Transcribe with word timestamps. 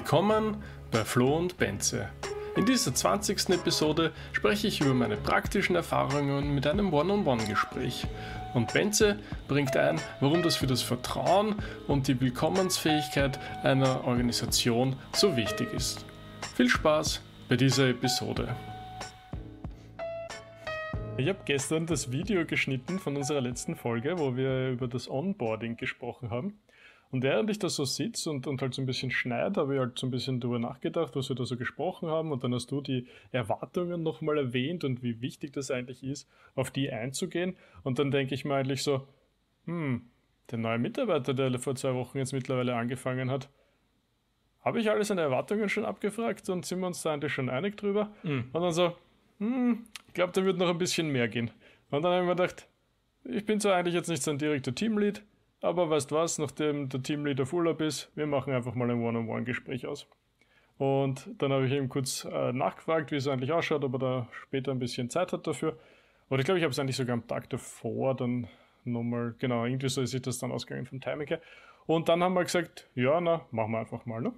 Willkommen 0.00 0.62
bei 0.92 1.04
Flo 1.04 1.36
und 1.36 1.58
Benze. 1.58 2.08
In 2.54 2.64
dieser 2.64 2.94
20. 2.94 3.48
Episode 3.48 4.12
spreche 4.30 4.68
ich 4.68 4.80
über 4.80 4.94
meine 4.94 5.16
praktischen 5.16 5.74
Erfahrungen 5.74 6.54
mit 6.54 6.68
einem 6.68 6.94
One-on-One-Gespräch. 6.94 8.06
Und 8.54 8.72
Benze 8.72 9.18
bringt 9.48 9.76
ein, 9.76 10.00
warum 10.20 10.44
das 10.44 10.54
für 10.54 10.68
das 10.68 10.82
Vertrauen 10.82 11.56
und 11.88 12.06
die 12.06 12.20
Willkommensfähigkeit 12.20 13.40
einer 13.64 14.04
Organisation 14.04 14.94
so 15.16 15.36
wichtig 15.36 15.74
ist. 15.74 16.06
Viel 16.54 16.68
Spaß 16.68 17.20
bei 17.48 17.56
dieser 17.56 17.88
Episode. 17.88 18.54
Ich 21.16 21.28
habe 21.28 21.40
gestern 21.44 21.86
das 21.86 22.12
Video 22.12 22.46
geschnitten 22.46 23.00
von 23.00 23.16
unserer 23.16 23.40
letzten 23.40 23.74
Folge, 23.74 24.16
wo 24.20 24.36
wir 24.36 24.70
über 24.70 24.86
das 24.86 25.10
Onboarding 25.10 25.76
gesprochen 25.76 26.30
haben. 26.30 26.54
Und 27.10 27.22
während 27.22 27.48
ich 27.48 27.58
da 27.58 27.68
so 27.70 27.84
sitze 27.84 28.30
und, 28.30 28.46
und 28.46 28.60
halt 28.60 28.74
so 28.74 28.82
ein 28.82 28.86
bisschen 28.86 29.10
schneide, 29.10 29.60
habe 29.60 29.74
ich 29.74 29.80
halt 29.80 29.98
so 29.98 30.06
ein 30.06 30.10
bisschen 30.10 30.40
darüber 30.40 30.58
nachgedacht, 30.58 31.16
was 31.16 31.30
wir 31.30 31.36
da 31.36 31.46
so 31.46 31.56
gesprochen 31.56 32.08
haben. 32.08 32.32
Und 32.32 32.44
dann 32.44 32.52
hast 32.52 32.70
du 32.70 32.82
die 32.82 33.06
Erwartungen 33.32 34.02
nochmal 34.02 34.36
erwähnt 34.36 34.84
und 34.84 35.02
wie 35.02 35.22
wichtig 35.22 35.52
das 35.52 35.70
eigentlich 35.70 36.04
ist, 36.04 36.28
auf 36.54 36.70
die 36.70 36.90
einzugehen. 36.90 37.56
Und 37.82 37.98
dann 37.98 38.10
denke 38.10 38.34
ich 38.34 38.44
mir 38.44 38.56
eigentlich 38.56 38.82
so, 38.82 39.06
hm, 39.64 40.02
der 40.50 40.58
neue 40.58 40.78
Mitarbeiter, 40.78 41.32
der 41.32 41.58
vor 41.58 41.76
zwei 41.76 41.94
Wochen 41.94 42.18
jetzt 42.18 42.32
mittlerweile 42.32 42.74
angefangen 42.74 43.30
hat, 43.30 43.48
habe 44.60 44.80
ich 44.80 44.90
alles 44.90 45.10
an 45.10 45.18
Erwartungen 45.18 45.68
schon 45.70 45.86
abgefragt 45.86 46.48
und 46.50 46.66
sind 46.66 46.80
wir 46.80 46.86
uns 46.88 47.02
da 47.02 47.14
eigentlich 47.14 47.32
schon 47.32 47.48
einig 47.48 47.76
drüber? 47.76 48.12
Mhm. 48.22 48.50
Und 48.52 48.62
dann 48.62 48.72
so, 48.72 48.94
hm, 49.38 49.86
ich 50.08 50.14
glaube, 50.14 50.32
da 50.32 50.44
wird 50.44 50.58
noch 50.58 50.68
ein 50.68 50.78
bisschen 50.78 51.10
mehr 51.10 51.28
gehen. 51.28 51.50
Und 51.90 52.02
dann 52.02 52.12
habe 52.12 52.22
ich 52.22 52.28
mir 52.28 52.36
gedacht, 52.36 52.68
ich 53.24 53.46
bin 53.46 53.60
zwar 53.60 53.76
eigentlich 53.76 53.94
jetzt 53.94 54.08
nicht 54.08 54.22
so 54.22 54.30
ein 54.30 54.38
direkter 54.38 54.74
Teamlead, 54.74 55.22
aber 55.60 55.90
weißt 55.90 56.12
was, 56.12 56.38
nachdem 56.38 56.88
der 56.88 57.02
Teamlead 57.02 57.40
auf 57.40 57.52
Urlaub 57.52 57.80
ist, 57.80 58.10
wir 58.14 58.26
machen 58.26 58.52
einfach 58.52 58.74
mal 58.74 58.90
ein 58.90 59.02
One-on-One-Gespräch 59.02 59.86
aus. 59.86 60.06
Und 60.78 61.28
dann 61.38 61.52
habe 61.52 61.66
ich 61.66 61.72
ihm 61.72 61.88
kurz 61.88 62.24
äh, 62.24 62.52
nachgefragt, 62.52 63.10
wie 63.10 63.16
es 63.16 63.26
eigentlich 63.26 63.52
ausschaut, 63.52 63.82
ob 63.82 63.94
er 63.94 63.98
da 63.98 64.28
später 64.30 64.70
ein 64.70 64.78
bisschen 64.78 65.10
Zeit 65.10 65.32
hat 65.32 65.46
dafür. 65.46 65.76
Oder 66.30 66.40
ich 66.40 66.44
glaube, 66.44 66.58
ich 66.58 66.64
habe 66.64 66.70
es 66.70 66.78
eigentlich 66.78 66.96
sogar 66.96 67.14
am 67.14 67.26
Tag 67.26 67.50
davor 67.50 68.14
dann 68.14 68.46
nochmal, 68.84 69.34
genau, 69.38 69.64
irgendwie 69.64 69.88
so 69.88 70.00
ist 70.02 70.12
sich 70.12 70.22
das 70.22 70.38
dann 70.38 70.52
ausgegangen 70.52 70.86
vom 70.86 71.00
Timing 71.00 71.26
her. 71.26 71.40
Und 71.86 72.08
dann 72.08 72.22
haben 72.22 72.34
wir 72.34 72.44
gesagt, 72.44 72.88
ja, 72.94 73.20
na, 73.20 73.46
machen 73.50 73.72
wir 73.72 73.78
einfach 73.78 74.06
mal, 74.06 74.20
ne? 74.20 74.32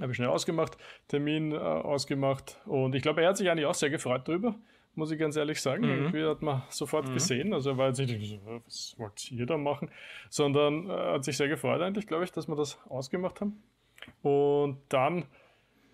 Habe 0.00 0.10
ich 0.10 0.16
schnell 0.16 0.30
ausgemacht, 0.30 0.78
Termin 1.06 1.52
äh, 1.52 1.56
ausgemacht 1.56 2.58
und 2.64 2.94
ich 2.94 3.02
glaube, 3.02 3.22
er 3.22 3.28
hat 3.28 3.36
sich 3.36 3.50
eigentlich 3.50 3.66
auch 3.66 3.74
sehr 3.74 3.90
gefreut 3.90 4.26
darüber 4.26 4.54
muss 4.94 5.10
ich 5.10 5.18
ganz 5.18 5.36
ehrlich 5.36 5.60
sagen. 5.60 5.84
Mhm. 5.84 5.90
Irgendwie 5.90 6.24
hat 6.24 6.42
man 6.42 6.62
sofort 6.68 7.08
mhm. 7.08 7.14
gesehen. 7.14 7.54
Also 7.54 7.70
er 7.70 7.78
war 7.78 7.88
jetzt 7.88 7.98
nicht 7.98 8.28
so, 8.28 8.38
was 8.64 8.94
wollt 8.98 9.30
ihr 9.30 9.46
da 9.46 9.56
machen? 9.56 9.90
Sondern 10.28 10.88
äh, 10.88 10.92
hat 10.92 11.24
sich 11.24 11.36
sehr 11.36 11.48
gefreut 11.48 11.80
eigentlich, 11.80 12.06
glaube 12.06 12.24
ich, 12.24 12.32
dass 12.32 12.48
wir 12.48 12.56
das 12.56 12.78
ausgemacht 12.88 13.40
haben. 13.40 13.62
Und 14.22 14.78
dann, 14.88 15.24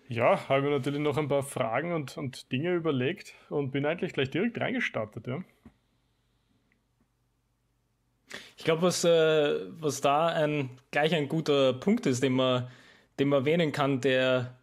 ja, 0.07 0.49
habe 0.49 0.67
ich 0.67 0.71
natürlich 0.71 0.99
noch 0.99 1.17
ein 1.17 1.27
paar 1.27 1.43
Fragen 1.43 1.93
und, 1.93 2.17
und 2.17 2.51
Dinge 2.51 2.73
überlegt 2.73 3.35
und 3.49 3.71
bin 3.71 3.85
eigentlich 3.85 4.13
gleich 4.13 4.29
direkt 4.29 4.59
reingestartet, 4.59 5.27
ja. 5.27 5.43
Ich 8.57 8.65
glaube, 8.65 8.81
was, 8.81 9.05
äh, 9.05 9.55
was 9.79 10.01
da 10.01 10.27
ein, 10.27 10.69
gleich 10.91 11.15
ein 11.15 11.29
guter 11.29 11.73
Punkt 11.73 12.05
ist, 12.05 12.21
den 12.21 12.33
man, 12.33 12.67
den 13.17 13.29
man 13.29 13.39
erwähnen 13.39 13.71
kann, 13.71 14.01
der, 14.01 14.57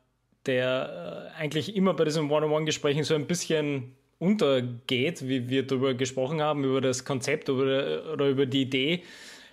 der 0.45 1.33
äh, 1.35 1.41
eigentlich 1.41 1.75
immer 1.75 1.95
bei 1.95 2.05
diesen 2.05 2.31
One-on-One-Gesprächen 2.31 3.05
so 3.05 3.15
ein 3.15 3.27
bisschen 3.27 3.97
untergeht, 4.19 5.27
wie 5.29 5.49
wir 5.49 5.67
darüber 5.67 5.95
gesprochen 5.95 6.41
haben, 6.41 6.65
über 6.65 6.81
das 6.81 7.05
Konzept 7.05 7.51
oder, 7.51 8.13
oder 8.13 8.29
über 8.29 8.47
die 8.47 8.63
Idee, 8.63 9.03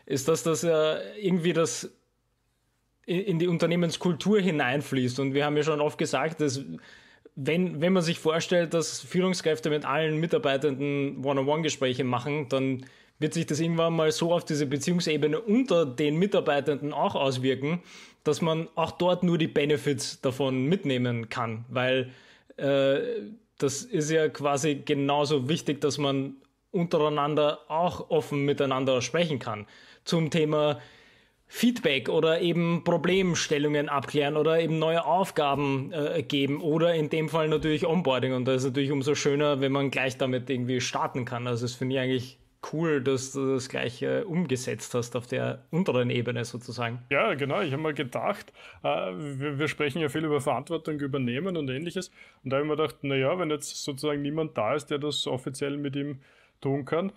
ist, 0.05 0.27
dass 0.27 0.43
das 0.43 0.61
ja 0.61 0.99
irgendwie 1.19 1.53
das 1.53 1.91
in 3.05 3.39
die 3.39 3.47
Unternehmenskultur 3.47 4.39
hineinfließt. 4.39 5.19
Und 5.19 5.33
wir 5.33 5.45
haben 5.45 5.57
ja 5.57 5.63
schon 5.63 5.81
oft 5.81 5.97
gesagt, 5.97 6.39
dass 6.39 6.63
wenn, 7.35 7.81
wenn 7.81 7.93
man 7.93 8.03
sich 8.03 8.19
vorstellt, 8.19 8.73
dass 8.73 9.01
Führungskräfte 9.01 9.69
mit 9.69 9.85
allen 9.85 10.19
Mitarbeitenden 10.19 11.25
One-on-One-Gespräche 11.25 12.03
machen, 12.03 12.47
dann 12.49 12.85
wird 13.19 13.33
sich 13.33 13.45
das 13.45 13.59
irgendwann 13.59 13.93
mal 13.93 14.11
so 14.11 14.33
auf 14.33 14.45
diese 14.45 14.65
Beziehungsebene 14.65 15.39
unter 15.39 15.85
den 15.85 16.17
Mitarbeitenden 16.17 16.93
auch 16.93 17.15
auswirken, 17.15 17.81
dass 18.23 18.41
man 18.41 18.67
auch 18.75 18.91
dort 18.91 19.23
nur 19.23 19.37
die 19.37 19.47
Benefits 19.47 20.21
davon 20.21 20.65
mitnehmen 20.65 21.29
kann, 21.29 21.65
weil 21.69 22.11
äh, 22.57 22.99
das 23.57 23.83
ist 23.83 24.09
ja 24.09 24.29
quasi 24.29 24.75
genauso 24.75 25.49
wichtig, 25.49 25.81
dass 25.81 25.97
man 25.97 26.35
untereinander 26.71 27.59
auch 27.67 28.09
offen 28.09 28.45
miteinander 28.45 29.01
sprechen 29.01 29.39
kann. 29.39 29.67
Zum 30.03 30.31
Thema 30.31 30.79
Feedback 31.47 32.09
oder 32.09 32.41
eben 32.41 32.83
Problemstellungen 32.83 33.87
abklären 33.87 34.37
oder 34.37 34.59
eben 34.59 34.79
neue 34.79 35.05
Aufgaben 35.05 35.91
äh, 35.93 36.23
geben 36.23 36.61
oder 36.61 36.95
in 36.95 37.09
dem 37.09 37.29
Fall 37.29 37.47
natürlich 37.47 37.85
Onboarding. 37.85 38.33
Und 38.33 38.45
das 38.45 38.63
ist 38.63 38.69
natürlich 38.69 38.91
umso 38.91 39.13
schöner, 39.13 39.61
wenn 39.61 39.71
man 39.71 39.91
gleich 39.91 40.17
damit 40.17 40.49
irgendwie 40.49 40.81
starten 40.81 41.25
kann. 41.25 41.45
Also 41.45 41.65
das 41.65 41.75
finde 41.75 41.95
ich 41.95 42.01
eigentlich 42.01 42.39
cool, 42.71 43.01
dass 43.01 43.31
du 43.31 43.53
das 43.53 43.69
gleich 43.69 44.01
äh, 44.01 44.21
umgesetzt 44.21 44.93
hast 44.93 45.15
auf 45.15 45.27
der 45.27 45.63
unteren 45.71 46.09
Ebene 46.09 46.45
sozusagen. 46.45 46.99
Ja, 47.09 47.33
genau. 47.33 47.61
Ich 47.61 47.73
habe 47.73 47.81
mal 47.81 47.93
gedacht, 47.93 48.53
äh, 48.83 48.87
wir, 48.87 49.59
wir, 49.59 49.67
sprechen 49.67 49.99
ja 49.99 50.09
viel 50.09 50.23
über 50.23 50.41
Verantwortung 50.41 50.99
übernehmen 50.99 51.57
und 51.57 51.69
ähnliches. 51.69 52.11
Und 52.43 52.51
da 52.51 52.57
habe 52.57 52.65
ich 52.65 52.69
mir 52.69 52.77
gedacht, 52.77 53.03
naja, 53.03 53.37
wenn 53.39 53.49
jetzt 53.49 53.83
sozusagen 53.83 54.21
niemand 54.21 54.57
da 54.57 54.75
ist, 54.75 54.87
der 54.87 54.99
das 54.99 55.27
offiziell 55.27 55.77
mit 55.77 55.95
ihm 55.95 56.19
tun 56.61 56.85
kann, 56.85 57.11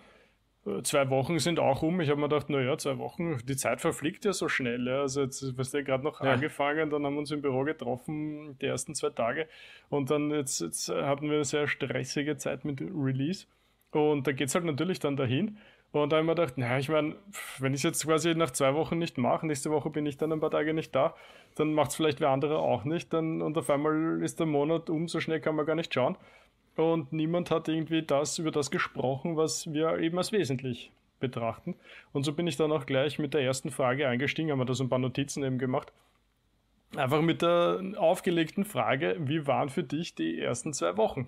äh, 0.65 0.81
zwei 0.83 1.09
Wochen 1.09 1.39
sind 1.39 1.59
auch 1.59 1.81
um. 1.81 2.01
Ich 2.01 2.09
habe 2.09 2.19
mir 2.19 2.29
gedacht, 2.29 2.49
naja, 2.49 2.77
zwei 2.77 2.97
Wochen, 2.97 3.37
die 3.45 3.55
Zeit 3.55 3.81
verfliegt 3.81 4.25
ja 4.25 4.33
so 4.33 4.49
schnell. 4.49 4.87
Ja. 4.87 5.01
Also 5.01 5.21
jetzt, 5.21 5.57
was 5.57 5.71
der 5.71 5.83
gerade 5.83 6.03
noch 6.03 6.21
ja. 6.21 6.33
angefangen, 6.33 6.89
dann 6.89 7.05
haben 7.05 7.13
wir 7.13 7.19
uns 7.19 7.31
im 7.31 7.41
Büro 7.41 7.63
getroffen, 7.63 8.57
die 8.59 8.65
ersten 8.65 8.95
zwei 8.95 9.09
Tage. 9.09 9.47
Und 9.89 10.09
dann 10.11 10.31
jetzt, 10.31 10.61
jetzt 10.61 10.89
hatten 10.89 11.27
wir 11.29 11.35
eine 11.35 11.45
sehr 11.45 11.67
stressige 11.67 12.37
Zeit 12.37 12.65
mit 12.65 12.81
Release. 12.81 13.45
Und 13.91 14.27
da 14.27 14.31
geht 14.31 14.49
es 14.49 14.55
halt 14.55 14.65
natürlich 14.65 14.99
dann 14.99 15.15
dahin. 15.17 15.57
Und 15.91 16.11
da 16.11 16.17
habe 16.17 16.25
ich 16.25 16.27
mir 16.27 16.35
gedacht, 16.35 16.57
naja, 16.57 16.77
ich 16.77 16.89
meine, 16.89 17.15
wenn 17.59 17.73
ich 17.73 17.79
es 17.79 17.83
jetzt 17.83 18.05
quasi 18.05 18.35
nach 18.35 18.51
zwei 18.51 18.73
Wochen 18.73 18.97
nicht 18.97 19.17
mache, 19.17 19.47
nächste 19.47 19.71
Woche 19.71 19.89
bin 19.89 20.05
ich 20.05 20.17
dann 20.17 20.31
ein 20.31 20.39
paar 20.39 20.51
Tage 20.51 20.73
nicht 20.73 20.93
da, 20.93 21.15
dann 21.55 21.73
macht 21.73 21.91
es 21.91 21.95
vielleicht 21.95 22.19
wer 22.19 22.29
andere 22.29 22.59
auch 22.59 22.83
nicht. 22.83 23.13
Dann, 23.13 23.41
und 23.41 23.57
auf 23.57 23.69
einmal 23.69 24.21
ist 24.21 24.39
der 24.39 24.47
Monat 24.47 24.89
um, 24.89 25.07
so 25.07 25.19
schnell 25.19 25.39
kann 25.39 25.55
man 25.55 25.65
gar 25.65 25.75
nicht 25.75 25.93
schauen. 25.93 26.17
Und 26.75 27.11
niemand 27.13 27.49
hat 27.49 27.67
irgendwie 27.69 28.03
das 28.03 28.37
über 28.37 28.51
das 28.51 28.69
gesprochen, 28.69 29.37
was 29.37 29.71
wir 29.73 29.97
eben 29.97 30.17
als 30.17 30.31
wesentlich 30.31 30.91
betrachten. 31.19 31.75
Und 32.13 32.23
so 32.23 32.33
bin 32.33 32.45
ich 32.45 32.57
dann 32.57 32.71
auch 32.71 32.85
gleich 32.85 33.17
mit 33.17 33.33
der 33.33 33.41
ersten 33.41 33.71
Frage 33.71 34.07
eingestiegen, 34.07 34.51
haben 34.51 34.59
wir 34.59 34.65
da 34.65 34.73
so 34.73 34.83
ein 34.83 34.89
paar 34.89 34.99
Notizen 34.99 35.43
eben 35.43 35.57
gemacht. 35.57 35.91
Einfach 36.95 37.21
mit 37.21 37.41
der 37.41 37.81
aufgelegten 37.97 38.63
Frage, 38.63 39.17
wie 39.19 39.47
waren 39.47 39.69
für 39.69 39.83
dich 39.83 40.15
die 40.15 40.39
ersten 40.39 40.73
zwei 40.73 40.95
Wochen? 40.97 41.27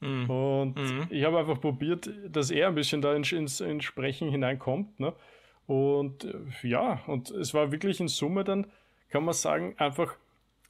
Mhm. 0.00 0.30
Und 0.30 0.76
mhm. 0.76 1.06
ich 1.10 1.24
habe 1.24 1.38
einfach 1.38 1.60
probiert, 1.60 2.10
dass 2.28 2.50
er 2.50 2.68
ein 2.68 2.74
bisschen 2.74 3.02
da 3.02 3.14
ins, 3.14 3.32
ins, 3.32 3.60
ins 3.60 3.84
Sprechen 3.84 4.30
hineinkommt. 4.30 4.98
Ne? 5.00 5.12
Und 5.66 6.24
äh, 6.24 6.68
ja, 6.68 7.00
und 7.06 7.30
es 7.30 7.54
war 7.54 7.72
wirklich 7.72 8.00
in 8.00 8.08
Summe 8.08 8.44
dann, 8.44 8.66
kann 9.10 9.24
man 9.24 9.34
sagen, 9.34 9.74
einfach, 9.78 10.14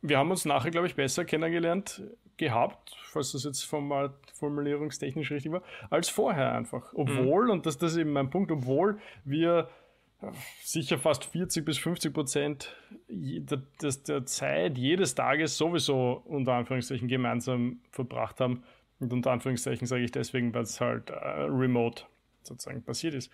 wir 0.01 0.19
haben 0.19 0.31
uns 0.31 0.45
nachher, 0.45 0.71
glaube 0.71 0.87
ich, 0.87 0.95
besser 0.95 1.25
kennengelernt 1.25 2.03
gehabt, 2.37 2.97
falls 3.05 3.33
das 3.33 3.45
jetzt 3.45 3.65
formal, 3.65 4.15
formulierungstechnisch 4.35 5.31
richtig 5.33 5.53
war, 5.53 5.63
als 5.91 6.09
vorher 6.09 6.53
einfach. 6.53 6.93
Obwohl, 6.95 7.47
mhm. 7.47 7.51
und 7.51 7.67
das, 7.67 7.79
das 7.79 7.93
ist 7.93 7.99
eben 7.99 8.13
mein 8.13 8.31
Punkt, 8.31 8.51
obwohl 8.53 8.99
wir 9.25 9.69
sicher 10.63 10.99
fast 10.99 11.25
40 11.27 11.65
bis 11.65 11.79
50 11.79 12.13
Prozent 12.13 12.77
der, 13.09 13.63
der 13.79 14.27
Zeit 14.27 14.77
jedes 14.77 15.15
Tages 15.15 15.57
sowieso 15.57 16.23
unter 16.27 16.55
Anführungszeichen 16.55 17.09
gemeinsam 17.09 17.81
verbracht 17.91 18.41
haben, 18.41 18.65
und 19.01 19.13
unter 19.13 19.31
Anführungszeichen 19.31 19.87
sage 19.87 20.03
ich 20.03 20.13
deswegen, 20.13 20.53
weil 20.55 20.63
es 20.63 20.81
halt 20.81 21.11
äh, 21.11 21.15
remote 21.15 22.05
sozusagen 22.43 22.83
passiert 22.83 23.15
ist. 23.15 23.31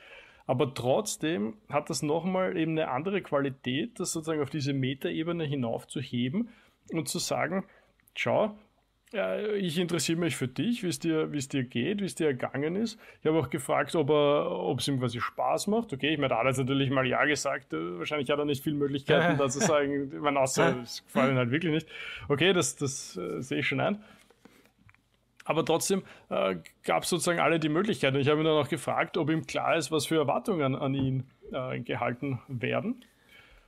Aber 0.46 0.74
trotzdem 0.74 1.56
hat 1.70 1.88
das 1.88 2.02
nochmal 2.02 2.56
eben 2.56 2.72
eine 2.72 2.88
andere 2.88 3.22
Qualität, 3.22 3.98
das 3.98 4.12
sozusagen 4.12 4.42
auf 4.42 4.50
diese 4.50 4.74
Metaebene 4.74 5.44
hinaufzuheben 5.44 6.50
und 6.90 7.08
zu 7.08 7.18
sagen, 7.18 7.64
schau, 8.14 8.54
äh, 9.14 9.56
ich 9.56 9.78
interessiere 9.78 10.18
mich 10.18 10.36
für 10.36 10.48
dich, 10.48 10.82
wie 10.82 10.88
es 10.88 10.98
dir, 10.98 11.32
wie 11.32 11.38
es 11.38 11.48
dir 11.48 11.64
geht, 11.64 12.00
wie 12.00 12.04
es 12.04 12.14
dir 12.14 12.26
ergangen 12.26 12.76
ist. 12.76 12.98
Ich 13.20 13.26
habe 13.26 13.38
auch 13.38 13.48
gefragt, 13.48 13.94
ob 13.94 14.10
er, 14.10 14.50
ob 14.50 14.80
es 14.80 14.88
ihm 14.88 14.98
quasi 14.98 15.20
Spaß 15.20 15.68
macht. 15.68 15.92
Okay, 15.92 16.12
ich 16.12 16.18
meine, 16.18 16.28
da 16.28 16.38
hat 16.38 16.46
er 16.46 16.64
natürlich 16.64 16.90
mal 16.90 17.06
Ja 17.06 17.24
gesagt. 17.24 17.72
Äh, 17.72 17.98
wahrscheinlich 17.98 18.30
hat 18.30 18.38
er 18.38 18.44
nicht 18.44 18.62
viele 18.62 18.76
Möglichkeiten, 18.76 19.38
da 19.38 19.48
zu 19.48 19.60
sagen, 19.60 20.12
meine, 20.20 20.40
außer 20.40 20.82
es 20.82 21.04
gefällt 21.04 21.30
ihm 21.30 21.36
halt 21.36 21.50
wirklich 21.50 21.72
nicht. 21.72 21.88
Okay, 22.28 22.52
das, 22.52 22.76
das 22.76 23.16
äh, 23.16 23.40
sehe 23.40 23.60
ich 23.60 23.66
schon 23.66 23.80
ein. 23.80 24.02
Aber 25.44 25.64
trotzdem 25.64 26.02
äh, 26.30 26.56
gab 26.84 27.02
es 27.02 27.10
sozusagen 27.10 27.38
alle 27.38 27.60
die 27.60 27.68
Möglichkeiten. 27.68 28.16
Ich 28.16 28.28
habe 28.28 28.40
ihn 28.40 28.46
dann 28.46 28.56
auch 28.56 28.68
gefragt, 28.68 29.16
ob 29.18 29.30
ihm 29.30 29.46
klar 29.46 29.76
ist, 29.76 29.92
was 29.92 30.06
für 30.06 30.16
Erwartungen 30.16 30.74
an 30.74 30.94
ihn 30.94 31.24
äh, 31.52 31.80
gehalten 31.80 32.40
werden. 32.48 33.04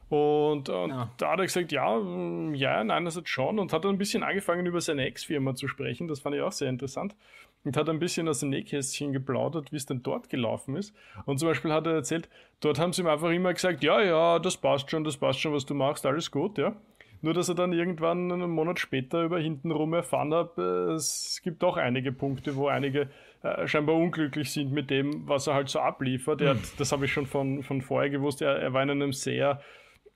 Und, 0.09 0.69
und 0.69 0.91
ja. 0.91 1.11
da 1.17 1.33
hat 1.33 1.41
er 1.41 1.47
gesagt, 1.47 1.73
ja, 1.73 1.99
mm, 1.99 2.55
ja, 2.55 2.85
nein, 2.85 3.05
das 3.05 3.17
hat 3.17 3.29
schon. 3.29 3.59
Und 3.59 3.73
hat 3.73 3.85
dann 3.85 3.97
ein 3.97 3.99
bisschen 3.99 4.23
angefangen, 4.23 4.65
über 4.67 4.81
seine 4.81 5.05
Ex-Firma 5.05 5.55
zu 5.55 5.69
sprechen. 5.69 6.09
Das 6.09 6.21
fand 6.21 6.37
ich 6.37 6.43
auch 6.43 6.53
sehr 6.53 6.69
interessant. 6.69 7.17
Und 7.65 7.77
hat 7.77 7.89
ein 7.89 7.99
bisschen 7.99 8.29
aus 8.29 8.41
dem 8.41 8.51
Nähkästchen 8.51 9.13
geplaudert, 9.13 9.73
wie 9.73 9.77
es 9.77 9.87
denn 9.87 10.03
dort 10.03 10.31
gelaufen 10.31 10.77
ist. 10.77 10.95
Und 11.25 11.39
zum 11.39 11.49
Beispiel 11.49 11.73
hat 11.73 11.87
er 11.87 11.95
erzählt, 11.95 12.29
dort 12.61 12.79
haben 12.79 12.93
sie 12.93 13.03
ihm 13.03 13.09
einfach 13.09 13.31
immer 13.31 13.53
gesagt, 13.53 13.83
ja, 13.83 14.01
ja, 14.01 14.39
das 14.39 14.57
passt 14.57 14.89
schon, 14.89 15.03
das 15.03 15.17
passt 15.17 15.41
schon, 15.41 15.53
was 15.53 15.67
du 15.67 15.75
machst, 15.75 16.07
alles 16.07 16.31
gut, 16.31 16.59
ja. 16.59 16.77
Nur, 17.23 17.35
dass 17.35 17.49
er 17.49 17.55
dann 17.55 17.73
irgendwann 17.73 18.31
einen 18.31 18.51
Monat 18.51 18.79
später 18.79 19.25
über 19.25 19.39
hintenrum 19.39 19.95
erfahren 19.95 20.33
hat, 20.35 20.59
es 20.59 21.41
gibt 21.43 21.63
doch 21.63 21.77
einige 21.77 22.13
Punkte, 22.13 22.57
wo 22.57 22.69
einige 22.69 23.09
äh, 23.43 23.67
scheinbar 23.67 23.97
unglücklich 23.97 24.53
sind 24.53 24.73
mit 24.73 24.91
dem, 24.91 25.29
was 25.29 25.47
er 25.47 25.55
halt 25.55 25.69
so 25.69 25.81
abliefert. 25.81 26.41
Er 26.41 26.51
hat, 26.51 26.59
das 26.79 26.93
habe 26.93 27.05
ich 27.05 27.13
schon 27.13 27.27
von, 27.27 27.63
von 27.63 27.81
vorher 27.83 28.11
gewusst, 28.11 28.43
er, 28.43 28.57
er 28.59 28.73
war 28.73 28.83
in 28.83 28.91
einem 28.91 29.13
sehr 29.13 29.61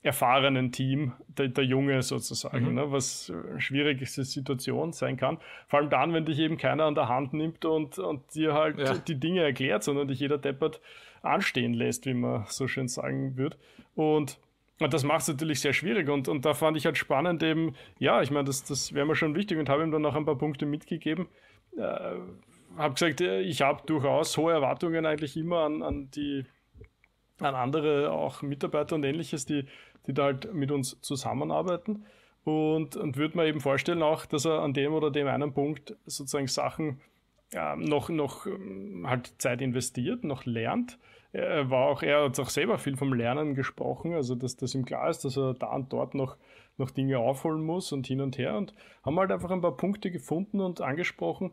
erfahrenen 0.03 0.73
Team, 0.73 1.13
der, 1.29 1.49
der 1.49 1.65
Junge 1.65 2.01
sozusagen, 2.03 2.69
mhm. 2.69 2.75
ne, 2.75 2.93
was 2.93 3.31
eine 3.31 3.61
schwierige 3.61 4.07
Situation 4.07 4.93
sein 4.93 5.17
kann. 5.17 5.39
Vor 5.69 5.81
allem 5.81 5.91
dann, 5.91 6.15
wenn 6.15 6.25
dich 6.25 6.39
eben 6.39 6.57
keiner 6.57 6.85
an 6.85 6.95
der 6.95 7.09
Hand 7.09 7.35
nimmt 7.35 7.65
und, 7.67 7.99
und 7.99 8.35
dir 8.35 8.55
halt 8.55 8.79
ja. 8.79 8.95
die 8.95 9.21
Dinge 9.21 9.43
erklärt, 9.43 9.83
sondern 9.83 10.09
dich 10.09 10.21
jeder 10.21 10.39
deppert 10.39 10.81
anstehen 11.23 11.75
lässt, 11.75 12.07
wie 12.07 12.15
man 12.15 12.45
so 12.47 12.67
schön 12.67 12.89
sagen 12.89 13.37
wird. 13.37 13.59
Und, 13.95 14.39
und 14.81 14.93
das 14.93 15.05
macht 15.05 15.23
es 15.23 15.29
natürlich 15.29 15.61
sehr 15.61 15.73
schwierig. 15.73 16.09
Und, 16.09 16.29
und 16.29 16.45
da 16.45 16.55
fand 16.55 16.77
ich 16.77 16.87
halt 16.87 16.99
spannend 16.99 17.43
eben, 17.43 17.75
ja, 17.99 18.23
ich 18.23 18.31
meine, 18.31 18.45
das, 18.45 18.65
das 18.65 18.93
wäre 18.95 19.07
mir 19.07 19.15
schon 19.15 19.35
wichtig 19.35 19.59
und 19.59 19.69
habe 19.69 19.83
ihm 19.83 19.91
dann 19.91 20.03
noch 20.03 20.17
ein 20.17 20.25
paar 20.25 20.39
Punkte 20.39 20.67
mitgegeben. 20.67 21.29
Äh, 21.77 22.17
habe 22.77 22.95
gesagt, 22.95 23.21
äh, 23.21 23.41
ich 23.41 23.63
habe 23.63 23.83
durchaus 23.87 24.37
hohe 24.37 24.53
Erwartungen 24.53 25.07
eigentlich 25.07 25.37
immer 25.37 25.61
an, 25.61 25.83
an 25.83 26.11
die 26.11 26.45
an 27.39 27.55
andere 27.55 28.11
auch 28.13 28.43
Mitarbeiter 28.43 28.95
und 28.95 29.05
ähnliches, 29.05 29.47
die 29.47 29.65
die 30.07 30.15
da 30.15 30.25
halt 30.25 30.53
mit 30.53 30.71
uns 30.71 31.01
zusammenarbeiten. 31.01 32.05
Und, 32.45 32.97
und 32.97 33.17
würde 33.17 33.37
mir 33.37 33.47
eben 33.47 33.61
vorstellen 33.61 34.03
auch, 34.03 34.25
dass 34.25 34.47
er 34.47 34.63
an 34.63 34.73
dem 34.73 34.95
oder 34.95 35.11
dem 35.11 35.27
einen 35.27 35.53
Punkt 35.53 35.97
sozusagen 36.07 36.47
Sachen 36.47 37.01
äh, 37.53 37.77
noch, 37.77 38.09
noch 38.09 38.47
ähm, 38.47 39.05
halt 39.07 39.35
Zeit 39.39 39.61
investiert, 39.61 40.25
noch 40.25 40.47
lernt. 40.47 40.99
Er 41.33 41.71
war 41.71 41.87
auch, 41.87 42.03
er 42.03 42.25
hat 42.25 42.41
auch 42.41 42.49
selber 42.49 42.79
viel 42.79 42.97
vom 42.97 43.13
Lernen 43.13 43.55
gesprochen, 43.55 44.15
also 44.15 44.35
dass 44.35 44.57
das 44.57 44.75
ihm 44.75 44.85
klar 44.85 45.09
ist, 45.11 45.25
dass 45.25 45.37
er 45.37 45.55
da 45.55 45.69
und 45.75 45.93
dort 45.93 46.15
noch, 46.15 46.37
noch 46.77 46.91
Dinge 46.91 47.19
aufholen 47.19 47.63
muss 47.65 47.93
und 47.93 48.07
hin 48.07 48.21
und 48.21 48.37
her 48.37 48.57
und 48.57 48.75
haben 49.05 49.19
halt 49.19 49.31
einfach 49.31 49.51
ein 49.51 49.61
paar 49.61 49.77
Punkte 49.77 50.11
gefunden 50.11 50.61
und 50.61 50.81
angesprochen, 50.81 51.53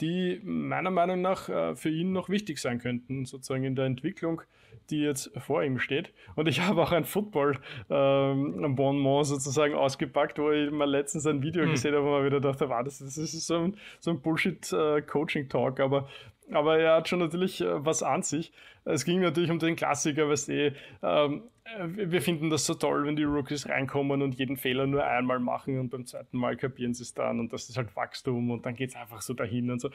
die 0.00 0.40
meiner 0.44 0.90
Meinung 0.90 1.22
nach 1.22 1.48
äh, 1.48 1.74
für 1.74 1.90
ihn 1.90 2.12
noch 2.12 2.28
wichtig 2.28 2.58
sein 2.58 2.78
könnten, 2.78 3.24
sozusagen 3.24 3.64
in 3.64 3.74
der 3.76 3.86
Entwicklung, 3.86 4.42
die 4.90 5.00
jetzt 5.00 5.30
vor 5.38 5.62
ihm 5.62 5.78
steht. 5.78 6.12
Und 6.34 6.48
ich 6.48 6.60
habe 6.66 6.82
auch 6.82 6.92
ein 6.92 7.04
Football-Bonbon 7.04 8.96
ähm, 8.96 9.24
sozusagen 9.24 9.74
ausgepackt, 9.74 10.38
wo 10.38 10.50
ich 10.50 10.70
mal 10.70 10.88
letztens 10.90 11.26
ein 11.26 11.42
Video 11.42 11.64
hm. 11.64 11.70
gesehen 11.70 11.94
habe, 11.94 12.04
wo 12.04 12.10
man 12.10 12.24
wieder 12.24 12.40
dachte, 12.40 12.68
wow, 12.68 12.82
das, 12.84 12.98
das 12.98 13.16
ist 13.16 13.46
so 13.46 13.56
ein, 13.56 13.76
so 14.00 14.10
ein 14.10 14.20
Bullshit-Coaching-Talk, 14.20 15.78
äh, 15.78 15.82
aber 15.82 16.08
aber 16.52 16.78
er 16.78 16.94
hat 16.94 17.08
schon 17.08 17.18
natürlich 17.18 17.60
äh, 17.60 17.84
was 17.84 18.02
an 18.02 18.22
sich. 18.22 18.52
Es 18.84 19.04
ging 19.04 19.20
natürlich 19.20 19.50
um 19.50 19.58
den 19.58 19.74
Klassiker, 19.76 20.28
was 20.28 20.48
eh, 20.48 20.72
ähm, 21.02 21.42
wir 21.96 22.22
finden 22.22 22.50
das 22.50 22.64
so 22.64 22.74
toll, 22.74 23.06
wenn 23.06 23.16
die 23.16 23.24
Rookies 23.24 23.68
reinkommen 23.68 24.22
und 24.22 24.36
jeden 24.36 24.56
Fehler 24.56 24.86
nur 24.86 25.04
einmal 25.04 25.40
machen 25.40 25.78
und 25.80 25.90
beim 25.90 26.06
zweiten 26.06 26.38
Mal 26.38 26.56
kapieren 26.56 26.94
sie 26.94 27.02
es 27.02 27.14
dann 27.14 27.40
und 27.40 27.52
das 27.52 27.68
ist 27.68 27.76
halt 27.76 27.94
Wachstum 27.96 28.50
und 28.50 28.64
dann 28.66 28.74
geht 28.74 28.90
es 28.90 28.96
einfach 28.96 29.20
so 29.20 29.34
dahin 29.34 29.70
und 29.70 29.80
so. 29.80 29.90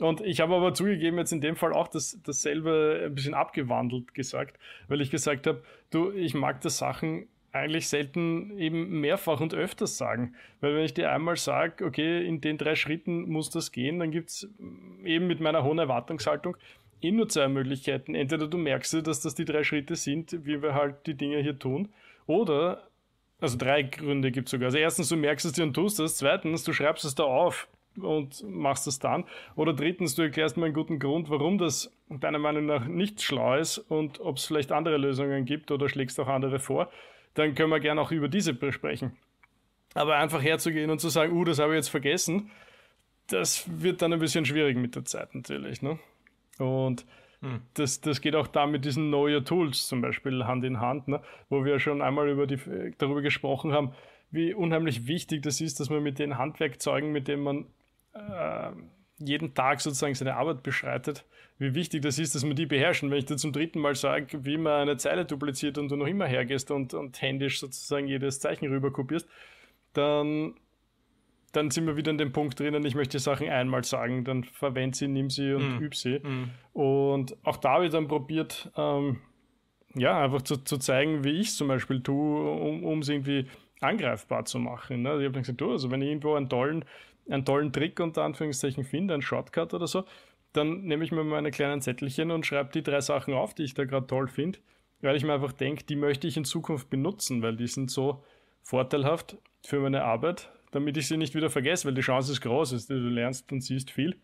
Und 0.00 0.20
ich 0.20 0.40
habe 0.40 0.54
aber 0.54 0.72
zugegeben, 0.74 1.18
jetzt 1.18 1.32
in 1.32 1.40
dem 1.40 1.56
Fall 1.56 1.72
auch 1.72 1.88
das, 1.88 2.20
dasselbe 2.22 3.02
ein 3.06 3.14
bisschen 3.14 3.34
abgewandelt 3.34 4.14
gesagt, 4.14 4.58
weil 4.88 5.00
ich 5.00 5.10
gesagt 5.10 5.46
habe, 5.46 5.62
du, 5.90 6.12
ich 6.12 6.34
mag 6.34 6.60
das 6.60 6.78
Sachen 6.78 7.26
eigentlich 7.52 7.88
selten 7.88 8.58
eben 8.58 9.00
mehrfach 9.00 9.40
und 9.40 9.54
öfters 9.54 9.96
sagen. 9.96 10.34
Weil 10.60 10.76
wenn 10.76 10.84
ich 10.84 10.94
dir 10.94 11.10
einmal 11.10 11.36
sage, 11.36 11.84
okay, 11.84 12.26
in 12.26 12.40
den 12.40 12.58
drei 12.58 12.74
Schritten 12.74 13.28
muss 13.28 13.50
das 13.50 13.72
gehen, 13.72 13.98
dann 13.98 14.10
gibt 14.10 14.28
es 14.28 14.48
eben 15.04 15.26
mit 15.26 15.40
meiner 15.40 15.64
hohen 15.64 15.78
Erwartungshaltung 15.78 16.56
eh 17.00 17.10
nur 17.10 17.28
zwei 17.28 17.48
Möglichkeiten. 17.48 18.14
Entweder 18.14 18.46
du 18.46 18.58
merkst, 18.58 19.06
dass 19.06 19.20
das 19.20 19.34
die 19.34 19.44
drei 19.44 19.64
Schritte 19.64 19.96
sind, 19.96 20.44
wie 20.44 20.62
wir 20.62 20.74
halt 20.74 21.06
die 21.06 21.14
Dinge 21.14 21.40
hier 21.40 21.58
tun, 21.58 21.88
oder, 22.26 22.88
also 23.40 23.56
drei 23.56 23.82
Gründe 23.82 24.32
gibt 24.32 24.48
es 24.48 24.50
sogar. 24.50 24.66
Also 24.66 24.78
erstens, 24.78 25.08
du 25.08 25.16
merkst 25.16 25.46
es 25.46 25.52
dir 25.52 25.62
und 25.62 25.74
tust 25.74 26.00
es. 26.00 26.16
Zweitens, 26.16 26.64
du 26.64 26.72
schreibst 26.72 27.04
es 27.04 27.14
da 27.14 27.22
auf 27.22 27.68
und 27.96 28.42
machst 28.48 28.86
es 28.86 28.98
dann. 28.98 29.24
Oder 29.54 29.72
drittens, 29.72 30.16
du 30.16 30.22
erklärst 30.22 30.56
mir 30.56 30.64
einen 30.64 30.74
guten 30.74 30.98
Grund, 30.98 31.30
warum 31.30 31.58
das 31.58 31.92
deiner 32.08 32.38
Meinung 32.38 32.66
nach 32.66 32.86
nicht 32.86 33.22
schlau 33.22 33.56
ist 33.56 33.78
und 33.78 34.20
ob 34.20 34.38
es 34.38 34.46
vielleicht 34.46 34.72
andere 34.72 34.96
Lösungen 34.96 35.44
gibt 35.44 35.70
oder 35.70 35.88
schlägst 35.88 36.18
auch 36.18 36.28
andere 36.28 36.58
vor 36.58 36.90
dann 37.36 37.54
können 37.54 37.70
wir 37.70 37.80
gerne 37.80 38.00
auch 38.00 38.10
über 38.10 38.28
diese 38.28 38.54
besprechen. 38.54 39.16
Aber 39.94 40.16
einfach 40.16 40.42
herzugehen 40.42 40.90
und 40.90 41.00
zu 41.00 41.08
sagen, 41.08 41.32
uh, 41.32 41.44
das 41.44 41.58
habe 41.58 41.72
ich 41.72 41.76
jetzt 41.76 41.88
vergessen, 41.88 42.50
das 43.28 43.64
wird 43.80 44.02
dann 44.02 44.12
ein 44.12 44.18
bisschen 44.18 44.44
schwierig 44.44 44.76
mit 44.76 44.94
der 44.94 45.04
Zeit 45.04 45.34
natürlich. 45.34 45.82
Ne? 45.82 45.98
Und 46.58 47.06
hm. 47.40 47.60
das, 47.74 48.00
das 48.00 48.20
geht 48.20 48.34
auch 48.34 48.46
da 48.46 48.66
mit 48.66 48.84
diesen 48.84 49.08
Know 49.08 49.28
Your 49.28 49.44
Tools 49.44 49.86
zum 49.86 50.00
Beispiel 50.00 50.44
Hand 50.44 50.64
in 50.64 50.80
Hand, 50.80 51.08
ne? 51.08 51.20
wo 51.48 51.64
wir 51.64 51.78
schon 51.78 52.02
einmal 52.02 52.28
über 52.28 52.46
die, 52.46 52.58
darüber 52.98 53.22
gesprochen 53.22 53.72
haben, 53.72 53.92
wie 54.30 54.54
unheimlich 54.54 55.06
wichtig 55.06 55.42
das 55.42 55.60
ist, 55.60 55.80
dass 55.80 55.90
man 55.90 56.02
mit 56.02 56.18
den 56.18 56.38
Handwerkzeugen, 56.38 57.12
mit 57.12 57.28
denen 57.28 57.42
man 57.42 57.66
äh, 58.14 58.72
jeden 59.18 59.54
Tag 59.54 59.80
sozusagen 59.80 60.14
seine 60.14 60.36
Arbeit 60.36 60.62
beschreitet, 60.62 61.24
wie 61.58 61.74
wichtig 61.74 62.02
das 62.02 62.18
ist, 62.18 62.34
dass 62.34 62.44
man 62.44 62.56
die 62.56 62.66
beherrschen. 62.66 63.10
Wenn 63.10 63.18
ich 63.18 63.24
dir 63.24 63.36
zum 63.36 63.52
dritten 63.52 63.80
Mal 63.80 63.94
sage, 63.94 64.44
wie 64.44 64.58
man 64.58 64.82
eine 64.82 64.96
Zeile 64.98 65.24
dupliziert 65.24 65.78
und 65.78 65.88
du 65.90 65.96
noch 65.96 66.06
immer 66.06 66.26
hergehst 66.26 66.70
und, 66.70 66.92
und 66.92 67.20
händisch 67.22 67.60
sozusagen 67.60 68.08
jedes 68.08 68.40
Zeichen 68.40 68.66
rüber 68.66 68.92
kopierst, 68.92 69.28
dann, 69.94 70.54
dann 71.56 71.70
sind 71.70 71.86
wir 71.86 71.96
wieder 71.96 72.10
an 72.10 72.18
dem 72.18 72.32
Punkt 72.32 72.60
drinnen, 72.60 72.84
ich 72.84 72.94
möchte 72.94 73.18
Sachen 73.18 73.48
einmal 73.48 73.84
sagen, 73.84 74.24
dann 74.24 74.44
verwende 74.44 74.96
sie, 74.96 75.08
nimm 75.08 75.30
sie 75.30 75.54
und 75.54 75.78
mm. 75.78 75.82
üb 75.82 75.94
sie. 75.94 76.18
Mm. 76.18 76.50
Und 76.72 77.36
auch 77.44 77.56
da 77.56 77.74
habe 77.74 77.86
ich 77.86 77.92
dann 77.92 78.08
probiert, 78.08 78.70
ähm, 78.76 79.20
ja, 79.94 80.22
einfach 80.22 80.42
zu, 80.42 80.58
zu 80.58 80.76
zeigen, 80.78 81.24
wie 81.24 81.40
ich 81.40 81.48
es 81.48 81.56
zum 81.56 81.68
Beispiel 81.68 82.02
tue, 82.02 82.50
um 82.82 82.98
es 82.98 83.08
irgendwie 83.08 83.46
angreifbar 83.80 84.44
zu 84.44 84.58
machen. 84.58 85.02
Ne? 85.02 85.16
Ich 85.18 85.24
habe 85.24 85.32
dann 85.32 85.42
gesagt, 85.42 85.60
du, 85.60 85.72
also 85.72 85.90
wenn 85.90 86.02
ich 86.02 86.08
irgendwo 86.08 86.34
einen 86.34 86.48
tollen 86.48 86.84
einen 87.28 87.44
tollen 87.44 87.72
Trick 87.72 87.98
unter 88.00 88.22
Anführungszeichen 88.22 88.84
finde, 88.84 89.14
einen 89.14 89.22
Shortcut 89.22 89.74
oder 89.74 89.86
so, 89.86 90.04
dann 90.52 90.82
nehme 90.82 91.04
ich 91.04 91.12
mir 91.12 91.24
meine 91.24 91.50
kleinen 91.50 91.82
Zettelchen 91.82 92.30
und 92.30 92.46
schreibe 92.46 92.70
die 92.72 92.82
drei 92.82 93.00
Sachen 93.00 93.34
auf, 93.34 93.54
die 93.54 93.64
ich 93.64 93.74
da 93.74 93.84
gerade 93.84 94.06
toll 94.06 94.28
finde, 94.28 94.58
weil 95.00 95.16
ich 95.16 95.24
mir 95.24 95.34
einfach 95.34 95.52
denke, 95.52 95.84
die 95.84 95.96
möchte 95.96 96.26
ich 96.26 96.36
in 96.36 96.44
Zukunft 96.44 96.88
benutzen, 96.88 97.42
weil 97.42 97.56
die 97.56 97.66
sind 97.66 97.90
so 97.90 98.24
vorteilhaft 98.62 99.36
für 99.64 99.80
meine 99.80 100.04
Arbeit, 100.04 100.50
damit 100.70 100.96
ich 100.96 101.08
sie 101.08 101.16
nicht 101.16 101.34
wieder 101.34 101.50
vergesse, 101.50 101.86
weil 101.86 101.94
die 101.94 102.02
Chance 102.02 102.32
ist 102.32 102.40
groß, 102.40 102.86
du 102.86 102.94
lernst 102.94 103.50
und 103.52 103.60
siehst 103.60 103.90
viel, 103.90 104.16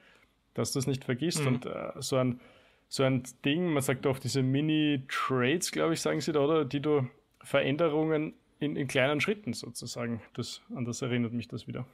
dass 0.54 0.72
du 0.72 0.78
es 0.78 0.86
nicht 0.86 1.04
vergisst. 1.04 1.40
Mhm. 1.42 1.46
Und 1.46 1.66
äh, 1.66 1.92
so, 1.98 2.16
ein, 2.16 2.40
so 2.88 3.02
ein 3.02 3.22
Ding, 3.44 3.72
man 3.72 3.82
sagt 3.82 4.06
auch 4.06 4.18
diese 4.18 4.42
Mini-Trades, 4.42 5.72
glaube 5.72 5.94
ich, 5.94 6.00
sagen 6.00 6.20
sie 6.20 6.32
da, 6.32 6.40
oder? 6.40 6.64
Die 6.64 6.80
du 6.80 7.08
Veränderungen 7.42 8.34
in, 8.60 8.76
in 8.76 8.86
kleinen 8.86 9.20
Schritten 9.20 9.52
sozusagen, 9.52 10.22
das, 10.34 10.62
an 10.74 10.84
das 10.84 11.02
erinnert 11.02 11.32
mich 11.32 11.48
das 11.48 11.66
wieder. 11.66 11.86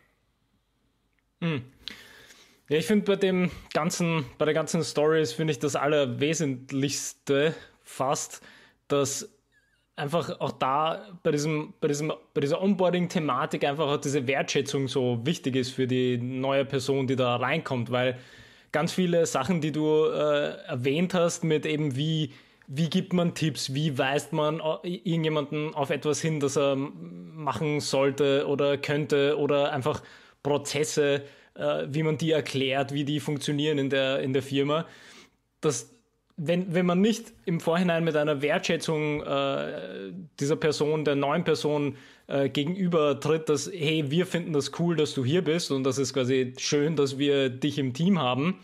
Mhm. 1.41 1.63
Ja, 2.69 2.77
ich 2.77 2.87
finde 2.87 3.07
bei 3.07 3.17
dem 3.17 3.51
ganzen, 3.73 4.27
bei 4.37 4.45
der 4.45 4.53
ganzen 4.53 4.85
Stories 4.85 5.33
finde 5.33 5.53
ich 5.53 5.59
das 5.59 5.75
Allerwesentlichste 5.75 7.55
fast, 7.83 8.43
dass 8.89 9.33
einfach 9.99 10.41
auch 10.41 10.53
da 10.53 11.03
bei 11.23 11.31
diesem, 11.31 11.75
bei 11.81 11.89
diesem, 11.89 12.13
bei 12.35 12.41
dieser 12.41 12.63
Onboarding-Thematik 12.63 13.65
einfach 13.65 13.89
auch 13.89 13.97
diese 13.99 14.27
Wertschätzung 14.27 14.89
so 14.89 15.21
wichtig 15.25 15.57
ist 15.57 15.71
für 15.71 15.87
die 15.87 16.19
neue 16.19 16.65
Person, 16.65 17.07
die 17.07 17.17
da 17.17 17.37
reinkommt, 17.37 17.91
weil 17.91 18.19
ganz 18.73 18.93
viele 18.93 19.27
Sachen, 19.27 19.61
die 19.61 19.73
du 19.73 20.05
äh, 20.07 20.57
erwähnt 20.67 21.15
hast, 21.15 21.45
mit 21.45 21.67
eben 21.67 21.97
wie, 21.97 22.33
wie 22.67 22.91
gibt 22.91 23.13
man 23.13 23.35
Tipps, 23.35 23.75
wie 23.75 23.99
weist 23.99 24.33
man 24.33 24.61
irgendjemanden 24.83 25.75
auf 25.75 25.91
etwas 25.91 26.21
hin, 26.21 26.41
das 26.41 26.57
er 26.57 26.77
machen 26.77 27.81
sollte 27.81 28.47
oder 28.47 28.79
könnte 28.79 29.39
oder 29.39 29.73
einfach 29.73 30.03
Prozesse, 30.43 31.25
äh, 31.55 31.87
wie 31.89 32.03
man 32.03 32.19
die 32.19 32.31
erklärt, 32.31 32.93
wie 32.93 33.05
die 33.05 33.21
funktionieren 33.21 33.79
in 33.79 33.91
der, 33.91 34.21
in 34.21 34.33
der 34.33 34.43
Firma. 34.43 34.87
Das, 35.61 35.98
wenn, 36.39 36.73
wenn 36.73 36.87
man 36.87 37.01
nicht 37.01 37.33
im 37.45 37.59
Vorhinein 37.59 38.05
mit 38.05 38.17
einer 38.17 38.41
Wertschätzung 38.41 39.23
äh, 39.23 40.13
dieser 40.39 40.57
Person, 40.57 41.05
der 41.05 41.17
neuen 41.17 41.43
Person 41.43 41.97
äh, 42.29 42.49
gegenüber 42.49 43.19
tritt, 43.19 43.49
dass, 43.49 43.69
hey, 43.73 44.05
wir 44.09 44.25
finden 44.25 44.53
das 44.53 44.71
cool, 44.79 44.95
dass 44.95 45.15
du 45.15 45.25
hier 45.25 45.43
bist 45.43 45.73
und 45.73 45.83
das 45.83 45.99
ist 45.99 46.15
quasi 46.15 46.55
schön, 46.57 46.95
dass 46.95 47.19
wir 47.19 47.49
dich 47.51 47.77
im 47.79 47.93
Team 47.93 48.21
haben 48.21 48.61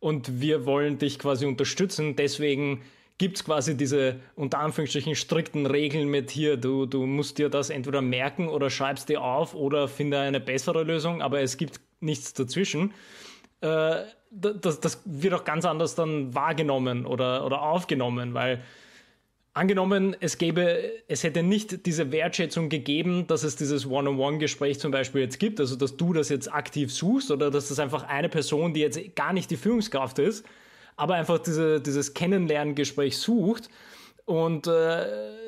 und 0.00 0.40
wir 0.40 0.64
wollen 0.64 0.98
dich 0.98 1.18
quasi 1.18 1.44
unterstützen, 1.44 2.16
deswegen 2.16 2.80
gibt 3.18 3.36
es 3.36 3.44
quasi 3.44 3.76
diese 3.76 4.16
unter 4.34 4.60
Anführungsstrichen 4.60 5.14
strikten 5.14 5.66
Regeln 5.66 6.08
mit 6.08 6.30
hier, 6.30 6.56
du, 6.56 6.86
du 6.86 7.04
musst 7.04 7.36
dir 7.36 7.50
das 7.50 7.68
entweder 7.68 8.00
merken 8.00 8.48
oder 8.48 8.70
schreibst 8.70 9.10
dir 9.10 9.22
auf 9.22 9.54
oder 9.54 9.86
finde 9.86 10.18
eine 10.18 10.40
bessere 10.40 10.82
Lösung, 10.82 11.20
aber 11.20 11.42
es 11.42 11.58
gibt 11.58 11.78
nichts 12.00 12.32
dazwischen. 12.32 12.94
Äh, 13.60 14.04
das, 14.30 14.80
das 14.80 15.02
wird 15.04 15.34
auch 15.34 15.44
ganz 15.44 15.64
anders 15.64 15.94
dann 15.94 16.34
wahrgenommen 16.34 17.06
oder, 17.06 17.46
oder 17.46 17.62
aufgenommen, 17.62 18.34
weil 18.34 18.62
angenommen, 19.54 20.16
es 20.20 20.38
gäbe, 20.38 20.92
es 21.08 21.24
hätte 21.24 21.42
nicht 21.42 21.86
diese 21.86 22.12
Wertschätzung 22.12 22.68
gegeben, 22.68 23.26
dass 23.26 23.42
es 23.42 23.56
dieses 23.56 23.86
One-on-One-Gespräch 23.86 24.78
zum 24.78 24.92
Beispiel 24.92 25.22
jetzt 25.22 25.40
gibt, 25.40 25.60
also 25.60 25.76
dass 25.76 25.96
du 25.96 26.12
das 26.12 26.28
jetzt 26.28 26.52
aktiv 26.52 26.92
suchst 26.92 27.30
oder 27.30 27.50
dass 27.50 27.68
das 27.68 27.78
einfach 27.78 28.04
eine 28.04 28.28
Person, 28.28 28.74
die 28.74 28.80
jetzt 28.80 29.16
gar 29.16 29.32
nicht 29.32 29.50
die 29.50 29.56
Führungskraft 29.56 30.18
ist, 30.18 30.46
aber 30.96 31.14
einfach 31.14 31.38
diese, 31.38 31.80
dieses 31.80 32.14
Kennenlerngespräch 32.14 33.18
sucht 33.18 33.68
Und 34.28 34.66
äh, 34.66 35.06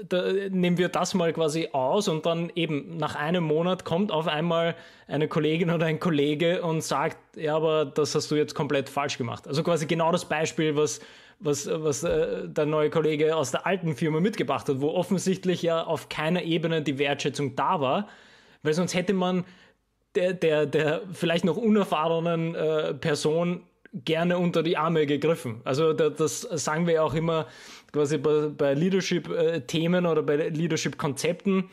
da 0.08 0.32
nehmen 0.48 0.78
wir 0.78 0.88
das 0.88 1.12
mal 1.12 1.34
quasi 1.34 1.68
aus 1.72 2.08
und 2.08 2.24
dann 2.24 2.50
eben 2.54 2.96
nach 2.96 3.14
einem 3.14 3.44
Monat 3.44 3.84
kommt 3.84 4.10
auf 4.10 4.26
einmal 4.26 4.74
eine 5.06 5.28
Kollegin 5.28 5.70
oder 5.70 5.84
ein 5.84 6.00
Kollege 6.00 6.62
und 6.62 6.82
sagt, 6.82 7.36
ja, 7.36 7.54
aber 7.54 7.84
das 7.84 8.14
hast 8.14 8.30
du 8.30 8.36
jetzt 8.36 8.54
komplett 8.54 8.88
falsch 8.88 9.18
gemacht. 9.18 9.46
Also 9.46 9.62
quasi 9.62 9.84
genau 9.84 10.12
das 10.12 10.24
Beispiel, 10.24 10.76
was, 10.76 11.00
was, 11.40 11.68
was 11.70 12.04
äh, 12.04 12.48
der 12.48 12.64
neue 12.64 12.88
Kollege 12.88 13.36
aus 13.36 13.50
der 13.50 13.66
alten 13.66 13.94
Firma 13.94 14.18
mitgebracht 14.18 14.66
hat, 14.66 14.80
wo 14.80 14.88
offensichtlich 14.92 15.60
ja 15.60 15.84
auf 15.84 16.08
keiner 16.08 16.42
Ebene 16.42 16.80
die 16.80 16.98
Wertschätzung 16.98 17.56
da 17.56 17.82
war, 17.82 18.08
weil 18.62 18.72
sonst 18.72 18.94
hätte 18.94 19.12
man 19.12 19.44
der, 20.14 20.32
der, 20.32 20.64
der 20.64 21.02
vielleicht 21.12 21.44
noch 21.44 21.58
unerfahrenen 21.58 22.54
äh, 22.54 22.94
Person 22.94 23.60
gerne 23.92 24.38
unter 24.38 24.62
die 24.62 24.76
Arme 24.76 25.06
gegriffen. 25.06 25.60
Also 25.64 25.92
da, 25.92 26.10
das 26.10 26.40
sagen 26.40 26.86
wir 26.86 27.02
auch 27.04 27.14
immer 27.14 27.46
quasi 27.92 28.18
bei, 28.18 28.48
bei 28.48 28.74
Leadership-Themen 28.74 30.06
oder 30.06 30.22
bei 30.22 30.36
Leadership-Konzepten. 30.36 31.70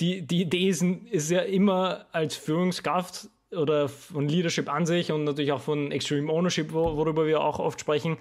Die, 0.00 0.22
die 0.22 0.42
Idee 0.42 0.68
ist, 0.68 0.82
ist 0.82 1.30
ja 1.30 1.40
immer 1.40 2.06
als 2.12 2.36
Führungskraft 2.36 3.28
oder 3.52 3.88
von 3.88 4.28
Leadership 4.28 4.72
an 4.72 4.86
sich 4.86 5.12
und 5.12 5.24
natürlich 5.24 5.52
auch 5.52 5.60
von 5.60 5.92
Extreme 5.92 6.32
Ownership, 6.32 6.72
worüber 6.72 7.26
wir 7.26 7.40
auch 7.40 7.58
oft 7.58 7.80
sprechen, 7.80 8.16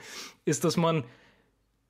ist, 0.46 0.64
dass 0.64 0.78
man 0.78 1.04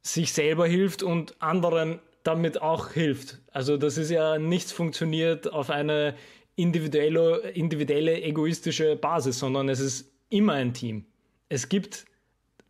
sich 0.01 0.33
selber 0.33 0.67
hilft 0.67 1.03
und 1.03 1.41
anderen 1.41 1.99
damit 2.23 2.61
auch 2.61 2.91
hilft. 2.91 3.39
Also 3.51 3.77
das 3.77 3.97
ist 3.97 4.09
ja 4.09 4.37
nichts 4.37 4.71
funktioniert 4.71 5.51
auf 5.51 5.69
eine 5.69 6.15
individuelle, 6.55 7.39
individuelle 7.49 8.21
egoistische 8.21 8.95
Basis, 8.95 9.39
sondern 9.39 9.69
es 9.69 9.79
ist 9.79 10.11
immer 10.29 10.53
ein 10.53 10.73
Team. 10.73 11.05
Es 11.49 11.69
gibt, 11.69 12.05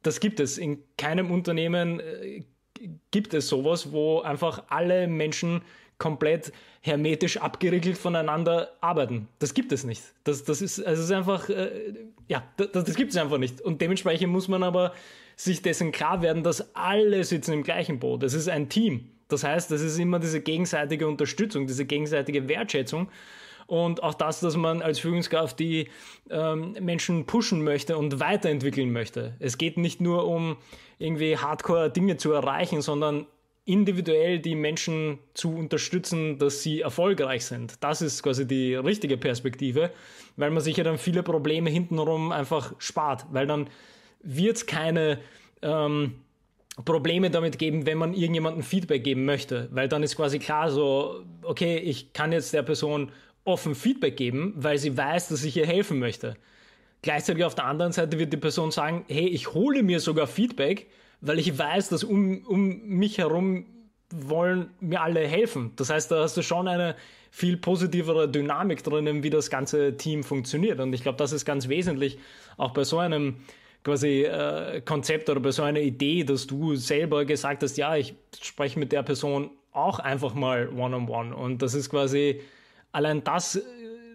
das 0.02 0.20
gibt 0.20 0.40
es. 0.40 0.58
In 0.58 0.84
keinem 0.98 1.32
Unternehmen 1.32 2.00
äh, 2.00 2.44
gibt 3.12 3.34
es 3.34 3.48
sowas, 3.48 3.92
wo 3.92 4.22
einfach 4.22 4.64
alle 4.70 5.08
Menschen 5.08 5.62
komplett 5.98 6.52
hermetisch 6.82 7.38
abgeriegelt 7.38 7.98
voneinander 7.98 8.74
arbeiten. 8.82 9.30
Das 9.40 9.54
gibt 9.54 9.72
es 9.72 9.84
nicht. 9.84 10.02
Das, 10.26 10.44
das, 10.44 10.62
ist, 10.62 10.86
also 10.86 11.02
ist 11.02 11.12
einfach, 11.12 11.50
äh, 11.50 11.94
ja, 12.28 12.44
das, 12.58 12.72
das 12.72 12.96
gibt 12.96 13.12
es 13.12 13.18
einfach 13.18 13.38
nicht. 13.38 13.62
Und 13.62 13.82
dementsprechend 13.82 14.32
muss 14.32 14.48
man 14.48 14.64
aber 14.64 14.94
sich 15.36 15.62
dessen 15.62 15.92
klar 15.92 16.22
werden, 16.22 16.44
dass 16.44 16.76
alle 16.76 17.24
sitzen 17.24 17.54
im 17.54 17.64
gleichen 17.64 18.00
Boot. 18.00 18.24
Es 18.24 18.34
ist 18.34 18.50
ein 18.50 18.70
Team. 18.70 19.10
Das 19.30 19.44
heißt, 19.44 19.72
es 19.72 19.82
ist 19.82 19.98
immer 19.98 20.20
diese 20.20 20.42
gegenseitige 20.42 21.08
Unterstützung, 21.08 21.68
diese 21.68 21.86
gegenseitige 21.86 22.48
Wertschätzung 22.48 23.10
und 23.74 24.04
auch 24.04 24.14
das, 24.14 24.40
dass 24.40 24.56
man 24.56 24.84
als 24.84 25.00
Führungskraft 25.00 25.58
die 25.58 25.88
ähm, 26.30 26.76
Menschen 26.80 27.26
pushen 27.26 27.64
möchte 27.64 27.98
und 27.98 28.20
weiterentwickeln 28.20 28.92
möchte. 28.92 29.34
Es 29.40 29.58
geht 29.58 29.78
nicht 29.78 30.00
nur 30.00 30.28
um 30.28 30.58
irgendwie 31.00 31.38
hardcore 31.40 31.90
Dinge 31.90 32.18
zu 32.18 32.32
erreichen, 32.32 32.84
sondern 32.84 33.26
individuell 33.66 34.38
die 34.38 34.54
Menschen 34.54 35.18
zu 35.34 35.56
unterstützen, 35.56 36.38
dass 36.38 36.62
sie 36.62 36.82
erfolgreich 36.82 37.46
sind. 37.46 37.84
Das 37.84 38.04
ist 38.04 38.22
quasi 38.22 38.48
die 38.48 38.76
richtige 38.76 39.18
Perspektive, 39.18 39.90
weil 40.38 40.52
man 40.52 40.62
sich 40.62 40.78
ja 40.78 40.84
dann 40.84 41.00
viele 41.00 41.24
Probleme 41.24 41.72
hintenrum 41.72 42.32
einfach 42.32 42.76
spart, 42.78 43.26
weil 43.32 43.48
dann 43.48 43.72
wird 44.22 44.58
es 44.58 44.68
keine 44.68 45.18
ähm, 45.64 46.14
Probleme 46.86 47.32
damit 47.32 47.58
geben, 47.58 47.88
wenn 47.88 47.98
man 47.98 48.14
irgendjemandem 48.14 48.62
Feedback 48.62 49.04
geben 49.04 49.26
möchte, 49.26 49.68
weil 49.72 49.88
dann 49.88 50.04
ist 50.04 50.16
quasi 50.16 50.38
klar 50.38 50.70
so, 50.70 51.24
okay, 51.42 51.78
ich 51.78 52.14
kann 52.14 52.32
jetzt 52.32 52.54
der 52.54 52.62
Person 52.62 53.12
offen 53.46 53.76
Feedback 53.76 54.18
geben, 54.18 54.54
weil 54.56 54.78
sie 54.78 54.98
weiß, 54.98 55.30
dass 55.30 55.44
ich 55.44 55.58
ihr 55.58 55.66
helfen 55.66 56.00
möchte. 56.00 56.36
Gleichzeitig 57.02 57.44
auf 57.44 57.56
der 57.56 57.66
anderen 57.66 57.92
Seite 57.92 58.18
wird 58.18 58.32
die 58.32 58.38
Person 58.38 58.72
sagen, 58.72 59.06
hey, 59.10 59.28
ich 59.28 59.54
hole 59.54 59.84
mir 59.84 60.00
sogar 60.00 60.28
Feedback, 60.28 60.88
weil 61.20 61.40
ich 61.40 61.58
weiß, 61.58 61.90
dass 61.90 62.04
um, 62.04 62.46
um 62.46 62.82
mich 62.84 63.18
herum 63.18 63.66
wollen 64.14 64.70
mir 64.80 65.02
alle 65.02 65.28
helfen. 65.28 65.72
Das 65.76 65.90
heißt, 65.90 66.12
da 66.12 66.24
hast 66.24 66.38
du 66.38 66.44
schon 66.44 66.68
eine 66.68 66.96
viel 67.32 67.58
positivere 67.58 68.30
Dynamik 68.30 68.84
drinnen, 68.84 69.24
wie 69.24 69.30
das 69.30 69.50
ganze 69.50 69.98
Team 69.98 70.24
funktioniert. 70.24 70.80
Und 70.80 70.94
ich 70.94 71.02
glaube, 71.02 71.18
das 71.18 71.32
ist 71.32 71.46
ganz 71.46 71.68
wesentlich, 71.68 72.20
auch 72.58 72.72
bei 72.72 72.84
so 72.84 73.00
einem 73.00 73.38
quasi 73.84 74.24
äh, 74.24 74.82
Konzept 74.82 75.30
oder 75.30 75.40
bei 75.40 75.52
so 75.52 75.64
einer 75.64 75.82
Idee, 75.82 76.24
dass 76.24 76.48
du 76.48 76.76
selber 76.76 77.26
gesagt 77.26 77.64
hast, 77.64 77.78
ja, 77.78 77.96
ich 77.96 78.16
spreche 78.40 78.80
mit 78.80 78.92
der 78.92 79.04
Person 79.04 79.50
auch 79.72 80.00
einfach 80.00 80.36
mal 80.36 80.70
one-on-one. 80.70 81.32
-on 81.32 81.32
-one. 81.32 81.34
Und 81.34 81.62
das 81.62 81.74
ist 81.74 81.90
quasi 81.90 82.40
allein 82.94 83.24
das 83.24 83.58
äh, 83.58 83.62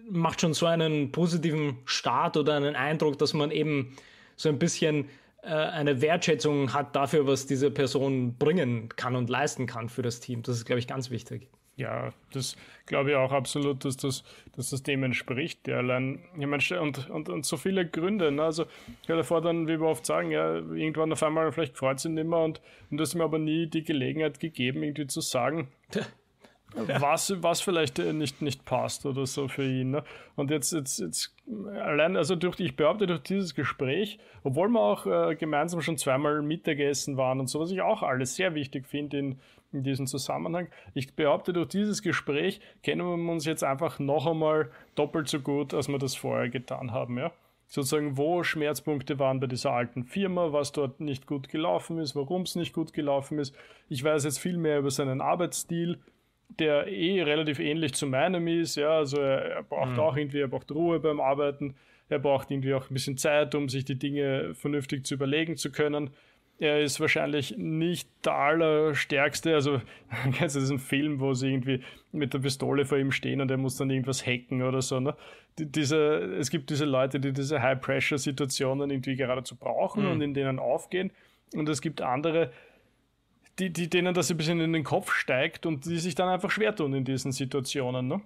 macht 0.09 0.41
schon 0.41 0.53
so 0.53 0.65
einen 0.65 1.11
positiven 1.11 1.77
Start 1.85 2.35
oder 2.35 2.55
einen 2.55 2.75
Eindruck, 2.75 3.19
dass 3.19 3.33
man 3.33 3.51
eben 3.51 3.95
so 4.35 4.49
ein 4.49 4.57
bisschen 4.57 5.07
äh, 5.43 5.49
eine 5.49 6.01
Wertschätzung 6.01 6.73
hat 6.73 6.95
dafür, 6.95 7.27
was 7.27 7.45
diese 7.45 7.69
Person 7.69 8.35
bringen 8.37 8.89
kann 8.95 9.15
und 9.15 9.29
leisten 9.29 9.67
kann 9.67 9.89
für 9.89 10.01
das 10.01 10.19
Team. 10.19 10.41
Das 10.41 10.55
ist, 10.55 10.65
glaube 10.65 10.79
ich, 10.79 10.87
ganz 10.87 11.11
wichtig. 11.11 11.47
Ja, 11.75 12.09
das 12.33 12.57
glaube 12.87 13.11
ich 13.11 13.15
auch 13.15 13.31
absolut, 13.31 13.85
dass 13.85 13.95
das, 13.95 14.25
dass 14.53 14.71
das 14.71 14.83
dem 14.83 15.01
entspricht. 15.03 15.65
Ja, 15.69 15.77
allein, 15.77 16.19
ich 16.37 16.45
meine, 16.45 16.81
und, 16.81 17.09
und, 17.09 17.29
und 17.29 17.45
so 17.45 17.55
viele 17.55 17.87
Gründe. 17.87 18.33
Ne? 18.33 18.43
Also, 18.43 18.65
ich 19.01 19.07
werde 19.07 19.21
davor 19.21 19.39
dann, 19.41 19.65
wie 19.69 19.79
wir 19.79 19.87
oft 19.87 20.05
sagen, 20.05 20.29
ja, 20.29 20.55
irgendwann 20.55 21.13
auf 21.13 21.23
einmal 21.23 21.49
vielleicht 21.53 21.77
freut 21.77 22.01
sich 22.01 22.11
nicht 22.11 22.27
mehr 22.27 22.39
und, 22.39 22.59
und 22.91 22.97
du 22.97 23.01
hast 23.01 23.15
mir 23.15 23.23
aber 23.23 23.39
nie 23.39 23.67
die 23.67 23.83
Gelegenheit 23.83 24.41
gegeben, 24.41 24.83
irgendwie 24.83 25.07
zu 25.07 25.21
sagen, 25.21 25.69
was, 26.75 27.33
was 27.41 27.61
vielleicht 27.61 27.99
äh, 27.99 28.13
nicht, 28.13 28.41
nicht 28.41 28.65
passt 28.65 29.05
oder 29.05 29.25
so 29.25 29.47
für 29.47 29.63
ihn. 29.63 29.91
Ne? 29.91 30.03
Und 30.35 30.51
jetzt, 30.51 30.71
jetzt, 30.71 30.99
jetzt 30.99 31.35
allein, 31.73 32.15
also 32.15 32.35
durch, 32.35 32.59
ich 32.59 32.75
behaupte, 32.75 33.07
durch 33.07 33.21
dieses 33.21 33.55
Gespräch, 33.55 34.19
obwohl 34.43 34.69
wir 34.69 34.79
auch 34.79 35.05
äh, 35.05 35.35
gemeinsam 35.35 35.81
schon 35.81 35.97
zweimal 35.97 36.41
Mittagessen 36.41 37.17
waren 37.17 37.39
und 37.39 37.47
so, 37.47 37.59
was 37.59 37.71
ich 37.71 37.81
auch 37.81 38.03
alles 38.03 38.35
sehr 38.35 38.55
wichtig 38.55 38.87
finde 38.87 39.17
in, 39.17 39.39
in 39.71 39.83
diesem 39.83 40.07
Zusammenhang, 40.07 40.67
ich 40.93 41.15
behaupte, 41.15 41.53
durch 41.53 41.69
dieses 41.69 42.01
Gespräch 42.01 42.59
kennen 42.83 43.05
wir 43.05 43.31
uns 43.31 43.45
jetzt 43.45 43.63
einfach 43.63 43.99
noch 43.99 44.27
einmal 44.27 44.69
doppelt 44.95 45.27
so 45.27 45.39
gut, 45.39 45.73
als 45.73 45.87
wir 45.87 45.99
das 45.99 46.15
vorher 46.15 46.49
getan 46.49 46.91
haben. 46.91 47.17
Ja? 47.17 47.31
sozusagen, 47.69 48.17
wo 48.17 48.43
Schmerzpunkte 48.43 49.19
waren 49.19 49.39
bei 49.39 49.47
dieser 49.47 49.71
alten 49.71 50.03
Firma, 50.03 50.51
was 50.51 50.71
dort 50.71 50.99
nicht 50.99 51.27
gut 51.27 51.49
gelaufen 51.49 51.99
ist, 51.99 52.15
warum 52.15 52.41
es 52.41 52.55
nicht 52.55 52.73
gut 52.73 52.93
gelaufen 52.93 53.37
ist. 53.37 53.55
Ich 53.89 54.03
weiß 54.03 54.23
jetzt 54.23 54.39
viel 54.39 54.57
mehr 54.57 54.79
über 54.79 54.89
seinen 54.89 55.21
Arbeitsstil, 55.21 55.99
der 56.49 56.87
eh 56.87 57.21
relativ 57.21 57.59
ähnlich 57.59 57.93
zu 57.93 58.07
meinem 58.07 58.47
ist. 58.47 58.75
Ja, 58.75 58.97
also 58.97 59.17
er, 59.17 59.45
er 59.45 59.63
braucht 59.63 59.91
mhm. 59.91 59.99
auch 59.99 60.17
irgendwie, 60.17 60.39
er 60.39 60.47
braucht 60.47 60.71
Ruhe 60.71 60.99
beim 60.99 61.19
Arbeiten. 61.19 61.75
Er 62.09 62.19
braucht 62.19 62.49
irgendwie 62.49 62.73
auch 62.73 62.89
ein 62.89 62.93
bisschen 62.93 63.17
Zeit, 63.17 63.53
um 63.53 63.69
sich 63.69 63.85
die 63.85 63.97
Dinge 63.99 64.55
vernünftig 64.55 65.05
zu 65.05 65.13
überlegen 65.13 65.57
zu 65.57 65.71
können. 65.71 66.09
Er 66.57 66.81
ist 66.81 66.99
wahrscheinlich 66.99 67.55
nicht 67.57 68.09
der 68.25 68.33
allerstärkste. 68.33 69.53
Also, 69.53 69.79
kennst 70.33 70.55
du 70.55 70.59
diesen 70.59 70.79
Film, 70.79 71.19
wo 71.19 71.33
sie 71.33 71.53
irgendwie 71.53 71.81
mit 72.11 72.33
der 72.33 72.39
Pistole 72.39 72.85
vor 72.85 72.97
ihm 72.97 73.11
stehen 73.11 73.39
und 73.39 73.51
er 73.51 73.57
muss 73.57 73.77
dann 73.77 73.89
irgendwas 73.89 74.25
hacken 74.25 74.63
oder 74.63 74.81
so, 74.81 74.99
ne? 74.99 75.15
Die, 75.57 75.71
diese, 75.71 75.97
es 76.39 76.49
gibt 76.49 76.69
diese 76.69 76.85
Leute, 76.85 77.19
die 77.19 77.31
diese 77.31 77.61
High-Pressure-Situationen 77.61 78.89
irgendwie 78.89 79.15
geradezu 79.15 79.55
brauchen 79.55 80.03
mhm. 80.03 80.11
und 80.11 80.21
in 80.21 80.33
denen 80.33 80.59
aufgehen. 80.59 81.11
Und 81.53 81.69
es 81.69 81.81
gibt 81.81 82.01
andere, 82.01 82.51
die, 83.59 83.71
die, 83.71 83.89
denen 83.89 84.13
das 84.13 84.31
ein 84.31 84.37
bisschen 84.37 84.59
in 84.61 84.73
den 84.73 84.83
Kopf 84.83 85.13
steigt 85.13 85.65
und 85.65 85.85
die 85.85 85.99
sich 85.99 86.15
dann 86.15 86.29
einfach 86.29 86.49
schwer 86.49 86.75
tun 86.75 86.93
in 86.93 87.03
diesen 87.03 87.31
Situationen. 87.31 88.07
Ne? 88.07 88.21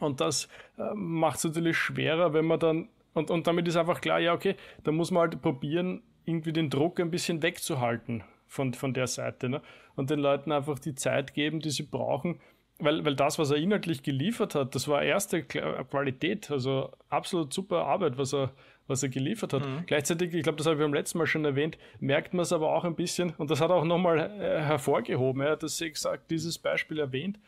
Und 0.00 0.20
das 0.20 0.48
äh, 0.78 0.94
macht 0.94 1.38
es 1.38 1.44
natürlich 1.44 1.76
schwerer, 1.76 2.32
wenn 2.32 2.46
man 2.46 2.58
dann, 2.58 2.88
und, 3.14 3.30
und 3.30 3.46
damit 3.46 3.68
ist 3.68 3.76
einfach 3.76 4.00
klar, 4.00 4.18
ja, 4.18 4.32
okay, 4.32 4.56
da 4.84 4.92
muss 4.92 5.10
man 5.10 5.22
halt 5.22 5.42
probieren, 5.42 6.02
irgendwie 6.24 6.52
den 6.52 6.70
Druck 6.70 7.00
ein 7.00 7.10
bisschen 7.10 7.42
wegzuhalten 7.42 8.24
von, 8.46 8.74
von 8.74 8.94
der 8.94 9.06
Seite. 9.06 9.48
Ne? 9.48 9.60
Und 9.96 10.10
den 10.10 10.20
Leuten 10.20 10.52
einfach 10.52 10.78
die 10.78 10.94
Zeit 10.94 11.34
geben, 11.34 11.60
die 11.60 11.70
sie 11.70 11.82
brauchen, 11.82 12.40
weil, 12.78 13.04
weil 13.04 13.16
das, 13.16 13.38
was 13.38 13.50
er 13.50 13.58
inhaltlich 13.58 14.02
geliefert 14.02 14.54
hat, 14.54 14.74
das 14.74 14.88
war 14.88 15.02
erste 15.02 15.42
Qualität, 15.42 16.50
also 16.50 16.90
absolut 17.08 17.52
super 17.52 17.84
Arbeit, 17.84 18.18
was 18.18 18.32
er, 18.34 18.52
was 18.86 19.02
er 19.02 19.08
geliefert 19.08 19.52
hat. 19.52 19.66
Mhm. 19.66 19.84
Gleichzeitig, 19.86 20.34
ich 20.34 20.42
glaube, 20.42 20.56
das 20.56 20.66
habe 20.66 20.76
ich 20.76 20.82
beim 20.82 20.94
letzten 20.94 21.18
Mal 21.18 21.26
schon 21.26 21.44
erwähnt, 21.44 21.78
merkt 22.00 22.34
man 22.34 22.42
es 22.42 22.52
aber 22.52 22.74
auch 22.74 22.84
ein 22.84 22.94
bisschen, 22.94 23.34
und 23.38 23.50
das 23.50 23.60
hat 23.60 23.70
er 23.70 23.76
auch 23.76 23.84
nochmal 23.84 24.18
äh, 24.18 24.60
hervorgehoben, 24.60 25.42
er 25.42 25.52
hat 25.52 25.62
das 25.62 25.80
exakt 25.80 26.30
dieses 26.30 26.58
Beispiel 26.58 26.98
erwähnt, 26.98 27.38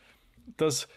dass 0.57 0.89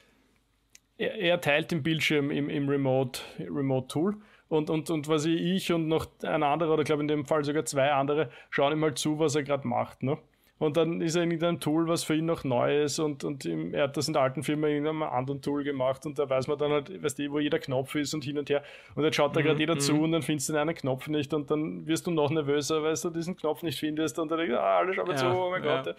er, 0.97 1.15
er 1.15 1.41
teilt 1.41 1.71
den 1.71 1.83
Bildschirm 1.83 2.31
im, 2.31 2.49
im 2.49 2.69
Remote, 2.69 3.21
Remote 3.39 3.87
Tool 3.87 4.17
und, 4.49 4.69
und, 4.69 4.89
und 4.89 5.07
was 5.07 5.25
ich 5.25 5.71
und 5.71 5.87
noch 5.87 6.07
ein 6.23 6.43
anderer, 6.43 6.73
oder 6.73 6.83
glaube 6.83 7.01
in 7.01 7.07
dem 7.07 7.25
Fall 7.25 7.43
sogar 7.43 7.65
zwei 7.65 7.91
andere, 7.91 8.29
schauen 8.49 8.73
ihm 8.73 8.83
halt 8.83 8.97
zu, 8.97 9.19
was 9.19 9.35
er 9.35 9.43
gerade 9.43 9.67
macht. 9.67 10.03
Ne? 10.03 10.17
Und 10.59 10.75
dann 10.75 11.01
ist 11.01 11.15
er 11.15 11.23
in 11.23 11.29
irgendeinem 11.29 11.59
Tool, 11.59 11.87
was 11.87 12.03
für 12.03 12.15
ihn 12.15 12.25
noch 12.25 12.43
neu 12.43 12.83
ist 12.83 12.97
und, 12.97 13.23
und 13.23 13.45
er 13.45 13.83
hat 13.83 13.95
das 13.95 14.07
in 14.07 14.13
der 14.13 14.23
alten 14.23 14.41
Firma 14.41 14.67
in 14.67 14.87
einem 14.87 15.03
anderen 15.03 15.39
Tool 15.41 15.63
gemacht 15.63 16.03
und 16.07 16.17
da 16.17 16.27
weiß 16.27 16.47
man 16.47 16.57
dann 16.57 16.71
halt, 16.71 17.03
weißt 17.03 17.19
du, 17.19 17.31
wo 17.31 17.39
jeder 17.39 17.59
Knopf 17.59 17.93
ist 17.93 18.15
und 18.15 18.23
hin 18.23 18.39
und 18.39 18.49
her. 18.49 18.63
Und 18.95 19.03
jetzt 19.03 19.15
schaut 19.15 19.35
da 19.35 19.41
gerade 19.41 19.55
mhm, 19.55 19.59
jeder 19.59 19.77
zu 19.77 19.93
mhm. 19.93 20.01
und 20.01 20.11
dann 20.13 20.21
findest 20.23 20.49
du 20.49 20.59
einen 20.59 20.73
Knopf 20.73 21.07
nicht 21.09 21.31
und 21.33 21.51
dann 21.51 21.85
wirst 21.85 22.07
du 22.07 22.11
noch 22.11 22.31
nervöser, 22.31 22.81
weil 22.81 22.95
du 22.95 23.09
diesen 23.11 23.37
Knopf 23.37 23.61
nicht 23.61 23.79
findest 23.79 24.17
und 24.17 24.31
dann 24.31 24.39
denkst 24.39 24.53
du, 24.53 24.59
ah, 24.59 24.77
alle 24.79 24.93
schauen 24.95 25.09
ja, 25.09 25.15
zu, 25.15 25.27
oh 25.27 25.51
mein 25.51 25.63
ja. 25.63 25.83
Gott. 25.83 25.95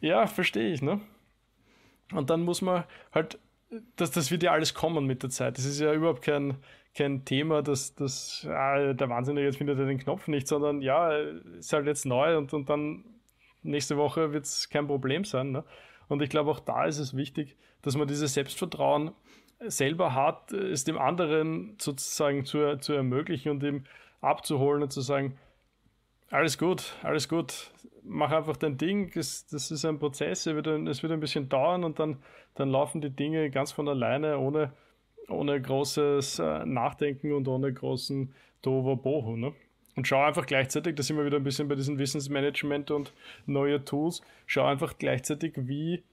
Ja, 0.00 0.26
verstehe 0.26 0.72
ich, 0.72 0.80
ne? 0.80 1.00
Und 2.14 2.30
dann 2.30 2.42
muss 2.42 2.62
man 2.62 2.84
halt, 3.12 3.38
das, 3.96 4.12
das 4.12 4.30
wird 4.30 4.42
ja 4.42 4.52
alles 4.52 4.72
kommen 4.72 5.04
mit 5.06 5.22
der 5.22 5.28
Zeit. 5.28 5.58
Das 5.58 5.66
ist 5.66 5.78
ja 5.78 5.92
überhaupt 5.92 6.22
kein, 6.22 6.56
kein 6.94 7.26
Thema, 7.26 7.60
dass, 7.60 7.94
dass 7.94 8.46
ah, 8.48 8.94
der 8.94 9.10
Wahnsinnige 9.10 9.46
jetzt 9.46 9.58
findet 9.58 9.78
er 9.78 9.84
den 9.84 9.98
Knopf 9.98 10.26
nicht, 10.26 10.48
sondern 10.48 10.80
ja, 10.80 11.12
ist 11.58 11.74
halt 11.74 11.86
jetzt 11.86 12.06
neu 12.06 12.38
und, 12.38 12.54
und 12.54 12.70
dann 12.70 13.04
nächste 13.62 13.96
Woche 13.96 14.32
wird 14.32 14.44
es 14.44 14.68
kein 14.68 14.86
Problem 14.86 15.24
sein. 15.24 15.52
Ne? 15.52 15.64
Und 16.08 16.22
ich 16.22 16.30
glaube, 16.30 16.50
auch 16.50 16.60
da 16.60 16.84
ist 16.84 16.98
es 16.98 17.16
wichtig, 17.16 17.56
dass 17.82 17.96
man 17.96 18.08
dieses 18.08 18.34
Selbstvertrauen 18.34 19.12
selber 19.60 20.14
hat, 20.14 20.52
es 20.52 20.84
dem 20.84 20.98
anderen 20.98 21.76
sozusagen 21.78 22.44
zu, 22.44 22.78
zu 22.78 22.92
ermöglichen 22.92 23.50
und 23.50 23.62
ihm 23.62 23.84
abzuholen 24.20 24.82
und 24.82 24.92
zu 24.92 25.00
sagen, 25.00 25.36
alles 26.30 26.58
gut, 26.58 26.94
alles 27.02 27.28
gut, 27.28 27.70
mach 28.02 28.30
einfach 28.30 28.56
dein 28.56 28.76
Ding, 28.76 29.10
das, 29.14 29.46
das 29.46 29.70
ist 29.70 29.84
ein 29.84 29.98
Prozess, 29.98 30.46
es 30.46 30.54
wird, 30.54 30.68
ein, 30.68 30.86
es 30.86 31.02
wird 31.02 31.12
ein 31.12 31.20
bisschen 31.20 31.48
dauern 31.48 31.84
und 31.84 31.98
dann, 31.98 32.18
dann 32.54 32.70
laufen 32.70 33.00
die 33.00 33.10
Dinge 33.10 33.50
ganz 33.50 33.72
von 33.72 33.88
alleine, 33.88 34.38
ohne, 34.38 34.72
ohne 35.28 35.60
großes 35.60 36.38
äh, 36.38 36.66
Nachdenken 36.66 37.32
und 37.32 37.48
ohne 37.48 37.72
großen 37.72 38.34
Tohuwabohu. 38.62 39.36
Ne? 39.36 39.52
Und 39.98 40.06
schau 40.06 40.22
einfach 40.22 40.46
gleichzeitig, 40.46 40.94
da 40.94 41.02
sind 41.02 41.16
wir 41.16 41.26
wieder 41.26 41.38
ein 41.38 41.42
bisschen 41.42 41.66
bei 41.66 41.74
diesem 41.74 41.98
Wissensmanagement 41.98 42.92
und 42.92 43.12
neue 43.46 43.84
Tools, 43.84 44.22
schau 44.46 44.64
einfach 44.64 44.96
gleichzeitig, 44.96 45.54
wie, 45.56 46.04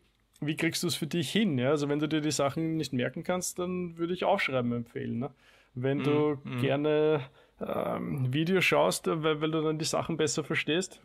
wie 0.42 0.58
kriegst 0.58 0.82
du 0.82 0.88
es 0.88 0.96
für 0.96 1.06
dich 1.06 1.32
hin. 1.32 1.60
Ja? 1.60 1.70
Also 1.70 1.88
wenn 1.88 2.00
du 2.00 2.08
dir 2.08 2.20
die 2.20 2.32
Sachen 2.32 2.78
nicht 2.78 2.94
merken 2.94 3.24
kannst, 3.24 3.60
dann 3.60 3.96
würde 3.96 4.16
ich 4.16 4.24
Aufschreiben 4.24 4.74
empfehlen. 4.74 5.20
Ne? 5.20 5.30
Wenn 5.76 6.00
du 6.00 6.40
mm, 6.44 6.56
mm. 6.56 6.62
gerne 6.62 7.22
ähm, 7.62 8.34
Videos 8.34 8.66
schaust, 8.66 9.06
weil, 9.06 9.40
weil 9.40 9.52
du 9.52 9.62
dann 9.62 9.78
die 9.78 9.86
Sachen 9.86 10.18
besser 10.18 10.44
verstehst, 10.44 11.00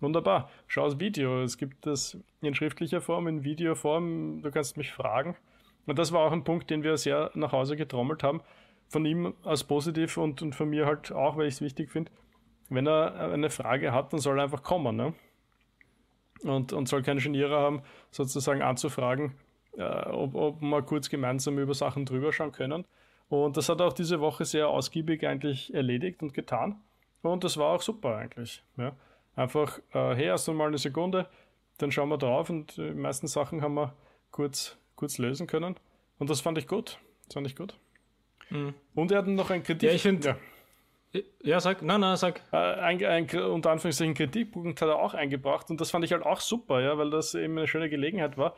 wunderbar, 0.00 0.50
schau 0.66 0.86
das 0.86 0.98
Video. 0.98 1.44
Es 1.44 1.56
gibt 1.56 1.86
das 1.86 2.18
in 2.40 2.52
schriftlicher 2.52 3.00
Form, 3.00 3.28
in 3.28 3.44
Videoform, 3.44 4.42
du 4.42 4.50
kannst 4.50 4.76
mich 4.76 4.90
fragen. 4.90 5.36
Und 5.86 6.00
das 6.00 6.10
war 6.10 6.22
auch 6.22 6.32
ein 6.32 6.42
Punkt, 6.42 6.68
den 6.68 6.82
wir 6.82 6.96
sehr 6.96 7.30
nach 7.34 7.52
Hause 7.52 7.76
getrommelt 7.76 8.24
haben 8.24 8.40
von 8.88 9.04
ihm 9.04 9.34
als 9.44 9.64
positiv 9.64 10.16
und, 10.16 10.42
und 10.42 10.54
von 10.54 10.68
mir 10.68 10.86
halt 10.86 11.12
auch, 11.12 11.36
weil 11.36 11.46
ich 11.46 11.54
es 11.54 11.60
wichtig 11.60 11.90
finde. 11.90 12.10
Wenn 12.70 12.86
er 12.86 13.32
eine 13.32 13.50
Frage 13.50 13.92
hat, 13.92 14.12
dann 14.12 14.20
soll 14.20 14.38
er 14.38 14.44
einfach 14.44 14.62
kommen. 14.62 14.96
Ne? 14.96 15.14
Und, 16.42 16.72
und 16.72 16.88
soll 16.88 17.02
keine 17.02 17.20
Geniere 17.20 17.58
haben, 17.58 17.82
sozusagen 18.10 18.62
anzufragen, 18.62 19.34
äh, 19.76 19.82
ob, 19.82 20.34
ob 20.34 20.60
wir 20.60 20.82
kurz 20.82 21.08
gemeinsam 21.08 21.58
über 21.58 21.74
Sachen 21.74 22.04
drüber 22.04 22.32
schauen 22.32 22.52
können. 22.52 22.84
Und 23.28 23.56
das 23.56 23.68
hat 23.68 23.80
er 23.80 23.86
auch 23.86 23.92
diese 23.92 24.20
Woche 24.20 24.44
sehr 24.44 24.68
ausgiebig 24.68 25.26
eigentlich 25.26 25.72
erledigt 25.74 26.22
und 26.22 26.32
getan. 26.32 26.80
Und 27.22 27.44
das 27.44 27.56
war 27.56 27.74
auch 27.74 27.82
super 27.82 28.16
eigentlich. 28.16 28.62
Ja. 28.76 28.92
Einfach, 29.36 29.78
äh, 29.92 30.14
hey, 30.14 30.26
erst 30.26 30.48
einmal 30.48 30.68
eine 30.68 30.78
Sekunde, 30.78 31.28
dann 31.78 31.92
schauen 31.92 32.08
wir 32.08 32.18
drauf 32.18 32.50
und 32.50 32.76
die 32.76 32.92
meisten 32.94 33.26
Sachen 33.26 33.62
haben 33.62 33.74
wir 33.74 33.94
kurz, 34.30 34.76
kurz 34.96 35.18
lösen 35.18 35.46
können. 35.46 35.76
Und 36.18 36.30
das 36.30 36.40
fand 36.40 36.58
ich 36.58 36.66
gut. 36.66 36.98
Das 37.26 37.34
fand 37.34 37.46
ich 37.46 37.56
gut. 37.56 37.78
Mhm. 38.50 38.74
Und 38.94 39.12
er 39.12 39.18
hat 39.18 39.26
noch 39.26 39.50
ein 39.50 39.62
Kritik. 39.62 39.88
Ja, 39.88 39.94
ich 39.94 40.02
finde. 40.02 40.36
Ja. 41.12 41.20
ja. 41.42 41.60
sag, 41.60 41.82
nein, 41.82 42.00
nein, 42.00 42.16
sag. 42.16 42.42
Äh, 42.52 42.56
ein, 42.56 43.04
ein, 43.04 43.28
unter 43.42 43.70
Anführungszeichen 43.70 44.14
Kritikpunkt 44.14 44.80
hat 44.80 44.88
er 44.88 44.98
auch 44.98 45.14
eingebracht 45.14 45.70
und 45.70 45.80
das 45.80 45.90
fand 45.90 46.04
ich 46.04 46.12
halt 46.12 46.24
auch 46.24 46.40
super, 46.40 46.80
ja, 46.80 46.96
weil 46.98 47.10
das 47.10 47.34
eben 47.34 47.58
eine 47.58 47.66
schöne 47.66 47.88
Gelegenheit 47.88 48.36
war. 48.38 48.56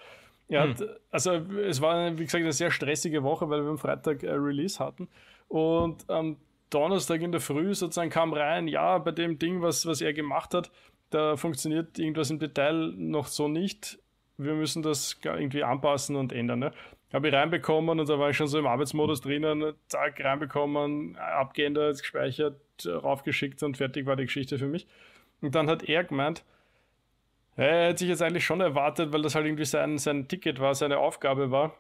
Er 0.49 0.63
hat, 0.63 0.81
hm. 0.81 0.89
also 1.11 1.33
es 1.33 1.81
war, 1.81 2.19
wie 2.19 2.25
gesagt, 2.25 2.43
eine 2.43 2.53
sehr 2.53 2.71
stressige 2.71 3.23
Woche, 3.23 3.49
weil 3.49 3.63
wir 3.63 3.71
am 3.71 3.79
Freitag 3.79 4.23
äh, 4.23 4.33
Release 4.33 4.79
hatten 4.85 5.09
und 5.49 6.09
am 6.11 6.37
Donnerstag 6.71 7.21
in 7.21 7.33
der 7.33 7.41
Früh 7.41 7.75
sozusagen 7.75 8.11
kam 8.11 8.33
rein, 8.33 8.69
ja, 8.69 8.99
bei 8.99 9.11
dem 9.11 9.39
Ding, 9.39 9.63
was, 9.63 9.87
was 9.87 10.01
er 10.01 10.13
gemacht 10.13 10.55
hat, 10.55 10.71
da 11.11 11.37
funktioniert 11.37 11.99
irgendwas 11.99 12.31
im 12.31 12.39
Detail 12.39 12.93
noch 12.97 13.27
so 13.27 13.49
nicht. 13.49 13.99
Wir 14.39 14.55
müssen 14.55 14.83
das 14.83 15.19
irgendwie 15.23 15.65
anpassen 15.65 16.17
und 16.17 16.33
ändern. 16.33 16.61
Ne? 16.61 16.73
Habe 17.13 17.29
ich 17.29 17.35
reinbekommen 17.35 17.99
und 17.99 18.09
da 18.09 18.19
war 18.19 18.31
ich 18.31 18.37
schon 18.37 18.47
so 18.47 18.59
im 18.59 18.67
Arbeitsmodus 18.67 19.21
drinnen, 19.21 19.75
zack, 19.89 20.23
reinbekommen, 20.25 21.17
abgeändert, 21.17 21.99
gespeichert, 21.99 22.61
raufgeschickt 22.87 23.63
und 23.63 23.77
fertig 23.77 24.07
war 24.07 24.17
die 24.17 24.25
Geschichte 24.25 24.59
für 24.59 24.67
mich. 24.67 24.87
Und 25.41 25.55
dann 25.55 25.69
hat 25.69 25.89
er 25.89 26.05
gemeint, 26.05 26.45
er 27.57 27.89
hätte 27.89 27.99
sich 27.99 28.09
jetzt 28.09 28.23
eigentlich 28.23 28.45
schon 28.45 28.61
erwartet, 28.61 29.13
weil 29.13 29.23
das 29.23 29.35
halt 29.35 29.47
irgendwie 29.47 29.65
sein, 29.65 29.99
sein 29.99 30.29
Ticket 30.29 30.61
war, 30.61 30.75
seine 30.75 30.99
Aufgabe 30.99 31.51
war, 31.51 31.75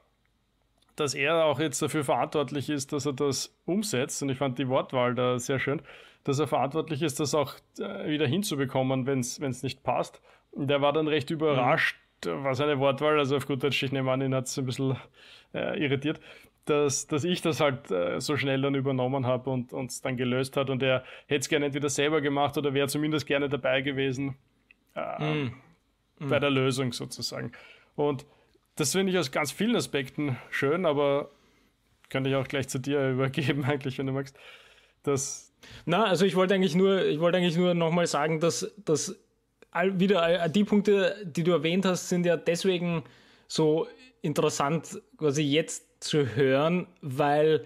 dass 0.96 1.14
er 1.14 1.44
auch 1.44 1.60
jetzt 1.60 1.80
dafür 1.80 2.04
verantwortlich 2.04 2.68
ist, 2.68 2.92
dass 2.92 3.06
er 3.06 3.12
das 3.12 3.54
umsetzt. 3.66 4.22
Und 4.22 4.30
ich 4.30 4.38
fand 4.38 4.58
die 4.58 4.68
Wortwahl 4.68 5.14
da 5.14 5.38
sehr 5.38 5.58
schön, 5.58 5.80
dass 6.24 6.38
er 6.38 6.48
verantwortlich 6.48 7.02
ist, 7.02 7.20
das 7.20 7.34
auch 7.34 7.54
äh, 7.78 8.08
wieder 8.08 8.26
hinzubekommen, 8.26 9.06
wenn 9.06 9.20
es 9.20 9.62
nicht 9.62 9.82
passt. 9.82 10.20
Und 10.50 10.68
der 10.68 10.82
war 10.82 10.92
dann 10.92 11.08
recht 11.08 11.30
überrascht, 11.30 11.96
war 12.26 12.54
seine 12.54 12.78
Wortwahl, 12.78 13.18
also 13.18 13.36
auf 13.36 13.46
gut 13.46 13.62
Deutsch, 13.62 13.82
ich 13.82 13.92
nehme 13.92 14.10
an, 14.10 14.20
ihn 14.20 14.34
hat 14.34 14.46
es 14.46 14.58
ein 14.58 14.66
bisschen 14.66 14.96
äh, 15.54 15.82
irritiert, 15.82 16.20
dass, 16.64 17.06
dass 17.06 17.24
ich 17.24 17.42
das 17.42 17.60
halt 17.60 17.90
äh, 17.90 18.20
so 18.20 18.36
schnell 18.36 18.62
dann 18.62 18.74
übernommen 18.74 19.26
habe 19.26 19.50
und 19.50 19.72
uns 19.72 20.02
dann 20.02 20.16
gelöst 20.16 20.56
hat 20.56 20.70
und 20.70 20.82
er 20.82 21.04
hätte 21.26 21.40
es 21.40 21.48
gerne 21.48 21.66
entweder 21.66 21.88
selber 21.88 22.20
gemacht 22.20 22.56
oder 22.58 22.74
wäre 22.74 22.88
zumindest 22.88 23.26
gerne 23.26 23.48
dabei 23.48 23.80
gewesen 23.80 24.36
äh, 24.94 25.34
mm. 25.34 25.52
bei 26.20 26.38
mm. 26.38 26.40
der 26.40 26.50
Lösung 26.50 26.92
sozusagen. 26.92 27.52
Und 27.96 28.26
das 28.76 28.92
finde 28.92 29.12
ich 29.12 29.18
aus 29.18 29.32
ganz 29.32 29.52
vielen 29.52 29.76
Aspekten 29.76 30.36
schön, 30.50 30.86
aber 30.86 31.30
könnte 32.08 32.30
ich 32.30 32.36
auch 32.36 32.48
gleich 32.48 32.68
zu 32.68 32.78
dir 32.78 33.10
übergeben, 33.12 33.64
eigentlich, 33.64 33.98
wenn 33.98 34.06
du 34.06 34.12
magst. 34.12 34.36
Das 35.02 35.52
Na, 35.86 36.04
also 36.04 36.24
ich 36.26 36.36
wollte 36.36 36.54
eigentlich 36.54 36.74
nur, 36.74 37.04
ich 37.04 37.20
wollte 37.20 37.38
eigentlich 37.38 37.56
nur 37.56 37.74
nochmal 37.74 38.06
sagen, 38.06 38.40
dass, 38.40 38.74
dass 38.84 39.18
all, 39.70 39.98
wieder 39.98 40.22
all, 40.22 40.50
die 40.50 40.64
Punkte, 40.64 41.16
die 41.24 41.42
du 41.42 41.52
erwähnt 41.52 41.84
hast, 41.84 42.08
sind 42.08 42.26
ja 42.26 42.36
deswegen 42.36 43.04
so 43.48 43.86
interessant, 44.22 45.00
quasi 45.16 45.42
jetzt 45.42 45.84
zu 46.00 46.34
hören, 46.34 46.86
weil 47.00 47.64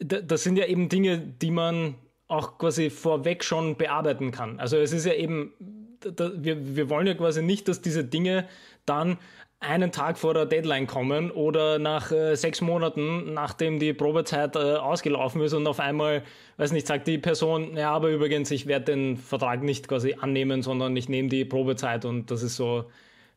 das 0.00 0.42
sind 0.42 0.56
ja 0.56 0.66
eben 0.66 0.88
Dinge, 0.88 1.18
die 1.18 1.50
man 1.50 1.94
auch 2.28 2.58
quasi 2.58 2.90
vorweg 2.90 3.44
schon 3.44 3.76
bearbeiten 3.76 4.30
kann. 4.30 4.58
Also 4.58 4.76
es 4.78 4.92
ist 4.92 5.06
ja 5.06 5.12
eben, 5.14 5.52
wir 6.00 6.88
wollen 6.88 7.06
ja 7.06 7.14
quasi 7.14 7.42
nicht, 7.42 7.68
dass 7.68 7.82
diese 7.82 8.04
Dinge 8.04 8.48
dann 8.86 9.18
einen 9.62 9.92
Tag 9.92 10.18
vor 10.18 10.34
der 10.34 10.46
Deadline 10.46 10.86
kommen 10.86 11.30
oder 11.30 11.78
nach 11.78 12.12
äh, 12.12 12.34
sechs 12.34 12.60
Monaten, 12.60 13.32
nachdem 13.34 13.78
die 13.78 13.92
Probezeit 13.92 14.56
äh, 14.56 14.74
ausgelaufen 14.74 15.40
ist 15.42 15.52
und 15.52 15.66
auf 15.66 15.80
einmal, 15.80 16.22
weiß 16.56 16.72
nicht, 16.72 16.86
sagt 16.86 17.06
die 17.06 17.18
Person, 17.18 17.76
ja, 17.76 17.92
aber 17.92 18.08
übrigens, 18.08 18.50
ich 18.50 18.66
werde 18.66 18.86
den 18.86 19.16
Vertrag 19.16 19.62
nicht 19.62 19.88
quasi 19.88 20.16
annehmen, 20.20 20.62
sondern 20.62 20.96
ich 20.96 21.08
nehme 21.08 21.28
die 21.28 21.44
Probezeit 21.44 22.04
und 22.04 22.30
das 22.30 22.42
ist 22.42 22.56
so, 22.56 22.84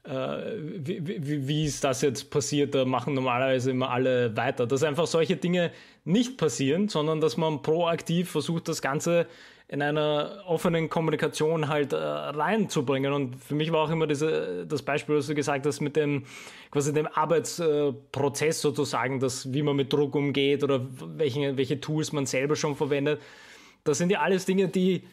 äh, 0.04 0.38
wie, 0.78 1.06
wie, 1.06 1.48
wie, 1.48 1.66
ist 1.66 1.84
das 1.84 2.02
jetzt 2.02 2.30
passiert? 2.30 2.76
Da 2.76 2.86
machen 2.86 3.14
normalerweise 3.14 3.72
immer 3.72 3.90
alle 3.90 4.36
weiter. 4.38 4.68
Dass 4.68 4.84
einfach 4.84 5.08
solche 5.08 5.36
Dinge 5.36 5.72
nicht 6.06 6.38
passieren, 6.38 6.88
sondern 6.88 7.20
dass 7.20 7.36
man 7.36 7.62
proaktiv 7.62 8.32
versucht, 8.32 8.68
das 8.68 8.82
Ganze 8.82 9.28
in 9.68 9.82
einer 9.82 10.44
offenen 10.46 10.90
Kommunikation 10.90 11.68
halt 11.68 11.92
äh, 11.92 11.96
reinzubringen. 11.98 13.12
Und 13.14 13.36
für 13.38 13.56
mich 13.56 13.72
war 13.72 13.86
auch 13.86 13.90
immer 13.90 14.06
diese, 14.06 14.66
das 14.68 14.84
Beispiel, 14.84 15.16
was 15.16 15.26
du 15.26 15.34
gesagt 15.34 15.66
hast, 15.66 15.82
mit 15.82 15.96
dem 15.96 16.26
quasi 16.70 16.94
dem 16.94 17.08
Arbeitsprozess 17.08 18.62
sozusagen, 18.62 19.20
das, 19.20 19.52
wie 19.54 19.64
man 19.64 19.76
mit 19.76 19.92
Druck 19.92 20.14
umgeht 20.14 20.64
oder 20.64 20.86
welche, 21.18 21.58
welche 21.58 21.82
Tools 21.82 22.14
man 22.14 22.28
selber 22.28 22.56
schon 22.56 22.76
verwendet. 22.76 23.20
Das 23.84 23.98
sind 23.98 24.12
ja 24.12 24.20
alles 24.20 24.46
Dinge, 24.46 24.68
die, 24.68 25.08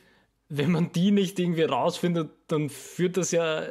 wenn 0.50 0.70
man 0.70 0.92
die 0.92 1.12
nicht 1.12 1.38
irgendwie 1.38 1.62
rausfindet, 1.62 2.30
dann 2.48 2.68
führt 2.68 3.16
das 3.16 3.30
ja 3.30 3.62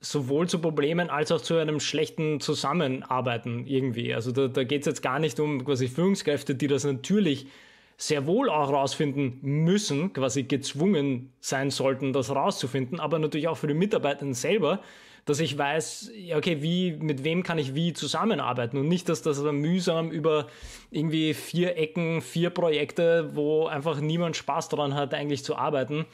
sowohl 0.00 0.48
zu 0.48 0.58
Problemen 0.58 1.10
als 1.10 1.30
auch 1.30 1.40
zu 1.40 1.56
einem 1.56 1.78
schlechten 1.78 2.40
Zusammenarbeiten 2.40 3.66
irgendwie. 3.66 4.14
Also 4.14 4.32
da, 4.32 4.48
da 4.48 4.64
geht 4.64 4.80
es 4.80 4.86
jetzt 4.86 5.02
gar 5.02 5.18
nicht 5.18 5.38
um 5.38 5.64
quasi 5.64 5.88
Führungskräfte, 5.88 6.54
die 6.54 6.68
das 6.68 6.84
natürlich 6.84 7.46
sehr 7.98 8.26
wohl 8.26 8.48
auch 8.48 8.72
rausfinden 8.72 9.40
müssen, 9.42 10.14
quasi 10.14 10.44
gezwungen 10.44 11.34
sein 11.40 11.70
sollten, 11.70 12.14
das 12.14 12.30
rauszufinden, 12.30 12.98
aber 12.98 13.18
natürlich 13.18 13.48
auch 13.48 13.58
für 13.58 13.66
die 13.66 13.74
Mitarbeitenden 13.74 14.32
selber, 14.32 14.80
dass 15.26 15.38
ich 15.38 15.58
weiß, 15.58 16.10
okay, 16.34 16.62
wie, 16.62 16.92
mit 16.92 17.24
wem 17.24 17.42
kann 17.42 17.58
ich 17.58 17.74
wie 17.74 17.92
zusammenarbeiten 17.92 18.78
und 18.78 18.88
nicht, 18.88 19.10
dass 19.10 19.20
das 19.20 19.42
dann 19.42 19.56
mühsam 19.56 20.10
über 20.10 20.46
irgendwie 20.90 21.34
vier 21.34 21.76
Ecken, 21.76 22.22
vier 22.22 22.48
Projekte, 22.48 23.36
wo 23.36 23.66
einfach 23.66 24.00
niemand 24.00 24.34
Spaß 24.34 24.70
daran 24.70 24.94
hat, 24.94 25.12
eigentlich 25.12 25.44
zu 25.44 25.56
arbeiten, 25.56 26.06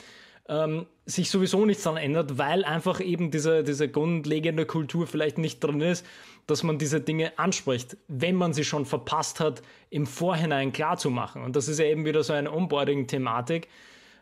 ähm, 0.48 0.86
sich 1.06 1.30
sowieso 1.30 1.64
nichts 1.64 1.84
daran 1.84 2.02
ändert, 2.02 2.38
weil 2.38 2.64
einfach 2.64 3.00
eben 3.00 3.30
diese, 3.30 3.62
diese 3.62 3.88
grundlegende 3.88 4.66
Kultur 4.66 5.06
vielleicht 5.06 5.38
nicht 5.38 5.60
drin 5.60 5.80
ist, 5.80 6.04
dass 6.46 6.62
man 6.62 6.78
diese 6.78 7.00
Dinge 7.00 7.38
anspricht, 7.38 7.96
wenn 8.08 8.36
man 8.36 8.52
sie 8.52 8.64
schon 8.64 8.86
verpasst 8.86 9.40
hat, 9.40 9.62
im 9.90 10.06
Vorhinein 10.06 10.72
klar 10.72 10.96
zu 10.96 11.10
machen. 11.10 11.42
Und 11.42 11.56
das 11.56 11.68
ist 11.68 11.78
ja 11.78 11.86
eben 11.86 12.04
wieder 12.04 12.22
so 12.22 12.32
eine 12.32 12.52
Onboarding-Thematik, 12.52 13.68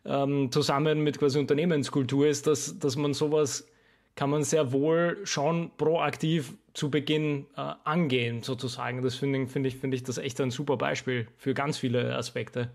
ähm, 0.06 0.50
zusammen 0.50 1.02
mit 1.02 1.18
quasi 1.18 1.38
Unternehmenskultur 1.38 2.26
ist, 2.26 2.46
dass, 2.46 2.78
dass 2.78 2.96
man 2.96 3.14
sowas 3.14 3.66
kann 4.16 4.30
man 4.30 4.44
sehr 4.44 4.72
wohl 4.72 5.18
schon 5.24 5.72
proaktiv 5.76 6.54
zu 6.72 6.90
Beginn 6.90 7.46
äh, 7.56 7.72
angehen, 7.84 8.42
sozusagen. 8.42 9.02
Das 9.02 9.16
finde 9.16 9.46
find 9.46 9.66
ich, 9.66 9.76
finde 9.76 9.96
ich 9.96 10.04
das 10.04 10.18
echt 10.18 10.40
ein 10.40 10.50
super 10.50 10.76
Beispiel 10.76 11.26
für 11.36 11.54
ganz 11.54 11.78
viele 11.78 12.14
Aspekte. 12.16 12.70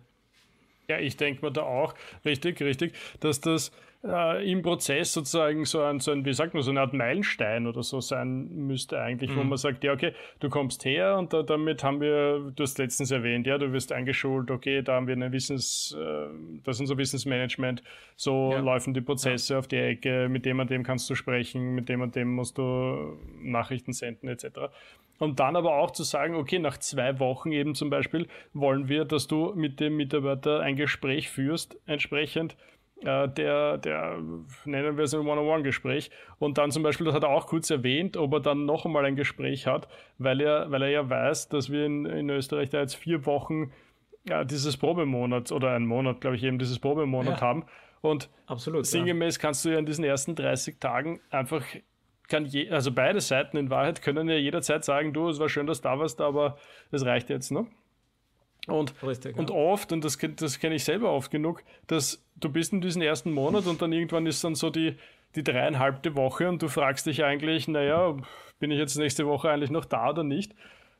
Ja, 0.90 0.98
ich 1.00 1.18
denke 1.18 1.46
mir 1.46 1.52
da 1.52 1.62
auch, 1.64 1.94
richtig, 2.26 2.60
richtig, 2.62 2.94
dass 3.20 3.40
das 3.42 3.72
äh, 4.04 4.50
im 4.50 4.62
Prozess 4.62 5.14
sozusagen 5.14 5.66
so 5.66 5.82
ein, 5.82 6.00
so 6.00 6.12
ein, 6.12 6.24
wie 6.24 6.34
sagt 6.34 6.54
man, 6.54 6.64
so 6.64 6.72
eine 6.72 6.82
Art 6.82 6.94
Meilenstein 6.94 7.68
oder 7.68 7.84
so 7.84 8.00
sein 8.00 8.48
müsste 8.56 9.02
eigentlich, 9.02 9.32
mhm. 9.32 9.38
wo 9.38 9.44
man 9.44 9.58
sagt, 9.58 9.84
ja, 9.84 9.92
okay, 9.92 10.14
du 10.40 10.50
kommst 10.50 10.86
her 10.86 11.18
und 11.18 11.34
da, 11.34 11.44
damit 11.44 11.84
haben 11.84 12.00
wir, 12.00 12.52
du 12.56 12.64
hast 12.64 12.78
letztens 12.78 13.12
erwähnt, 13.12 13.46
ja, 13.46 13.58
du 13.58 13.74
wirst 13.74 13.92
eingeschult, 13.92 14.52
okay, 14.52 14.82
da 14.82 14.94
haben 14.94 15.08
wir 15.08 15.16
eine 15.16 15.32
Wissens, 15.32 15.98
äh, 16.00 16.28
das 16.64 16.78
ist 16.78 16.82
unser 16.82 16.98
Wissensmanagement, 16.98 17.84
so 18.16 18.52
ja. 18.54 18.60
laufen 18.60 18.94
die 18.94 19.02
Prozesse 19.02 19.54
ja. 19.54 19.60
auf 19.60 19.68
die 19.68 19.78
Ecke, 19.78 20.30
mit 20.30 20.46
dem 20.46 20.60
und 20.60 20.70
dem 20.70 20.84
kannst 20.84 21.10
du 21.10 21.16
sprechen, 21.16 21.76
mit 21.76 21.90
dem 21.90 22.02
und 22.02 22.16
dem 22.16 22.34
musst 22.34 22.58
du 22.58 23.18
Nachrichten 23.42 23.92
senden, 23.92 24.30
etc. 24.30 24.70
Und 25.18 25.42
dann 25.42 25.58
aber 25.58 25.76
auch 25.76 25.92
zu 25.92 26.04
sagen, 26.04 26.36
okay, 26.36 26.60
nach 26.60 26.78
zwei 26.78 27.20
Wochen 27.20 27.52
eben 27.52 27.76
zum 27.76 27.90
Beispiel 27.90 28.28
wollen 28.54 28.88
wir, 28.88 29.04
dass 29.04 29.28
du 29.28 29.54
mit 29.54 29.82
dem 29.82 29.98
Mitarbeiter 29.98 30.62
ein 30.62 30.78
Gespräch 30.78 31.30
führst, 31.30 31.78
entsprechend 31.86 32.56
der, 33.04 33.78
der, 33.78 34.20
nennen 34.66 34.98
wir 34.98 35.04
es 35.04 35.14
ein 35.14 35.22
One-on-One-Gespräch. 35.22 36.12
Und 36.38 36.58
dann 36.58 36.72
zum 36.72 36.84
Beispiel, 36.84 37.06
das 37.06 37.16
hat 37.16 37.24
er 37.24 37.30
auch 37.30 37.48
kurz 37.48 37.70
erwähnt, 37.70 38.18
ob 38.18 38.34
er 38.34 38.40
dann 38.40 38.66
noch 38.66 38.86
einmal 38.86 39.06
ein 39.06 39.16
Gespräch 39.16 39.68
hat, 39.68 39.88
weil 40.18 40.42
er, 40.42 40.70
weil 40.72 40.82
er 40.82 40.90
ja 40.90 41.10
weiß, 41.10 41.50
dass 41.50 41.72
wir 41.72 41.86
in, 41.86 42.06
in 42.06 42.30
Österreich 42.30 42.70
da 42.70 42.80
jetzt 42.82 42.96
vier 42.96 43.26
Wochen 43.26 43.72
ja, 44.28 44.44
dieses 44.44 44.78
Probemonat 44.78 45.52
oder 45.52 45.72
einen 45.72 45.86
Monat, 45.86 46.22
glaube 46.22 46.36
ich, 46.36 46.44
eben 46.44 46.60
dieses 46.60 46.80
Probemonat 46.80 47.40
ja. 47.40 47.42
haben. 47.42 47.66
Und 48.02 48.30
Absolut, 48.48 48.86
sinngemäß 48.86 49.36
ja. 49.36 49.42
kannst 49.42 49.66
du 49.66 49.70
ja 49.70 49.80
in 49.80 49.86
diesen 49.86 50.04
ersten 50.04 50.36
30 50.36 50.80
Tagen 50.80 51.20
einfach 51.30 51.64
kann 52.30 52.46
je, 52.46 52.70
also 52.70 52.92
beide 52.92 53.20
Seiten 53.22 53.58
in 53.58 53.70
Wahrheit 53.70 54.02
können 54.02 54.30
ja 54.30 54.36
jederzeit 54.36 54.86
sagen, 54.86 55.14
du, 55.14 55.30
es 55.30 55.40
war 55.40 55.50
schön, 55.50 55.66
dass 55.66 55.82
du 55.82 55.90
da 55.90 56.00
warst, 56.00 56.22
aber 56.22 56.58
es 56.92 57.04
reicht 57.04 57.30
jetzt, 57.30 57.52
ne? 57.52 57.66
Und, 58.68 58.94
Richtig, 59.04 59.38
und 59.38 59.50
ja. 59.50 59.56
oft, 59.56 59.92
und 59.92 60.04
das, 60.04 60.18
das 60.36 60.60
kenne 60.60 60.76
ich 60.76 60.84
selber 60.84 61.12
oft 61.12 61.32
genug, 61.32 61.64
dass 61.88 62.24
du 62.36 62.50
bist 62.50 62.74
in 62.74 62.82
diesem 62.82 63.02
ersten 63.02 63.32
Monat 63.32 63.68
und 63.68 63.82
dann 63.82 63.92
irgendwann 63.92 64.26
ist 64.26 64.44
dann 64.44 64.56
so 64.56 64.70
die, 64.70 64.96
die 65.36 65.44
dreieinhalbte 65.44 66.16
Woche 66.16 66.48
und 66.50 66.62
du 66.62 66.68
fragst 66.68 67.06
dich 67.06 67.24
eigentlich, 67.24 67.68
naja, 67.68 68.16
bin 68.60 68.72
ich 68.72 68.78
jetzt 68.78 68.96
nächste 68.98 69.26
Woche 69.26 69.50
eigentlich 69.50 69.72
noch 69.72 69.86
da 69.86 70.10
oder 70.10 70.24
nicht? 70.24 70.54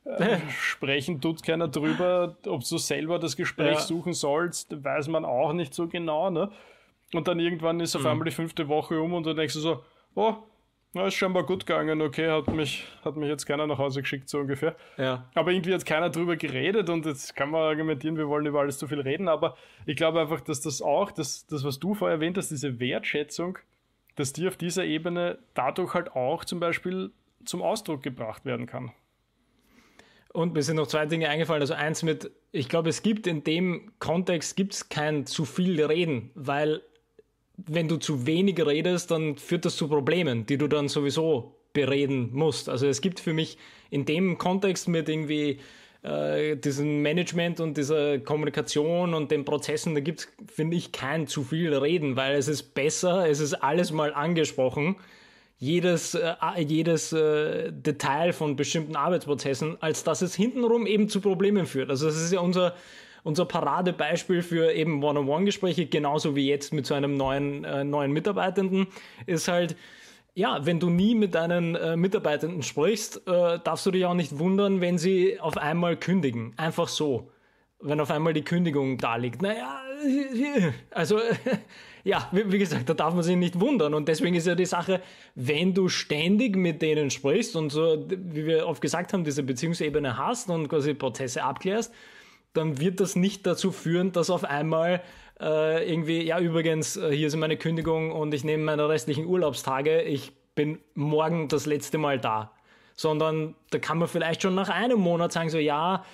Äh, 0.04 0.38
sprechen 0.60 1.20
tut 1.20 1.42
keiner 1.42 1.68
drüber, 1.68 2.36
ob 2.46 2.66
du 2.66 2.78
selber 2.78 3.18
das 3.18 3.36
Gespräch 3.36 3.74
ja. 3.74 3.80
suchen 3.80 4.14
sollst, 4.14 4.82
weiß 4.82 5.08
man 5.08 5.24
auch 5.24 5.52
nicht 5.52 5.74
so 5.74 5.86
genau, 5.86 6.30
ne? 6.30 6.50
Und 7.12 7.26
dann 7.26 7.40
irgendwann 7.40 7.80
ist 7.80 7.96
auf 7.96 8.02
mhm. 8.02 8.08
einmal 8.08 8.24
die 8.26 8.34
fünfte 8.34 8.68
Woche 8.68 9.00
um 9.00 9.14
und 9.14 9.26
dann 9.26 9.36
denkst 9.36 9.54
du 9.54 9.60
so, 9.60 9.84
oh, 10.14 10.36
na, 10.92 11.06
ist 11.06 11.14
scheinbar 11.14 11.44
gut 11.44 11.66
gegangen, 11.66 12.02
okay, 12.02 12.28
hat 12.28 12.48
mich, 12.48 12.84
hat 13.04 13.16
mich 13.16 13.28
jetzt 13.28 13.46
keiner 13.46 13.66
nach 13.66 13.78
Hause 13.78 14.02
geschickt, 14.02 14.28
so 14.28 14.38
ungefähr. 14.38 14.74
Ja. 14.96 15.28
Aber 15.34 15.52
irgendwie 15.52 15.72
hat 15.72 15.86
keiner 15.86 16.10
drüber 16.10 16.36
geredet 16.36 16.90
und 16.90 17.06
jetzt 17.06 17.36
kann 17.36 17.50
man 17.50 17.62
argumentieren, 17.62 18.16
wir 18.16 18.28
wollen 18.28 18.46
über 18.46 18.60
alles 18.60 18.78
zu 18.78 18.88
viel 18.88 19.00
reden, 19.00 19.28
aber 19.28 19.56
ich 19.86 19.96
glaube 19.96 20.20
einfach, 20.20 20.40
dass 20.40 20.60
das 20.60 20.82
auch, 20.82 21.12
das, 21.12 21.46
das 21.46 21.62
was 21.62 21.78
du 21.78 21.94
vorher 21.94 22.16
erwähnt 22.16 22.36
hast, 22.36 22.50
diese 22.50 22.80
Wertschätzung, 22.80 23.58
dass 24.16 24.32
die 24.32 24.48
auf 24.48 24.56
dieser 24.56 24.84
Ebene 24.84 25.38
dadurch 25.54 25.94
halt 25.94 26.16
auch 26.16 26.44
zum 26.44 26.58
Beispiel 26.58 27.12
zum 27.44 27.62
Ausdruck 27.62 28.02
gebracht 28.02 28.44
werden 28.44 28.66
kann. 28.66 28.92
Und 30.32 30.54
mir 30.54 30.62
sind 30.62 30.76
noch 30.76 30.86
zwei 30.86 31.06
Dinge 31.06 31.28
eingefallen. 31.28 31.60
Also 31.60 31.74
eins 31.74 32.02
mit, 32.02 32.30
ich 32.52 32.68
glaube, 32.68 32.88
es 32.88 33.02
gibt 33.02 33.26
in 33.26 33.42
dem 33.42 33.92
Kontext 33.98 34.56
gibt's 34.56 34.88
kein 34.88 35.26
zu 35.26 35.44
viel 35.44 35.82
Reden, 35.82 36.30
weil 36.34 36.82
wenn 37.66 37.88
du 37.88 37.96
zu 37.96 38.26
wenig 38.26 38.64
redest, 38.64 39.10
dann 39.10 39.36
führt 39.36 39.64
das 39.64 39.76
zu 39.76 39.88
Problemen, 39.88 40.46
die 40.46 40.58
du 40.58 40.68
dann 40.68 40.88
sowieso 40.88 41.54
bereden 41.72 42.30
musst. 42.32 42.68
Also 42.68 42.86
es 42.86 43.00
gibt 43.00 43.20
für 43.20 43.32
mich 43.32 43.58
in 43.90 44.04
dem 44.04 44.38
Kontext 44.38 44.88
mit 44.88 45.08
irgendwie 45.08 45.58
äh, 46.02 46.56
diesem 46.56 47.02
Management 47.02 47.60
und 47.60 47.76
dieser 47.76 48.18
Kommunikation 48.18 49.14
und 49.14 49.30
den 49.30 49.44
Prozessen, 49.44 49.94
da 49.94 50.00
gibt 50.00 50.20
es, 50.20 50.28
finde 50.52 50.76
ich, 50.76 50.92
kein 50.92 51.26
zu 51.26 51.42
viel 51.44 51.74
Reden, 51.74 52.16
weil 52.16 52.36
es 52.36 52.48
ist 52.48 52.74
besser, 52.74 53.28
es 53.28 53.40
ist 53.40 53.54
alles 53.54 53.92
mal 53.92 54.14
angesprochen, 54.14 54.96
jedes, 55.58 56.14
äh, 56.14 56.34
jedes 56.58 57.12
äh, 57.12 57.70
Detail 57.70 58.32
von 58.32 58.56
bestimmten 58.56 58.96
Arbeitsprozessen, 58.96 59.76
als 59.82 60.02
dass 60.02 60.22
es 60.22 60.34
hintenrum 60.34 60.86
eben 60.86 61.08
zu 61.08 61.20
Problemen 61.20 61.66
führt. 61.66 61.90
Also 61.90 62.06
das 62.06 62.16
ist 62.16 62.32
ja 62.32 62.40
unser 62.40 62.74
unser 63.22 63.44
Paradebeispiel 63.44 64.42
für 64.42 64.72
eben 64.72 65.02
One-on-One-Gespräche, 65.02 65.86
genauso 65.86 66.36
wie 66.36 66.48
jetzt 66.48 66.72
mit 66.72 66.86
so 66.86 66.94
einem 66.94 67.16
neuen, 67.16 67.64
äh, 67.64 67.84
neuen 67.84 68.12
Mitarbeitenden, 68.12 68.86
ist 69.26 69.48
halt, 69.48 69.76
ja, 70.34 70.64
wenn 70.64 70.80
du 70.80 70.90
nie 70.90 71.14
mit 71.14 71.34
deinen 71.34 71.74
äh, 71.74 71.96
Mitarbeitenden 71.96 72.62
sprichst, 72.62 73.26
äh, 73.26 73.58
darfst 73.62 73.86
du 73.86 73.90
dich 73.90 74.06
auch 74.06 74.14
nicht 74.14 74.38
wundern, 74.38 74.80
wenn 74.80 74.98
sie 74.98 75.40
auf 75.40 75.56
einmal 75.56 75.96
kündigen. 75.96 76.54
Einfach 76.56 76.88
so. 76.88 77.30
Wenn 77.82 78.00
auf 78.00 78.10
einmal 78.10 78.34
die 78.34 78.42
Kündigung 78.42 78.98
da 78.98 79.16
liegt. 79.16 79.40
Naja, 79.40 79.80
also, 80.90 81.18
ja, 82.04 82.28
wie, 82.32 82.52
wie, 82.52 82.58
gesagt, 82.58 82.88
da 82.88 82.94
darf 82.94 83.14
man 83.14 83.22
sich 83.22 83.36
nicht 83.36 83.58
wundern. 83.58 83.94
Und 83.94 84.08
deswegen 84.08 84.34
ist 84.34 84.46
ja 84.46 84.54
die 84.54 84.66
Sache, 84.66 85.00
wenn 85.34 85.74
du 85.74 85.88
ständig 85.88 86.56
mit 86.56 86.82
denen 86.82 87.10
sprichst 87.10 87.56
und 87.56 87.70
so, 87.70 88.06
wie 88.08 88.46
wir 88.46 88.66
oft 88.66 88.80
gesagt 88.80 89.12
haben, 89.12 89.24
diese 89.24 89.42
Beziehungsebene 89.42 90.16
hast 90.16 90.50
und 90.50 90.68
quasi 90.68 90.94
Prozesse 90.94 91.42
abklärst, 91.42 91.92
dann 92.52 92.80
wird 92.80 93.00
das 93.00 93.16
nicht 93.16 93.46
dazu 93.46 93.72
führen, 93.72 94.12
dass 94.12 94.30
auf 94.30 94.44
einmal 94.44 95.02
äh, 95.40 95.90
irgendwie, 95.90 96.22
ja, 96.22 96.38
übrigens, 96.38 96.96
äh, 96.96 97.10
hier 97.14 97.28
ist 97.28 97.36
meine 97.36 97.56
Kündigung 97.56 98.12
und 98.12 98.34
ich 98.34 98.44
nehme 98.44 98.64
meine 98.64 98.88
restlichen 98.88 99.26
Urlaubstage, 99.26 100.02
ich 100.02 100.32
bin 100.54 100.78
morgen 100.94 101.48
das 101.48 101.66
letzte 101.66 101.98
Mal 101.98 102.18
da. 102.18 102.52
Sondern 102.94 103.54
da 103.70 103.78
kann 103.78 103.98
man 103.98 104.08
vielleicht 104.08 104.42
schon 104.42 104.54
nach 104.54 104.68
einem 104.68 105.00
Monat 105.00 105.32
sagen, 105.32 105.48
so, 105.48 105.58
ja, 105.58 106.04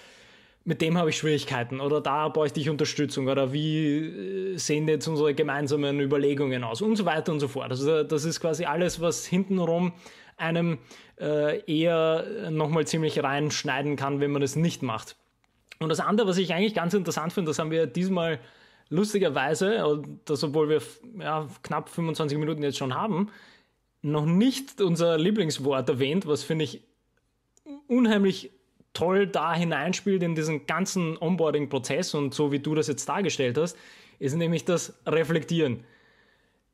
mit 0.64 0.83
dem 0.83 0.99
habe 0.99 1.11
ich 1.11 1.16
Schwierigkeiten 1.16 1.81
oder 1.81 2.01
da 2.01 2.29
bräuchte 2.29 2.61
ich 2.61 2.68
Unterstützung 2.68 3.29
oder 3.29 3.53
wie 3.53 4.55
äh, 4.55 4.57
sehen 4.57 4.87
jetzt 4.88 5.07
unsere 5.07 5.35
gemeinsamen 5.35 6.01
Überlegungen 6.01 6.64
aus 6.64 6.83
und 6.83 6.96
so 6.96 7.05
weiter 7.05 7.33
und 7.33 7.40
so 7.40 7.49
fort. 7.49 7.70
Also 7.70 8.03
das 8.03 8.25
ist 8.25 8.40
quasi 8.40 8.64
alles, 8.64 9.01
was 9.01 9.25
hintenrum 9.27 9.92
einem 10.37 10.79
äh, 11.20 11.61
eher 11.66 12.51
nochmal 12.51 12.87
ziemlich 12.87 13.22
reinschneiden 13.22 13.96
kann, 13.96 14.20
wenn 14.20 14.33
man 14.33 14.42
das 14.42 14.55
nicht 14.55 14.83
macht. 14.83 15.16
Und 15.79 15.89
das 15.89 16.01
andere, 16.01 16.27
was 16.27 16.39
ich 16.39 16.53
eigentlich 16.53 16.75
ganz 16.75 16.95
interessant 16.95 17.33
finde, 17.33 17.51
das 17.51 17.59
haben 17.59 17.71
wir 17.71 17.87
diesmal 17.87 18.39
lustigerweise, 18.89 20.03
das, 20.25 20.45
obwohl 20.45 20.69
wir 20.69 20.83
ja, 21.19 21.49
knapp 21.62 21.89
25 21.89 22.39
Minuten 22.39 22.62
jetzt 22.62 22.79
schon 22.79 22.95
haben, 22.95 23.31
noch 24.03 24.27
nicht 24.27 24.81
unser 24.81 25.19
Lieblingswort 25.19 25.89
erwähnt, 25.89 26.27
was 26.27 26.45
finde 26.45 26.65
ich 26.65 26.83
unheimlich 27.89 28.53
toll 28.93 29.27
da 29.27 29.55
hineinspielt 29.55 30.23
in 30.23 30.35
diesen 30.35 30.67
ganzen 30.67 31.19
Onboarding-Prozess 31.19 32.15
und 32.15 32.33
so 32.33 32.53
wie 32.53 32.61
du 32.61 32.75
das 32.75 32.87
jetzt 32.87 33.09
dargestellt 33.09 33.59
hast, 33.59 33.77
ist 34.19 34.35
nämlich 34.35 34.65
das 34.65 34.95
Reflektieren. 35.07 35.85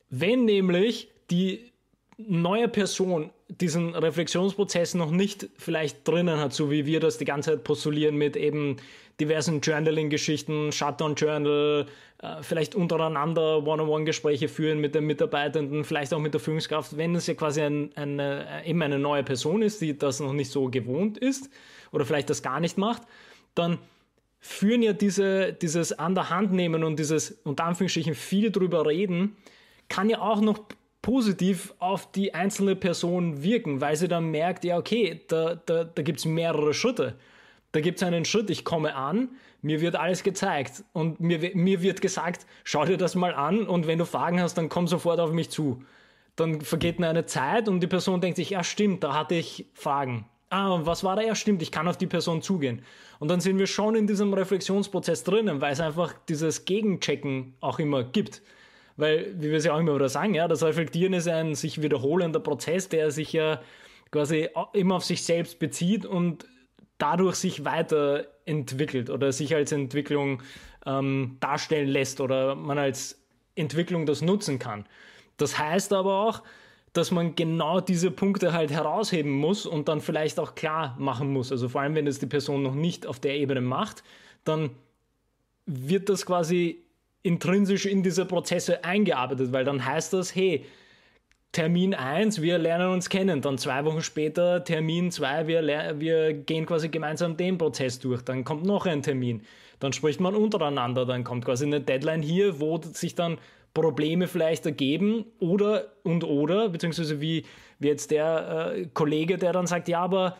Wenn 0.08 0.44
nämlich 0.44 1.08
die 1.30 1.71
neue 2.18 2.68
Person 2.68 3.30
diesen 3.48 3.94
Reflexionsprozess 3.94 4.94
noch 4.94 5.10
nicht 5.10 5.48
vielleicht 5.56 6.06
drinnen 6.06 6.38
hat, 6.38 6.52
so 6.52 6.70
wie 6.70 6.86
wir 6.86 7.00
das 7.00 7.18
die 7.18 7.24
ganze 7.24 7.50
Zeit 7.50 7.64
postulieren 7.64 8.16
mit 8.16 8.36
eben 8.36 8.76
diversen 9.20 9.60
Journaling-Geschichten, 9.60 10.72
Shutdown-Journal, 10.72 11.86
äh, 12.22 12.42
vielleicht 12.42 12.74
untereinander 12.74 13.58
One-on-One-Gespräche 13.66 14.48
führen 14.48 14.80
mit 14.80 14.94
den 14.94 15.04
Mitarbeitenden, 15.04 15.84
vielleicht 15.84 16.14
auch 16.14 16.18
mit 16.18 16.34
der 16.34 16.40
Führungskraft, 16.40 16.96
wenn 16.96 17.14
es 17.14 17.26
ja 17.26 17.34
quasi 17.34 17.62
ein, 17.62 17.90
eine, 17.94 18.62
eben 18.64 18.80
eine 18.82 18.98
neue 18.98 19.22
Person 19.22 19.62
ist, 19.62 19.80
die 19.80 19.96
das 19.96 20.20
noch 20.20 20.32
nicht 20.32 20.50
so 20.50 20.68
gewohnt 20.68 21.18
ist 21.18 21.50
oder 21.92 22.04
vielleicht 22.04 22.30
das 22.30 22.42
gar 22.42 22.60
nicht 22.60 22.78
macht, 22.78 23.02
dann 23.54 23.78
führen 24.40 24.82
ja 24.82 24.92
diese, 24.92 25.52
dieses 25.52 25.92
an 25.92 26.14
der 26.14 26.30
Hand 26.30 26.52
nehmen 26.52 26.82
und 26.84 26.98
dieses 26.98 27.30
unter 27.44 27.64
Anführungsstrichen 27.64 28.14
viel 28.14 28.50
drüber 28.50 28.86
reden, 28.86 29.36
kann 29.88 30.08
ja 30.08 30.20
auch 30.20 30.40
noch 30.40 30.58
positiv 31.02 31.74
auf 31.80 32.10
die 32.12 32.32
einzelne 32.32 32.76
Person 32.76 33.42
wirken, 33.42 33.80
weil 33.80 33.96
sie 33.96 34.08
dann 34.08 34.30
merkt, 34.30 34.64
ja, 34.64 34.78
okay, 34.78 35.20
da, 35.28 35.56
da, 35.66 35.84
da 35.84 36.02
gibt 36.02 36.20
es 36.20 36.24
mehrere 36.24 36.72
Schritte. 36.72 37.16
Da 37.72 37.80
gibt 37.80 38.00
es 38.00 38.06
einen 38.06 38.24
Schritt, 38.24 38.50
ich 38.50 38.64
komme 38.64 38.94
an, 38.94 39.30
mir 39.62 39.80
wird 39.80 39.96
alles 39.96 40.22
gezeigt 40.22 40.84
und 40.92 41.20
mir, 41.20 41.54
mir 41.54 41.82
wird 41.82 42.00
gesagt, 42.00 42.46
schau 42.64 42.84
dir 42.84 42.98
das 42.98 43.14
mal 43.14 43.34
an 43.34 43.66
und 43.66 43.86
wenn 43.86 43.98
du 43.98 44.04
Fragen 44.04 44.40
hast, 44.40 44.54
dann 44.54 44.68
komm 44.68 44.86
sofort 44.86 45.18
auf 45.20 45.32
mich 45.32 45.50
zu. 45.50 45.82
Dann 46.36 46.60
vergeht 46.60 46.98
mir 46.98 47.08
eine 47.08 47.26
Zeit 47.26 47.68
und 47.68 47.80
die 47.80 47.86
Person 47.86 48.20
denkt 48.20 48.36
sich, 48.36 48.50
ja 48.50 48.62
stimmt, 48.62 49.02
da 49.02 49.14
hatte 49.14 49.34
ich 49.34 49.66
Fragen. 49.74 50.26
Ah, 50.50 50.80
was 50.82 51.02
war 51.02 51.16
da? 51.16 51.22
Ja 51.22 51.34
stimmt, 51.34 51.62
ich 51.62 51.72
kann 51.72 51.88
auf 51.88 51.96
die 51.96 52.06
Person 52.06 52.42
zugehen. 52.42 52.82
Und 53.18 53.28
dann 53.28 53.40
sind 53.40 53.58
wir 53.58 53.66
schon 53.66 53.94
in 53.94 54.06
diesem 54.06 54.34
Reflexionsprozess 54.34 55.24
drinnen, 55.24 55.60
weil 55.60 55.72
es 55.72 55.80
einfach 55.80 56.12
dieses 56.28 56.64
Gegenchecken 56.64 57.54
auch 57.60 57.78
immer 57.78 58.04
gibt. 58.04 58.42
Weil, 58.96 59.34
wie 59.38 59.50
wir 59.50 59.56
es 59.56 59.64
ja 59.64 59.74
auch 59.74 59.78
immer 59.78 59.94
wieder 59.94 60.08
sagen, 60.08 60.34
ja, 60.34 60.48
das 60.48 60.62
Reflektieren 60.62 61.12
ist 61.12 61.28
ein 61.28 61.54
sich 61.54 61.82
wiederholender 61.82 62.40
Prozess, 62.40 62.88
der 62.88 63.10
sich 63.10 63.32
ja 63.32 63.60
quasi 64.10 64.48
immer 64.74 64.96
auf 64.96 65.04
sich 65.04 65.24
selbst 65.24 65.58
bezieht 65.58 66.04
und 66.04 66.46
dadurch 66.98 67.36
sich 67.36 67.64
weiterentwickelt 67.64 69.10
oder 69.10 69.32
sich 69.32 69.54
als 69.54 69.72
Entwicklung 69.72 70.42
ähm, 70.86 71.36
darstellen 71.40 71.88
lässt 71.88 72.20
oder 72.20 72.54
man 72.54 72.78
als 72.78 73.20
Entwicklung 73.54 74.06
das 74.06 74.22
nutzen 74.22 74.58
kann. 74.58 74.86
Das 75.36 75.58
heißt 75.58 75.92
aber 75.92 76.26
auch, 76.26 76.42
dass 76.92 77.10
man 77.10 77.34
genau 77.34 77.80
diese 77.80 78.10
Punkte 78.10 78.52
halt 78.52 78.70
herausheben 78.70 79.32
muss 79.32 79.64
und 79.64 79.88
dann 79.88 80.00
vielleicht 80.00 80.38
auch 80.38 80.54
klar 80.54 80.94
machen 80.98 81.32
muss. 81.32 81.50
Also 81.50 81.68
vor 81.68 81.80
allem, 81.80 81.94
wenn 81.94 82.06
es 82.06 82.18
die 82.18 82.26
Person 82.26 82.62
noch 82.62 82.74
nicht 82.74 83.06
auf 83.06 83.18
der 83.18 83.34
Ebene 83.36 83.62
macht, 83.62 84.02
dann 84.44 84.70
wird 85.64 86.08
das 86.08 86.26
quasi 86.26 86.81
intrinsisch 87.22 87.86
in 87.86 88.02
diese 88.02 88.24
Prozesse 88.24 88.84
eingearbeitet, 88.84 89.52
weil 89.52 89.64
dann 89.64 89.84
heißt 89.84 90.12
das, 90.12 90.34
hey, 90.34 90.64
Termin 91.52 91.94
1, 91.94 92.40
wir 92.40 92.56
lernen 92.56 92.88
uns 92.88 93.10
kennen, 93.10 93.42
dann 93.42 93.58
zwei 93.58 93.84
Wochen 93.84 94.02
später 94.02 94.64
Termin 94.64 95.10
2, 95.10 95.46
wir, 95.46 96.00
wir 96.00 96.32
gehen 96.32 96.64
quasi 96.64 96.88
gemeinsam 96.88 97.36
den 97.36 97.58
Prozess 97.58 97.98
durch, 97.98 98.22
dann 98.22 98.42
kommt 98.42 98.64
noch 98.64 98.86
ein 98.86 99.02
Termin, 99.02 99.42
dann 99.78 99.92
spricht 99.92 100.18
man 100.18 100.34
untereinander, 100.34 101.04
dann 101.04 101.24
kommt 101.24 101.44
quasi 101.44 101.66
eine 101.66 101.80
Deadline 101.80 102.22
hier, 102.22 102.58
wo 102.58 102.80
sich 102.80 103.14
dann 103.14 103.38
Probleme 103.74 104.28
vielleicht 104.28 104.64
ergeben 104.66 105.26
oder 105.40 105.92
und 106.02 106.24
oder, 106.24 106.70
beziehungsweise 106.70 107.20
wie, 107.20 107.44
wie 107.78 107.88
jetzt 107.88 108.10
der 108.10 108.74
äh, 108.74 108.86
Kollege, 108.92 109.38
der 109.38 109.52
dann 109.52 109.66
sagt, 109.66 109.88
ja, 109.88 110.00
aber 110.00 110.36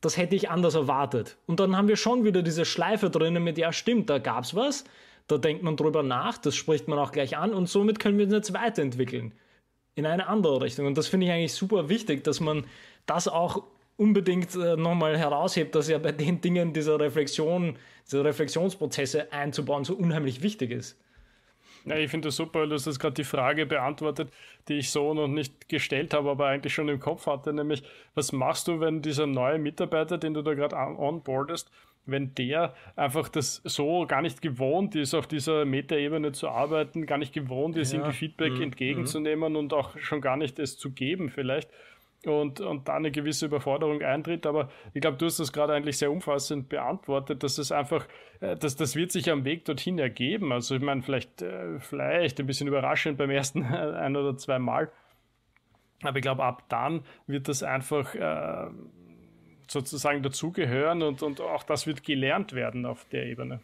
das 0.00 0.16
hätte 0.16 0.34
ich 0.34 0.50
anders 0.50 0.74
erwartet. 0.74 1.36
Und 1.46 1.60
dann 1.60 1.76
haben 1.76 1.88
wir 1.88 1.96
schon 1.96 2.24
wieder 2.24 2.42
diese 2.42 2.64
Schleife 2.64 3.08
drinnen 3.08 3.42
mit, 3.42 3.58
ja, 3.58 3.72
stimmt, 3.72 4.10
da 4.10 4.18
gab 4.18 4.44
es 4.44 4.54
was, 4.54 4.84
da 5.26 5.38
denkt 5.38 5.62
man 5.62 5.76
drüber 5.76 6.02
nach, 6.02 6.38
das 6.38 6.56
spricht 6.56 6.88
man 6.88 6.98
auch 6.98 7.12
gleich 7.12 7.36
an 7.36 7.52
und 7.54 7.68
somit 7.68 7.98
können 7.98 8.18
wir 8.18 8.24
uns 8.24 8.34
jetzt 8.34 8.52
weiterentwickeln 8.52 9.32
in 9.94 10.06
eine 10.06 10.26
andere 10.26 10.62
Richtung. 10.62 10.86
Und 10.86 10.96
das 10.96 11.08
finde 11.08 11.26
ich 11.26 11.32
eigentlich 11.32 11.52
super 11.52 11.88
wichtig, 11.88 12.24
dass 12.24 12.40
man 12.40 12.64
das 13.06 13.28
auch 13.28 13.64
unbedingt 13.96 14.54
äh, 14.54 14.76
nochmal 14.76 15.18
heraushebt, 15.18 15.74
dass 15.74 15.88
ja 15.88 15.98
bei 15.98 16.12
den 16.12 16.40
Dingen 16.40 16.72
dieser 16.72 16.98
Reflexion, 16.98 17.76
diese 18.06 18.24
Reflexionsprozesse 18.24 19.32
einzubauen 19.32 19.84
so 19.84 19.94
unheimlich 19.94 20.42
wichtig 20.42 20.70
ist. 20.70 20.98
Ja, 21.84 21.96
ich 21.96 22.10
finde 22.10 22.28
das 22.28 22.36
super, 22.36 22.68
hast 22.70 22.86
jetzt 22.86 23.00
gerade 23.00 23.14
die 23.14 23.24
Frage 23.24 23.66
beantwortet, 23.66 24.32
die 24.68 24.74
ich 24.74 24.90
so 24.90 25.14
noch 25.14 25.26
nicht 25.26 25.68
gestellt 25.68 26.14
habe, 26.14 26.30
aber 26.30 26.46
eigentlich 26.46 26.72
schon 26.72 26.88
im 26.88 27.00
Kopf 27.00 27.26
hatte, 27.26 27.52
nämlich, 27.52 27.82
was 28.14 28.30
machst 28.30 28.68
du, 28.68 28.78
wenn 28.78 29.02
dieser 29.02 29.26
neue 29.26 29.58
Mitarbeiter, 29.58 30.16
den 30.16 30.34
du 30.34 30.42
da 30.42 30.54
gerade 30.54 30.76
onboardest, 30.76 31.70
wenn 32.04 32.34
der 32.34 32.74
einfach 32.96 33.28
das 33.28 33.62
so 33.64 34.06
gar 34.06 34.22
nicht 34.22 34.42
gewohnt 34.42 34.94
ist, 34.96 35.14
auf 35.14 35.26
dieser 35.26 35.64
Metaebene 35.64 36.32
zu 36.32 36.48
arbeiten, 36.48 37.06
gar 37.06 37.18
nicht 37.18 37.32
gewohnt 37.32 37.76
ist, 37.76 37.92
ja. 37.92 38.00
irgendwie 38.00 38.16
Feedback 38.16 38.54
mhm. 38.54 38.62
entgegenzunehmen 38.62 39.56
und 39.56 39.72
auch 39.72 39.96
schon 39.98 40.20
gar 40.20 40.36
nicht 40.36 40.58
es 40.58 40.78
zu 40.78 40.90
geben 40.90 41.30
vielleicht 41.30 41.70
und, 42.26 42.60
und 42.60 42.88
da 42.88 42.94
eine 42.94 43.10
gewisse 43.10 43.46
Überforderung 43.46 44.02
eintritt. 44.02 44.46
Aber 44.46 44.70
ich 44.94 45.00
glaube, 45.00 45.16
du 45.16 45.26
hast 45.26 45.40
das 45.40 45.52
gerade 45.52 45.74
eigentlich 45.74 45.98
sehr 45.98 46.10
umfassend 46.10 46.68
beantwortet, 46.68 47.42
dass 47.42 47.58
es 47.58 47.72
einfach, 47.72 48.06
äh, 48.40 48.56
dass 48.56 48.76
das 48.76 48.94
wird 48.94 49.12
sich 49.12 49.30
am 49.30 49.44
Weg 49.44 49.64
dorthin 49.64 49.98
ergeben. 49.98 50.52
Also 50.52 50.76
ich 50.76 50.82
meine, 50.82 51.02
vielleicht, 51.02 51.42
äh, 51.42 51.78
vielleicht 51.80 52.38
ein 52.40 52.46
bisschen 52.46 52.68
überraschend 52.68 53.18
beim 53.18 53.30
ersten 53.30 53.64
ein 53.64 54.16
oder 54.16 54.36
zwei 54.36 54.58
Mal. 54.58 54.90
Aber 56.02 56.16
ich 56.16 56.22
glaube, 56.22 56.44
ab 56.44 56.64
dann 56.68 57.02
wird 57.26 57.48
das 57.48 57.62
einfach 57.62 58.14
äh, 58.14 58.66
sozusagen 59.72 60.22
dazugehören 60.22 61.02
und, 61.02 61.22
und 61.22 61.40
auch 61.40 61.62
das 61.62 61.86
wird 61.86 62.04
gelernt 62.04 62.52
werden 62.52 62.86
auf 62.86 63.04
der 63.10 63.26
Ebene. 63.26 63.60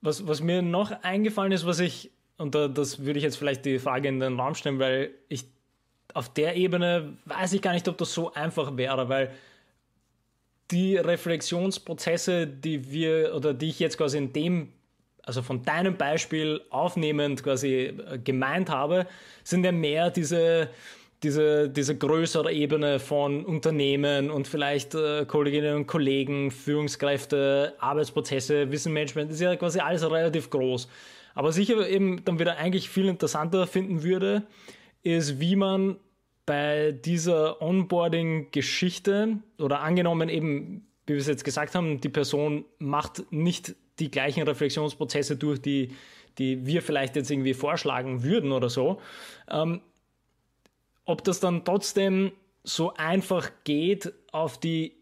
Was, 0.00 0.26
was 0.26 0.42
mir 0.42 0.62
noch 0.62 0.90
eingefallen 1.02 1.52
ist, 1.52 1.64
was 1.64 1.78
ich, 1.78 2.10
und 2.36 2.54
da, 2.54 2.68
das 2.68 3.04
würde 3.04 3.18
ich 3.18 3.24
jetzt 3.24 3.36
vielleicht 3.36 3.64
die 3.64 3.78
Frage 3.78 4.08
in 4.08 4.20
den 4.20 4.38
Raum 4.38 4.54
stellen, 4.54 4.78
weil 4.78 5.10
ich 5.28 5.44
auf 6.14 6.32
der 6.32 6.56
Ebene 6.56 7.16
weiß 7.24 7.52
ich 7.54 7.62
gar 7.62 7.72
nicht, 7.72 7.88
ob 7.88 7.96
das 7.98 8.12
so 8.12 8.32
einfach 8.34 8.76
wäre, 8.76 9.08
weil 9.08 9.32
die 10.70 10.96
Reflexionsprozesse, 10.96 12.46
die 12.46 12.90
wir 12.90 13.34
oder 13.34 13.54
die 13.54 13.68
ich 13.68 13.78
jetzt 13.78 13.98
quasi 13.98 14.18
in 14.18 14.32
dem, 14.32 14.72
also 15.22 15.42
von 15.42 15.62
deinem 15.62 15.96
Beispiel 15.96 16.62
aufnehmend 16.70 17.42
quasi 17.42 17.74
äh, 17.74 18.18
gemeint 18.18 18.70
habe, 18.70 19.06
sind 19.44 19.64
ja 19.64 19.72
mehr 19.72 20.10
diese 20.10 20.68
diese, 21.22 21.68
diese 21.68 21.96
größere 21.96 22.52
Ebene 22.52 22.98
von 22.98 23.44
Unternehmen 23.44 24.30
und 24.30 24.48
vielleicht 24.48 24.94
äh, 24.94 25.24
Kolleginnen 25.26 25.76
und 25.76 25.86
Kollegen, 25.86 26.50
Führungskräfte, 26.50 27.74
Arbeitsprozesse, 27.78 28.70
Wissenmanagement, 28.72 29.30
ist 29.30 29.40
ja 29.40 29.54
quasi 29.56 29.78
alles 29.80 30.08
relativ 30.08 30.50
groß. 30.50 30.88
Aber 31.34 31.52
sicher 31.52 31.88
eben 31.88 32.24
dann 32.24 32.38
wieder 32.38 32.56
eigentlich 32.56 32.88
viel 32.88 33.08
interessanter 33.08 33.66
finden 33.66 34.02
würde, 34.02 34.42
ist, 35.02 35.40
wie 35.40 35.56
man 35.56 35.96
bei 36.44 36.92
dieser 36.92 37.62
Onboarding-Geschichte 37.62 39.38
oder 39.58 39.80
angenommen 39.80 40.28
eben, 40.28 40.86
wie 41.06 41.14
wir 41.14 41.20
es 41.20 41.28
jetzt 41.28 41.44
gesagt 41.44 41.74
haben, 41.74 42.00
die 42.00 42.08
Person 42.08 42.64
macht 42.78 43.24
nicht 43.30 43.76
die 43.98 44.10
gleichen 44.10 44.42
Reflexionsprozesse 44.42 45.36
durch, 45.36 45.60
die, 45.60 45.92
die 46.38 46.66
wir 46.66 46.82
vielleicht 46.82 47.14
jetzt 47.14 47.30
irgendwie 47.30 47.54
vorschlagen 47.54 48.24
würden 48.24 48.50
oder 48.52 48.68
so, 48.68 49.00
ähm, 49.50 49.80
ob 51.04 51.24
das 51.24 51.40
dann 51.40 51.64
trotzdem 51.64 52.32
so 52.64 52.94
einfach 52.94 53.50
geht, 53.64 54.12
auf 54.30 54.58
die 54.58 54.92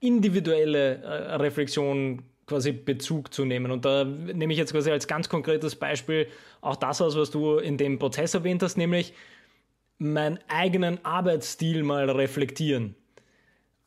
individuelle 0.00 1.02
äh, 1.02 1.34
Reflexion 1.36 2.22
quasi 2.46 2.72
Bezug 2.72 3.32
zu 3.32 3.44
nehmen. 3.44 3.70
Und 3.70 3.84
da 3.84 4.04
nehme 4.04 4.52
ich 4.52 4.58
jetzt 4.58 4.72
quasi 4.72 4.90
als 4.90 5.06
ganz 5.06 5.28
konkretes 5.28 5.76
Beispiel 5.76 6.26
auch 6.60 6.76
das 6.76 7.00
aus, 7.00 7.16
was 7.16 7.30
du 7.30 7.58
in 7.58 7.76
dem 7.76 7.98
Prozess 7.98 8.34
erwähnt 8.34 8.62
hast, 8.62 8.76
nämlich 8.76 9.12
meinen 9.98 10.38
eigenen 10.48 11.04
Arbeitsstil 11.04 11.82
mal 11.84 12.10
reflektieren. 12.10 12.96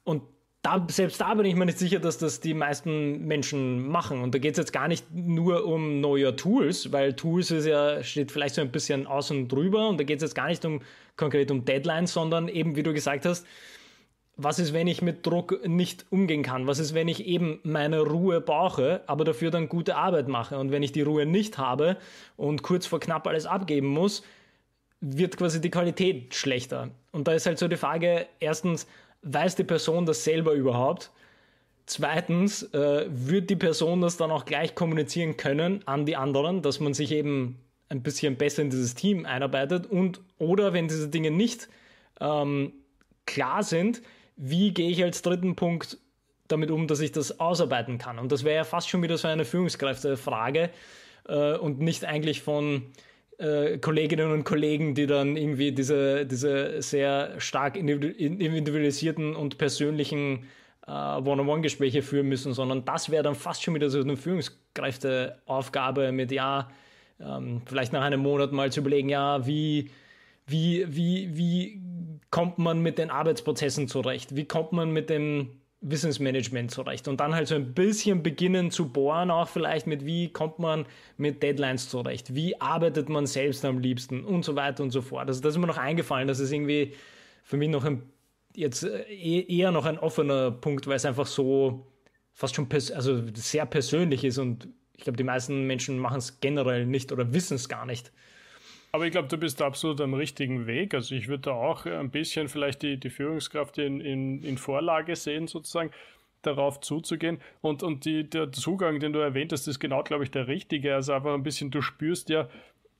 Und 0.03 0.23
da, 0.63 0.87
selbst 0.89 1.19
da 1.19 1.33
bin 1.33 1.45
ich 1.45 1.55
mir 1.55 1.65
nicht 1.65 1.77
sicher, 1.77 1.99
dass 1.99 2.17
das 2.17 2.39
die 2.39 2.53
meisten 2.53 3.25
Menschen 3.27 3.85
machen. 3.85 4.21
Und 4.21 4.33
da 4.33 4.39
geht 4.39 4.53
es 4.53 4.57
jetzt 4.57 4.71
gar 4.71 4.87
nicht 4.87 5.05
nur 5.13 5.65
um 5.65 5.99
neue 5.99 6.37
Tools, 6.37 6.93
weil 6.93 7.13
Tools 7.13 7.51
ist 7.51 7.65
ja, 7.65 8.01
steht 8.01 8.31
vielleicht 8.31 8.55
so 8.55 8.61
ein 8.61 8.71
bisschen 8.71 9.05
außen 9.05 9.49
drüber 9.49 9.89
und 9.89 9.99
da 9.99 10.05
geht 10.05 10.17
es 10.17 10.23
jetzt 10.23 10.35
gar 10.35 10.47
nicht 10.47 10.63
um 10.63 10.81
konkret 11.17 11.51
um 11.51 11.65
Deadlines, 11.65 12.13
sondern 12.13 12.47
eben, 12.47 12.77
wie 12.77 12.83
du 12.83 12.93
gesagt 12.93 13.25
hast, 13.25 13.45
was 14.37 14.57
ist, 14.57 14.73
wenn 14.73 14.87
ich 14.87 15.01
mit 15.01 15.27
Druck 15.27 15.67
nicht 15.67 16.05
umgehen 16.09 16.43
kann? 16.43 16.65
Was 16.65 16.79
ist, 16.79 16.93
wenn 16.93 17.09
ich 17.09 17.25
eben 17.25 17.59
meine 17.63 17.99
Ruhe 17.99 18.39
brauche, 18.39 19.01
aber 19.05 19.25
dafür 19.25 19.51
dann 19.51 19.67
gute 19.67 19.97
Arbeit 19.97 20.29
mache? 20.29 20.57
Und 20.57 20.71
wenn 20.71 20.81
ich 20.81 20.93
die 20.93 21.01
Ruhe 21.01 21.25
nicht 21.25 21.57
habe 21.57 21.97
und 22.37 22.63
kurz 22.63 22.87
vor 22.87 23.01
knapp 23.01 23.27
alles 23.27 23.45
abgeben 23.45 23.87
muss, 23.87 24.23
wird 25.01 25.35
quasi 25.35 25.59
die 25.59 25.69
Qualität 25.69 26.33
schlechter. 26.33 26.89
Und 27.11 27.27
da 27.27 27.33
ist 27.33 27.45
halt 27.45 27.59
so 27.59 27.67
die 27.67 27.75
Frage, 27.75 28.27
erstens, 28.39 28.87
weiß 29.23 29.55
die 29.55 29.63
Person 29.63 30.05
das 30.05 30.23
selber 30.23 30.53
überhaupt? 30.53 31.11
Zweitens, 31.85 32.63
äh, 32.73 33.05
wird 33.09 33.49
die 33.49 33.55
Person 33.55 34.01
das 34.01 34.15
dann 34.15 34.31
auch 34.31 34.45
gleich 34.45 34.73
kommunizieren 34.73 35.35
können 35.35 35.85
an 35.85 36.05
die 36.05 36.15
anderen, 36.15 36.61
dass 36.61 36.79
man 36.79 36.93
sich 36.93 37.11
eben 37.11 37.59
ein 37.89 38.01
bisschen 38.03 38.37
besser 38.37 38.61
in 38.61 38.69
dieses 38.69 38.95
Team 38.95 39.25
einarbeitet 39.25 39.87
und 39.87 40.21
oder 40.37 40.73
wenn 40.73 40.87
diese 40.87 41.09
Dinge 41.09 41.29
nicht 41.29 41.67
ähm, 42.21 42.73
klar 43.25 43.63
sind, 43.63 44.01
wie 44.35 44.73
gehe 44.73 44.89
ich 44.89 45.03
als 45.03 45.21
dritten 45.21 45.55
Punkt 45.55 45.97
damit 46.47 46.71
um, 46.71 46.87
dass 46.87 47.01
ich 47.01 47.11
das 47.11 47.39
ausarbeiten 47.39 47.97
kann? 47.97 48.17
Und 48.19 48.31
das 48.31 48.43
wäre 48.43 48.55
ja 48.55 48.63
fast 48.63 48.89
schon 48.89 49.01
wieder 49.03 49.17
so 49.17 49.27
eine 49.27 49.45
Führungskräftefrage 49.45 50.69
äh, 51.27 51.57
und 51.57 51.79
nicht 51.79 52.05
eigentlich 52.05 52.41
von 52.41 52.83
äh, 53.43 53.77
Kolleginnen 53.77 54.31
und 54.31 54.45
Kollegen, 54.45 54.95
die 54.95 55.05
dann 55.05 55.35
irgendwie 55.35 55.73
diese, 55.73 56.25
diese 56.25 56.81
sehr 56.81 57.39
stark 57.39 57.75
individualisierten 57.75 59.35
und 59.35 59.57
persönlichen 59.57 60.45
äh, 60.87 60.91
One-on-One-Gespräche 60.91 62.01
führen 62.01 62.29
müssen, 62.29 62.53
sondern 62.53 62.85
das 62.85 63.09
wäre 63.09 63.23
dann 63.23 63.35
fast 63.35 63.61
schon 63.63 63.75
wieder 63.75 63.89
so 63.89 63.99
eine 63.99 64.15
Führungskräfteaufgabe 64.15 66.11
mit, 66.11 66.31
ja, 66.31 66.69
ähm, 67.19 67.61
vielleicht 67.65 67.91
nach 67.91 68.03
einem 68.03 68.21
Monat 68.21 68.53
mal 68.53 68.71
zu 68.71 68.79
überlegen, 68.79 69.09
ja, 69.09 69.45
wie, 69.45 69.91
wie, 70.45 70.85
wie, 70.87 71.35
wie 71.35 71.81
kommt 72.29 72.57
man 72.57 72.81
mit 72.81 72.97
den 72.97 73.09
Arbeitsprozessen 73.09 73.87
zurecht? 73.87 74.35
Wie 74.35 74.45
kommt 74.45 74.71
man 74.71 74.91
mit 74.91 75.09
dem 75.09 75.49
Wissensmanagement 75.83 76.71
zurecht 76.71 77.07
und 77.07 77.19
dann 77.19 77.35
halt 77.35 77.47
so 77.47 77.55
ein 77.55 77.73
bisschen 77.73 78.23
beginnen 78.23 78.71
zu 78.71 78.89
bohren, 78.89 79.29
auch 79.29 79.49
vielleicht 79.49 79.85
mit, 79.85 80.05
wie 80.05 80.29
kommt 80.29 80.57
man 80.57 80.85
mit 81.17 81.43
Deadlines 81.43 81.89
zurecht, 81.89 82.33
wie 82.33 82.59
arbeitet 82.59 83.09
man 83.09 83.25
selbst 83.25 83.65
am 83.65 83.79
liebsten 83.79 84.23
und 84.23 84.45
so 84.45 84.55
weiter 84.55 84.81
und 84.81 84.91
so 84.91 85.01
fort. 85.01 85.27
Also 85.27 85.41
das 85.41 85.55
ist 85.55 85.59
mir 85.59 85.67
noch 85.67 85.77
eingefallen, 85.77 86.27
das 86.27 86.39
ist 86.39 86.51
irgendwie 86.51 86.93
für 87.43 87.57
mich 87.57 87.69
noch 87.69 87.83
ein, 87.83 88.03
jetzt 88.55 88.83
äh, 88.83 89.03
eher 89.13 89.71
noch 89.71 89.85
ein 89.85 89.99
offener 89.99 90.51
Punkt, 90.51 90.87
weil 90.87 90.95
es 90.95 91.05
einfach 91.05 91.27
so 91.27 91.85
fast 92.33 92.55
schon 92.55 92.67
also 92.95 93.21
sehr 93.33 93.65
persönlich 93.65 94.23
ist 94.23 94.37
und 94.37 94.69
ich 94.95 95.03
glaube, 95.03 95.17
die 95.17 95.23
meisten 95.23 95.67
Menschen 95.67 95.97
machen 95.97 96.17
es 96.17 96.39
generell 96.39 96.85
nicht 96.85 97.11
oder 97.11 97.33
wissen 97.33 97.55
es 97.55 97.67
gar 97.67 97.85
nicht. 97.85 98.11
Aber 98.95 99.07
ich 99.07 99.11
glaube, 99.11 99.27
du 99.27 99.37
bist 99.37 99.59
absolut 99.61 99.99
am 100.01 100.13
richtigen 100.13 100.67
Weg. 100.67 100.93
Also 100.93 101.15
ich 101.15 101.27
würde 101.27 101.43
da 101.43 101.51
auch 101.53 101.87
ein 101.87 102.11
bisschen 102.11 102.47
vielleicht 102.47 102.83
die, 102.83 102.99
die 102.99 103.09
Führungskraft 103.09 103.79
in, 103.79 103.99
in, 103.99 104.43
in 104.43 104.59
Vorlage 104.59 105.15
sehen, 105.15 105.47
sozusagen 105.47 105.89
darauf 106.43 106.79
zuzugehen. 106.79 107.39
Und, 107.61 107.81
und 107.81 108.05
die, 108.05 108.29
der 108.29 108.51
Zugang, 108.51 108.99
den 108.99 109.11
du 109.11 109.17
erwähnt 109.17 109.51
hast, 109.51 109.67
ist 109.67 109.79
genau, 109.79 110.03
glaube 110.03 110.23
ich, 110.23 110.29
der 110.29 110.47
richtige. 110.47 110.93
Also 110.93 111.13
einfach 111.13 111.33
ein 111.33 111.41
bisschen, 111.41 111.71
du 111.71 111.81
spürst 111.81 112.29
ja, 112.29 112.47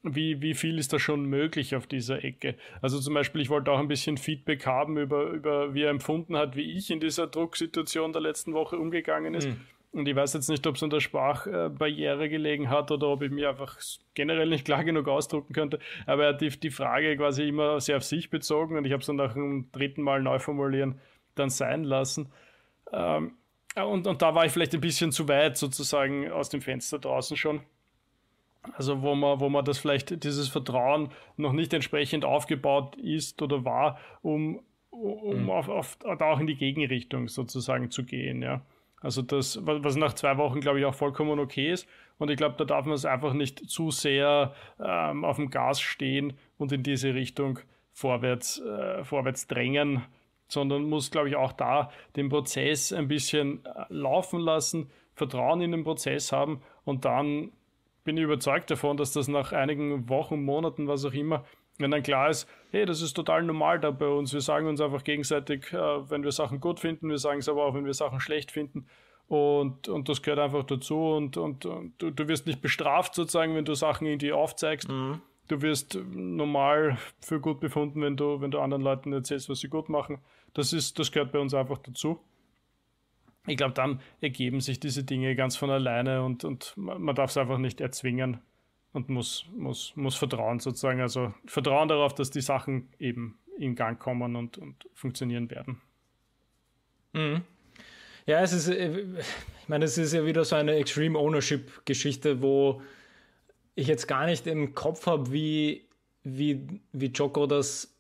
wie, 0.02 0.42
wie 0.42 0.56
viel 0.56 0.80
ist 0.80 0.94
da 0.94 0.98
schon 0.98 1.26
möglich 1.26 1.76
auf 1.76 1.86
dieser 1.86 2.24
Ecke. 2.24 2.56
Also 2.82 3.00
zum 3.00 3.14
Beispiel, 3.14 3.42
ich 3.42 3.50
wollte 3.50 3.72
auch 3.72 3.80
ein 3.80 3.88
bisschen 3.88 4.18
Feedback 4.18 4.66
haben 4.66 4.98
über, 4.98 5.28
über 5.28 5.76
wie 5.76 5.84
er 5.84 5.92
empfunden 5.92 6.36
hat, 6.36 6.56
wie 6.56 6.76
ich 6.76 6.90
in 6.90 7.02
dieser 7.02 7.28
Drucksituation 7.28 8.14
der 8.14 8.22
letzten 8.24 8.54
Woche 8.54 8.78
umgegangen 8.78 9.36
ist. 9.36 9.48
Mhm. 9.48 9.62
Und 9.94 10.08
ich 10.08 10.16
weiß 10.16 10.34
jetzt 10.34 10.50
nicht, 10.50 10.66
ob 10.66 10.76
es 10.76 10.84
an 10.84 10.90
der 10.90 11.00
Sprachbarriere 11.00 12.28
gelegen 12.28 12.70
hat 12.70 12.90
oder 12.90 13.10
ob 13.10 13.22
ich 13.22 13.30
mir 13.30 13.50
einfach 13.50 13.78
generell 14.16 14.50
nicht 14.50 14.66
klar 14.66 14.84
genug 14.84 15.08
ausdrucken 15.08 15.54
könnte. 15.54 15.78
Aber 16.08 16.24
er 16.24 16.30
hat 16.34 16.42
die, 16.42 16.50
die 16.50 16.72
Frage 16.72 17.16
quasi 17.16 17.48
immer 17.48 17.80
sehr 17.80 17.98
auf 17.98 18.04
sich 18.04 18.32
bezogen 18.32 18.76
und 18.76 18.86
ich 18.86 18.92
habe 18.92 19.02
es 19.02 19.08
dann 19.08 19.18
nach 19.18 19.34
dem 19.34 19.72
dritten 19.72 20.02
Mal 20.02 20.22
neu 20.22 20.40
formulieren 20.40 21.00
dann 21.36 21.52
sein 21.52 21.84
lassen. 21.84 22.32
Ähm, 22.92 23.34
und, 23.76 24.08
und 24.08 24.22
da 24.22 24.34
war 24.34 24.46
ich 24.46 24.52
vielleicht 24.52 24.74
ein 24.74 24.82
bisschen 24.82 25.12
zu 25.12 25.28
weit 25.28 25.58
sozusagen 25.58 26.32
aus 26.32 26.50
dem 26.50 26.62
Fenster 26.62 26.98
draußen 26.98 27.38
schon. 27.38 27.62
Also 28.74 29.02
wo 29.04 29.14
man, 29.14 29.40
wo 29.40 29.50
man 29.50 29.64
das 29.64 29.78
vielleicht, 29.78 30.24
dieses 30.24 30.48
Vertrauen 30.48 31.10
noch 31.38 31.54
nicht 31.54 31.74
entsprechend 31.74 32.26
aufgebaut 32.26 32.96
ist 32.96 33.42
oder 33.42 33.64
war, 33.64 34.00
um, 34.24 34.62
um 34.90 35.44
mhm. 35.44 35.50
auf, 35.52 35.70
auf, 35.70 35.98
auch 36.04 36.40
in 36.40 36.48
die 36.48 36.56
Gegenrichtung 36.56 37.28
sozusagen 37.28 37.92
zu 37.92 38.04
gehen, 38.06 38.42
ja. 38.42 38.62
Also 39.04 39.22
das, 39.22 39.60
was 39.62 39.98
nach 39.98 40.14
zwei 40.14 40.38
Wochen, 40.38 40.62
glaube 40.62 40.80
ich, 40.80 40.86
auch 40.86 40.96
vollkommen 40.96 41.40
okay 41.40 41.72
ist. 41.72 41.88
Und 42.18 42.32
ich 42.32 42.38
glaube, 42.38 42.56
da 42.58 42.64
darf 42.64 42.86
man 42.86 42.96
es 42.96 43.06
einfach 43.06 43.34
nicht 43.34 43.70
zu 43.70 43.92
sehr 43.92 44.56
ähm, 44.80 45.26
auf 45.26 45.36
dem 45.36 45.50
Gas 45.50 45.82
stehen 45.82 46.34
und 46.58 46.72
in 46.72 46.84
diese 46.84 47.14
Richtung 47.14 47.60
vorwärts, 47.92 48.60
äh, 48.62 49.04
vorwärts 49.04 49.48
drängen, 49.48 50.04
sondern 50.48 50.84
muss, 50.84 51.12
glaube 51.12 51.30
ich, 51.30 51.36
auch 51.36 51.52
da 51.52 51.92
den 52.16 52.30
Prozess 52.30 52.94
ein 52.94 53.10
bisschen 53.10 53.66
äh, 53.66 53.86
laufen 53.90 54.40
lassen, 54.40 54.90
Vertrauen 55.16 55.62
in 55.62 55.72
den 55.72 55.84
Prozess 55.84 56.32
haben 56.32 56.62
und 56.86 57.06
dann 57.06 57.52
bin 58.04 58.18
ich 58.18 58.24
überzeugt 58.24 58.72
davon, 58.72 58.98
dass 58.98 59.14
das 59.14 59.28
nach 59.28 59.54
einigen 59.54 60.10
Wochen, 60.10 60.44
Monaten, 60.44 60.88
was 60.88 61.06
auch 61.06 61.14
immer, 61.14 61.46
wenn 61.78 61.92
dann 61.92 62.04
klar 62.04 62.30
ist, 62.30 62.48
hey, 62.72 62.86
das 62.86 63.02
ist 63.02 63.14
total 63.14 63.44
normal 63.44 63.80
da 63.80 63.92
bei 63.92 64.08
uns. 64.08 64.34
Wir 64.34 64.42
sagen 64.42 64.68
uns 64.68 64.82
einfach 64.82 65.04
gegenseitig, 65.04 65.72
äh, 65.74 66.10
wenn 66.10 66.24
wir 66.24 66.32
Sachen 66.32 66.60
gut 66.60 66.80
finden, 66.80 67.10
wir 67.10 67.18
sagen 67.18 67.40
es 67.40 67.50
aber 67.50 67.66
auch, 67.66 67.74
wenn 67.74 67.86
wir 67.86 67.94
Sachen 67.94 68.20
schlecht 68.20 68.52
finden. 68.52 68.88
Und, 69.28 69.88
und 69.88 70.10
das 70.10 70.22
gehört 70.22 70.40
einfach 70.40 70.64
dazu. 70.64 70.98
Und, 70.98 71.38
und, 71.38 71.66
und 71.66 71.94
du, 71.98 72.12
du, 72.12 72.28
wirst 72.28 72.46
nicht 72.46 72.62
bestraft, 72.62 73.16
sozusagen, 73.16 73.56
wenn 73.56 73.66
du 73.66 73.74
Sachen 73.74 74.06
irgendwie 74.06 74.34
aufzeigst. 74.34 74.90
Mhm. 74.90 75.22
Du 75.48 75.62
wirst 75.62 75.96
normal 75.96 76.98
für 77.20 77.40
gut 77.40 77.60
befunden, 77.60 78.02
wenn 78.02 78.16
du, 78.16 78.40
wenn 78.42 78.52
du 78.52 78.60
anderen 78.60 78.84
Leuten 78.84 79.12
erzählst, 79.12 79.50
was 79.50 79.60
sie 79.60 79.68
gut 79.68 79.90
machen. 79.90 80.20
Das, 80.54 80.72
ist, 80.72 81.00
das 81.00 81.12
gehört 81.12 81.32
bei 81.32 81.40
uns 81.40 81.54
einfach 81.54 81.80
dazu. 81.80 82.20
Ich 83.46 83.58
glaube, 83.58 83.74
dann 83.74 84.00
ergeben 84.22 84.62
sich 84.62 84.80
diese 84.80 85.04
Dinge 85.04 85.36
ganz 85.36 85.58
von 85.58 85.70
alleine 85.70 86.24
und, 86.24 86.46
und 86.46 86.74
man 86.78 87.14
darf 87.14 87.32
es 87.32 87.38
einfach 87.38 87.58
nicht 87.58 87.82
erzwingen 87.82 88.40
und 88.94 89.10
muss, 89.10 89.46
muss, 89.56 89.94
muss 89.96 90.16
vertrauen 90.16 90.60
sozusagen. 90.60 91.02
Also 91.02 91.34
vertrauen 91.46 91.88
darauf, 91.88 92.14
dass 92.14 92.30
die 92.30 92.42
Sachen 92.42 92.90
eben 93.00 93.38
in 93.58 93.76
Gang 93.76 94.00
kommen 94.00 94.36
und, 94.36 94.58
und 94.58 94.88
funktionieren 94.94 95.50
werden. 95.50 95.82
Mhm. 97.14 97.42
Ja, 98.26 98.42
es 98.42 98.54
ist, 98.54 98.70
äh, 98.70 99.02
ich 99.62 99.68
meine, 99.68 99.86
es 99.86 99.98
ist 99.98 100.14
ja 100.14 100.26
wieder 100.26 100.46
so 100.46 100.56
eine 100.56 100.76
Extreme 100.76 101.18
Ownership 101.20 101.86
Geschichte, 101.86 102.42
wo 102.42 102.82
ich 103.76 103.88
jetzt 103.88 104.08
gar 104.08 104.26
nicht 104.26 104.48
im 104.48 104.74
Kopf 104.76 105.08
habe, 105.08 105.32
wie, 105.32 105.88
wie, 106.24 106.82
wie 106.92 107.08
Joko 107.08 107.48
das 107.48 107.94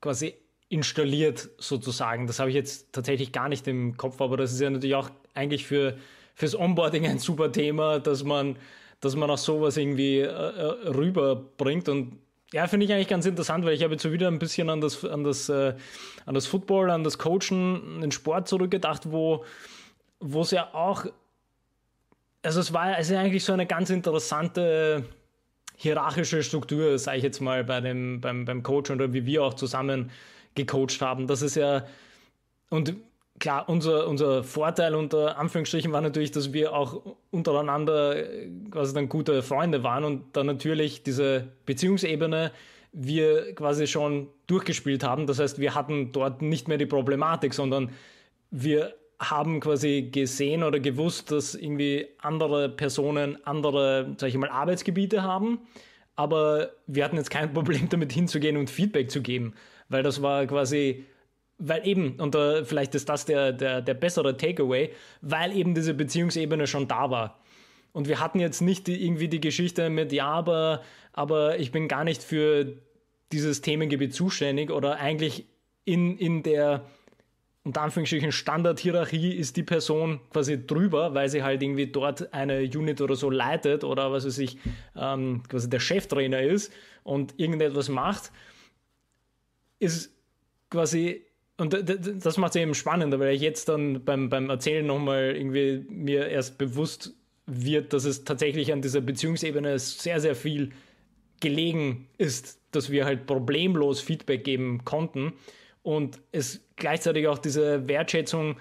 quasi 0.00 0.34
installiert 0.68 1.50
sozusagen. 1.58 2.26
Das 2.26 2.38
habe 2.38 2.50
ich 2.50 2.56
jetzt 2.56 2.92
tatsächlich 2.92 3.32
gar 3.32 3.48
nicht 3.48 3.66
im 3.66 3.96
Kopf, 3.96 4.20
aber 4.20 4.36
das 4.36 4.52
ist 4.52 4.60
ja 4.60 4.70
natürlich 4.70 4.94
auch 4.94 5.10
eigentlich 5.34 5.66
für 5.66 5.98
fürs 6.34 6.54
Onboarding 6.54 7.04
ein 7.04 7.18
super 7.18 7.50
Thema, 7.50 7.98
dass 7.98 8.22
man 8.22 8.56
dass 9.00 9.16
man 9.16 9.30
auch 9.30 9.38
sowas 9.38 9.76
irgendwie 9.76 10.18
äh, 10.18 10.26
äh, 10.26 10.88
rüberbringt. 10.88 11.88
Und 11.88 12.18
ja, 12.52 12.66
finde 12.66 12.86
ich 12.86 12.92
eigentlich 12.92 13.08
ganz 13.08 13.26
interessant, 13.26 13.64
weil 13.64 13.74
ich 13.74 13.82
habe 13.82 13.94
jetzt 13.94 14.02
so 14.02 14.12
wieder 14.12 14.28
ein 14.28 14.38
bisschen 14.38 14.70
an 14.70 14.80
das, 14.80 15.04
an 15.04 15.24
das, 15.24 15.48
äh, 15.48 15.74
an 16.26 16.34
das 16.34 16.46
Football, 16.46 16.90
an 16.90 17.04
das 17.04 17.18
Coachen, 17.18 18.00
den 18.00 18.10
Sport 18.10 18.48
zurückgedacht, 18.48 19.10
wo 19.10 19.44
es 20.20 20.50
ja 20.50 20.72
auch, 20.72 21.06
also 22.42 22.60
es 22.60 22.72
war 22.72 22.82
also 22.82 23.16
eigentlich 23.16 23.44
so 23.44 23.52
eine 23.52 23.66
ganz 23.66 23.90
interessante 23.90 25.04
hierarchische 25.76 26.42
Struktur, 26.42 26.98
sage 26.98 27.18
ich 27.18 27.22
jetzt 27.22 27.40
mal, 27.40 27.62
bei 27.62 27.80
dem, 27.80 28.20
beim, 28.20 28.44
beim 28.44 28.62
Coach 28.64 28.90
oder 28.90 29.12
wie 29.12 29.26
wir 29.26 29.44
auch 29.44 29.54
zusammen 29.54 30.10
gecoacht 30.56 31.00
haben. 31.00 31.28
Das 31.28 31.40
ist 31.40 31.54
ja, 31.54 31.86
und 32.68 32.94
klar, 33.38 33.68
unser, 33.68 34.08
unser 34.08 34.42
Vorteil 34.44 34.94
unter 34.94 35.38
Anführungsstrichen 35.38 35.92
war 35.92 36.00
natürlich, 36.00 36.30
dass 36.30 36.52
wir 36.52 36.74
auch 36.74 37.16
untereinander 37.30 38.16
äh, 38.16 38.50
quasi 38.70 38.94
dann 38.94 39.08
gute 39.08 39.42
Freunde 39.42 39.82
waren 39.82 40.04
und 40.04 40.36
dann 40.36 40.46
natürlich 40.46 41.02
diese 41.02 41.48
Beziehungsebene 41.66 42.52
wir 42.92 43.54
quasi 43.54 43.86
schon 43.86 44.28
durchgespielt 44.46 45.04
haben. 45.04 45.26
Das 45.26 45.38
heißt, 45.38 45.58
wir 45.58 45.74
hatten 45.74 46.12
dort 46.12 46.42
nicht 46.42 46.68
mehr 46.68 46.78
die 46.78 46.86
Problematik, 46.86 47.54
sondern 47.54 47.90
wir 48.50 48.94
haben 49.20 49.60
quasi 49.60 50.08
gesehen 50.12 50.62
oder 50.62 50.80
gewusst, 50.80 51.30
dass 51.32 51.54
irgendwie 51.54 52.06
andere 52.18 52.68
Personen 52.68 53.44
andere, 53.44 54.14
sag 54.16 54.28
ich 54.28 54.36
mal, 54.36 54.48
Arbeitsgebiete 54.48 55.22
haben. 55.22 55.60
Aber 56.16 56.70
wir 56.86 57.04
hatten 57.04 57.16
jetzt 57.16 57.30
kein 57.30 57.52
Problem 57.54 57.88
damit 57.88 58.12
hinzugehen 58.12 58.56
und 58.56 58.70
Feedback 58.70 59.10
zu 59.10 59.20
geben, 59.20 59.54
weil 59.88 60.02
das 60.02 60.22
war 60.22 60.46
quasi 60.46 61.04
weil 61.58 61.86
eben, 61.86 62.16
und 62.20 62.34
uh, 62.34 62.64
vielleicht 62.64 62.94
ist 62.94 63.08
das 63.08 63.24
der, 63.24 63.52
der, 63.52 63.82
der 63.82 63.94
bessere 63.94 64.36
Takeaway, 64.36 64.90
weil 65.20 65.56
eben 65.56 65.74
diese 65.74 65.94
Beziehungsebene 65.94 66.66
schon 66.66 66.88
da 66.88 67.10
war. 67.10 67.40
Und 67.92 68.08
wir 68.08 68.20
hatten 68.20 68.38
jetzt 68.38 68.60
nicht 68.60 68.86
die, 68.86 69.04
irgendwie 69.04 69.28
die 69.28 69.40
Geschichte 69.40 69.90
mit, 69.90 70.12
ja, 70.12 70.26
aber, 70.26 70.82
aber 71.12 71.58
ich 71.58 71.72
bin 71.72 71.88
gar 71.88 72.04
nicht 72.04 72.22
für 72.22 72.76
dieses 73.32 73.60
Themengebiet 73.60 74.14
zuständig 74.14 74.70
oder 74.70 74.98
eigentlich 74.98 75.46
in, 75.84 76.16
in 76.16 76.42
der 76.42 76.84
unter 77.64 77.82
Anführungsstrichen 77.82 78.32
Standardhierarchie 78.32 79.34
ist 79.34 79.58
die 79.58 79.62
Person 79.62 80.20
quasi 80.32 80.66
drüber, 80.66 81.12
weil 81.12 81.28
sie 81.28 81.42
halt 81.42 81.62
irgendwie 81.62 81.86
dort 81.86 82.32
eine 82.32 82.62
Unit 82.62 83.02
oder 83.02 83.14
so 83.14 83.28
leitet 83.28 83.84
oder 83.84 84.10
was 84.10 84.24
weiß 84.24 84.38
ich, 84.38 84.56
ähm, 84.96 85.42
quasi 85.48 85.68
der 85.68 85.80
Cheftrainer 85.80 86.40
ist 86.40 86.72
und 87.02 87.38
irgendetwas 87.38 87.90
macht, 87.90 88.32
ist 89.80 90.16
quasi 90.70 91.26
und 91.58 91.76
das 92.24 92.36
macht 92.36 92.54
es 92.54 92.62
eben 92.62 92.74
spannender, 92.74 93.18
weil 93.18 93.34
ich 93.34 93.42
jetzt 93.42 93.68
dann 93.68 94.04
beim, 94.04 94.28
beim 94.28 94.48
Erzählen 94.48 94.86
nochmal 94.86 95.34
irgendwie 95.36 95.84
mir 95.88 96.28
erst 96.28 96.56
bewusst 96.56 97.14
wird, 97.46 97.92
dass 97.92 98.04
es 98.04 98.24
tatsächlich 98.24 98.72
an 98.72 98.80
dieser 98.80 99.00
Beziehungsebene 99.00 99.78
sehr, 99.78 100.20
sehr 100.20 100.36
viel 100.36 100.70
gelegen 101.40 102.06
ist, 102.16 102.60
dass 102.70 102.90
wir 102.90 103.04
halt 103.04 103.26
problemlos 103.26 104.00
Feedback 104.00 104.44
geben 104.44 104.84
konnten 104.84 105.32
und 105.82 106.20
es 106.30 106.60
gleichzeitig 106.76 107.26
auch 107.26 107.38
diese 107.38 107.88
Wertschätzung 107.88 108.56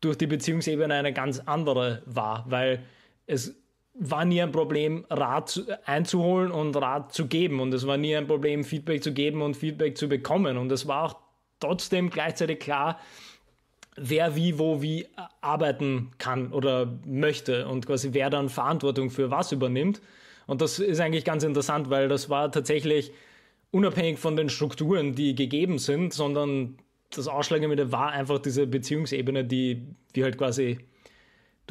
durch 0.00 0.18
die 0.18 0.26
Beziehungsebene 0.26 0.94
eine 0.94 1.12
ganz 1.12 1.40
andere 1.40 2.02
war, 2.06 2.44
weil 2.48 2.82
es 3.26 3.54
war 3.94 4.24
nie 4.24 4.42
ein 4.42 4.50
Problem, 4.50 5.04
Rat 5.10 5.62
einzuholen 5.84 6.50
und 6.50 6.74
Rat 6.76 7.12
zu 7.12 7.26
geben 7.26 7.60
und 7.60 7.72
es 7.74 7.86
war 7.86 7.98
nie 7.98 8.16
ein 8.16 8.26
Problem, 8.26 8.64
Feedback 8.64 9.02
zu 9.02 9.12
geben 9.12 9.42
und 9.42 9.56
Feedback 9.56 9.96
zu 9.96 10.08
bekommen 10.08 10.56
und 10.56 10.72
es 10.72 10.88
war 10.88 11.04
auch 11.04 11.21
trotzdem 11.62 12.10
gleichzeitig 12.10 12.60
klar, 12.60 13.00
wer 13.96 14.36
wie, 14.36 14.58
wo, 14.58 14.82
wie 14.82 15.06
arbeiten 15.40 16.10
kann 16.18 16.52
oder 16.52 16.98
möchte 17.06 17.68
und 17.68 17.86
quasi 17.86 18.10
wer 18.12 18.30
dann 18.30 18.48
Verantwortung 18.48 19.10
für 19.10 19.30
was 19.30 19.52
übernimmt. 19.52 20.00
Und 20.46 20.60
das 20.60 20.78
ist 20.78 21.00
eigentlich 21.00 21.24
ganz 21.24 21.44
interessant, 21.44 21.90
weil 21.90 22.08
das 22.08 22.28
war 22.28 22.50
tatsächlich 22.50 23.12
unabhängig 23.70 24.18
von 24.18 24.36
den 24.36 24.48
Strukturen, 24.48 25.14
die 25.14 25.34
gegeben 25.34 25.78
sind, 25.78 26.12
sondern 26.12 26.78
das 27.10 27.28
Ausschlaggebende 27.28 27.92
war 27.92 28.10
einfach 28.10 28.38
diese 28.38 28.66
Beziehungsebene, 28.66 29.44
die 29.44 29.86
wir 30.12 30.24
halt 30.24 30.38
quasi 30.38 30.78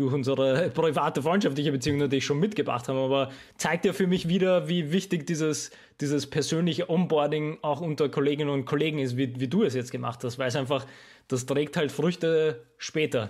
durch 0.01 0.13
unsere 0.13 0.69
private 0.71 1.21
freundschaftliche 1.21 1.71
Beziehung 1.71 1.99
natürlich 1.99 2.25
schon 2.25 2.39
mitgebracht 2.39 2.87
haben, 2.87 2.97
aber 2.97 3.31
zeigt 3.57 3.85
ja 3.85 3.93
für 3.93 4.07
mich 4.07 4.27
wieder, 4.27 4.67
wie 4.67 4.91
wichtig 4.91 5.27
dieses, 5.27 5.71
dieses 6.01 6.27
persönliche 6.27 6.89
Onboarding 6.89 7.59
auch 7.61 7.81
unter 7.81 8.09
Kolleginnen 8.09 8.49
und 8.49 8.65
Kollegen 8.65 8.99
ist, 8.99 9.15
wie, 9.15 9.39
wie 9.39 9.47
du 9.47 9.63
es 9.63 9.75
jetzt 9.75 9.91
gemacht 9.91 10.23
hast, 10.23 10.39
weil 10.39 10.47
es 10.47 10.55
einfach, 10.55 10.85
das 11.27 11.45
trägt 11.45 11.77
halt 11.77 11.91
Früchte 11.91 12.63
später, 12.77 13.29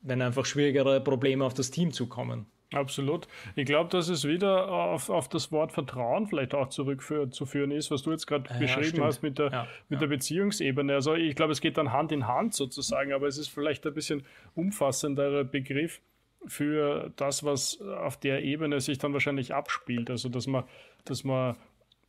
wenn 0.00 0.22
einfach 0.22 0.46
schwierigere 0.46 1.00
Probleme 1.02 1.44
auf 1.44 1.52
das 1.52 1.70
Team 1.70 1.92
zukommen. 1.92 2.46
Absolut. 2.72 3.26
Ich 3.56 3.66
glaube, 3.66 3.90
dass 3.90 4.08
es 4.08 4.24
wieder 4.26 4.68
auf, 4.68 5.10
auf 5.10 5.28
das 5.28 5.50
Wort 5.50 5.72
Vertrauen 5.72 6.28
vielleicht 6.28 6.54
auch 6.54 6.68
zurückzuführen 6.68 7.72
ist, 7.72 7.90
was 7.90 8.02
du 8.02 8.12
jetzt 8.12 8.26
gerade 8.26 8.48
ja, 8.48 8.58
beschrieben 8.58 8.88
stimmt. 8.88 9.04
hast 9.04 9.22
mit, 9.22 9.38
der, 9.38 9.50
ja, 9.50 9.66
mit 9.88 9.96
ja. 9.96 10.06
der 10.06 10.06
Beziehungsebene. 10.06 10.94
Also 10.94 11.14
ich 11.14 11.34
glaube, 11.34 11.52
es 11.52 11.60
geht 11.60 11.78
dann 11.78 11.92
Hand 11.92 12.12
in 12.12 12.28
Hand 12.28 12.54
sozusagen, 12.54 13.12
aber 13.12 13.26
es 13.26 13.38
ist 13.38 13.48
vielleicht 13.48 13.86
ein 13.86 13.94
bisschen 13.94 14.24
umfassenderer 14.54 15.42
Begriff 15.42 16.00
für 16.46 17.12
das, 17.16 17.44
was 17.44 17.80
auf 17.80 18.18
der 18.18 18.44
Ebene 18.44 18.80
sich 18.80 18.98
dann 18.98 19.12
wahrscheinlich 19.12 19.52
abspielt. 19.52 20.08
Also 20.08 20.28
dass 20.28 20.46
man, 20.46 20.64
dass 21.04 21.24
man 21.24 21.56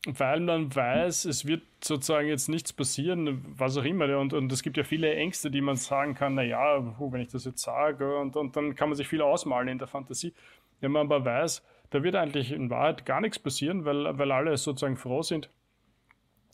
weil 0.08 0.40
man 0.40 0.76
weiß, 0.76 1.26
es 1.26 1.46
wird 1.46 1.62
sozusagen 1.84 2.28
jetzt 2.28 2.50
nichts 2.50 2.74
passieren, 2.74 3.46
was 3.56 3.78
auch 3.78 3.84
immer. 3.84 4.18
Und, 4.18 4.34
und 4.34 4.52
es 4.52 4.64
gibt 4.64 4.78
ja 4.78 4.84
viele 4.84 5.14
Ängste, 5.14 5.52
die 5.52 5.62
man 5.62 5.76
sagen 5.76 6.16
kann, 6.16 6.34
naja, 6.34 6.96
wenn 7.00 7.22
ich 7.22 7.28
das 7.28 7.46
jetzt 7.46 7.62
sage, 7.62 8.18
und, 8.18 8.36
und 8.36 8.56
dann 8.56 8.74
kann 8.74 8.90
man 8.90 8.96
sich 8.96 9.08
viel 9.08 9.22
ausmalen 9.22 9.68
in 9.68 9.78
der 9.78 9.88
Fantasie. 9.88 10.34
Wenn 10.82 10.92
man 10.92 11.06
aber 11.06 11.24
weiß, 11.24 11.64
da 11.92 12.04
wird 12.04 12.16
eigentlich 12.16 12.52
in 12.52 12.70
Wahrheit 12.70 13.06
gar 13.06 13.22
nichts 13.22 13.40
passieren, 13.40 13.86
weil, 13.86 14.18
weil 14.18 14.32
alle 14.32 14.58
sozusagen 14.58 14.98
froh 14.98 15.22
sind 15.22 15.50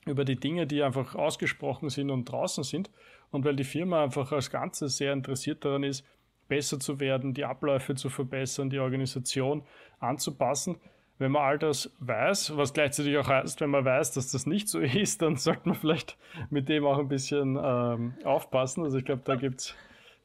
über 0.06 0.24
die 0.24 0.40
Dinge, 0.40 0.68
die 0.68 0.84
einfach 0.84 1.16
ausgesprochen 1.16 1.90
sind 1.90 2.12
und 2.12 2.26
draußen 2.26 2.64
sind. 2.64 2.90
Und 3.30 3.44
weil 3.44 3.56
die 3.56 3.66
Firma 3.66 4.04
einfach 4.04 4.32
als 4.32 4.50
Ganzes 4.50 4.98
sehr 4.98 5.12
interessiert 5.12 5.66
daran 5.66 5.84
ist, 5.84 6.06
besser 6.48 6.80
zu 6.80 7.00
werden, 7.00 7.34
die 7.34 7.44
Abläufe 7.44 7.96
zu 7.96 8.10
verbessern, 8.10 8.70
die 8.70 8.80
Organisation 8.80 9.64
anzupassen, 10.00 10.78
wenn 11.20 11.32
man 11.32 11.42
all 11.42 11.60
das 11.60 11.92
weiß, 12.00 12.56
was 12.58 12.74
gleichzeitig 12.74 13.18
auch 13.18 13.28
heißt, 13.28 13.60
wenn 13.60 13.72
man 13.72 13.84
weiß, 13.84 14.14
dass 14.14 14.32
das 14.32 14.46
nicht 14.46 14.70
so 14.70 14.80
ist, 14.82 15.22
dann 15.22 15.36
sollte 15.36 15.68
man 15.68 15.76
vielleicht 15.76 16.18
mit 16.50 16.70
dem 16.70 16.86
auch 16.86 17.00
ein 17.00 17.08
bisschen 17.08 17.60
ähm, 17.62 18.14
aufpassen. 18.24 18.84
Also 18.84 19.00
ich 19.00 19.06
glaube, 19.06 19.24
da 19.26 19.36
gibt 19.36 19.62
es 19.62 19.76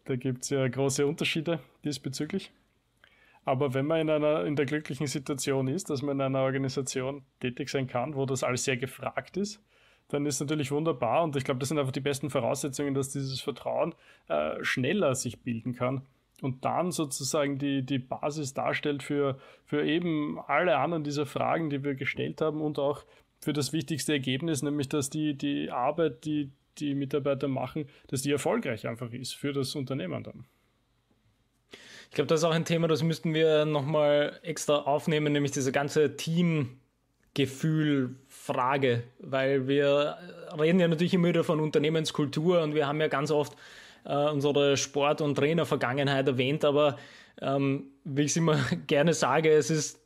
da 0.04 0.16
gibt's 0.16 0.50
ja 0.50 0.66
große 0.66 1.06
Unterschiede 1.06 1.60
diesbezüglich. 1.84 2.50
Aber 3.44 3.74
wenn 3.74 3.86
man 3.86 4.00
in 4.00 4.10
einer 4.10 4.44
in 4.44 4.56
der 4.56 4.66
glücklichen 4.66 5.06
Situation 5.06 5.68
ist, 5.68 5.90
dass 5.90 6.02
man 6.02 6.16
in 6.16 6.22
einer 6.22 6.40
Organisation 6.40 7.24
tätig 7.40 7.68
sein 7.68 7.86
kann, 7.86 8.14
wo 8.14 8.24
das 8.24 8.44
alles 8.44 8.64
sehr 8.64 8.76
gefragt 8.76 9.36
ist, 9.36 9.60
dann 10.08 10.26
ist 10.26 10.40
natürlich 10.40 10.70
wunderbar. 10.70 11.24
Und 11.24 11.34
ich 11.36 11.44
glaube, 11.44 11.58
das 11.58 11.68
sind 11.68 11.78
einfach 11.78 11.92
die 11.92 12.00
besten 12.00 12.30
Voraussetzungen, 12.30 12.94
dass 12.94 13.10
dieses 13.10 13.40
Vertrauen 13.40 13.94
äh, 14.28 14.62
schneller 14.62 15.14
sich 15.14 15.40
bilden 15.42 15.74
kann 15.74 16.02
und 16.42 16.64
dann 16.64 16.90
sozusagen 16.90 17.58
die, 17.58 17.82
die 17.82 17.98
Basis 17.98 18.52
darstellt 18.52 19.02
für, 19.02 19.38
für 19.64 19.84
eben 19.84 20.38
alle 20.46 20.76
anderen 20.76 21.04
dieser 21.04 21.24
Fragen, 21.26 21.70
die 21.70 21.82
wir 21.82 21.94
gestellt 21.94 22.40
haben 22.40 22.60
und 22.60 22.78
auch 22.78 23.04
für 23.40 23.52
das 23.52 23.72
wichtigste 23.72 24.12
Ergebnis, 24.12 24.62
nämlich 24.62 24.88
dass 24.88 25.10
die, 25.10 25.34
die 25.34 25.70
Arbeit, 25.70 26.24
die 26.24 26.50
die 26.78 26.94
Mitarbeiter 26.94 27.48
machen, 27.48 27.86
dass 28.08 28.22
die 28.22 28.30
erfolgreich 28.30 28.86
einfach 28.86 29.12
ist 29.12 29.34
für 29.34 29.52
das 29.52 29.74
Unternehmen 29.74 30.24
dann. 30.24 30.44
Ich 32.12 32.14
glaube, 32.14 32.26
das 32.26 32.40
ist 32.40 32.44
auch 32.44 32.52
ein 32.52 32.66
Thema, 32.66 32.88
das 32.88 33.02
müssten 33.02 33.32
wir 33.32 33.64
nochmal 33.64 34.38
extra 34.42 34.80
aufnehmen, 34.80 35.32
nämlich 35.32 35.52
diese 35.52 35.72
ganze 35.72 36.14
Teamgefühl-Frage, 36.14 39.02
weil 39.18 39.66
wir 39.66 40.18
reden 40.60 40.78
ja 40.78 40.88
natürlich 40.88 41.14
immer 41.14 41.28
wieder 41.28 41.42
von 41.42 41.58
Unternehmenskultur 41.58 42.60
und 42.60 42.74
wir 42.74 42.86
haben 42.86 43.00
ja 43.00 43.08
ganz 43.08 43.30
oft 43.30 43.56
äh, 44.04 44.28
unsere 44.28 44.76
Sport- 44.76 45.22
und 45.22 45.36
Trainer-Vergangenheit 45.36 46.28
erwähnt, 46.28 46.66
aber 46.66 46.98
ähm, 47.40 47.86
wie 48.04 48.24
ich 48.24 48.32
es 48.32 48.36
immer 48.36 48.58
gerne 48.86 49.14
sage, 49.14 49.50
es 49.50 49.70
ist 49.70 49.98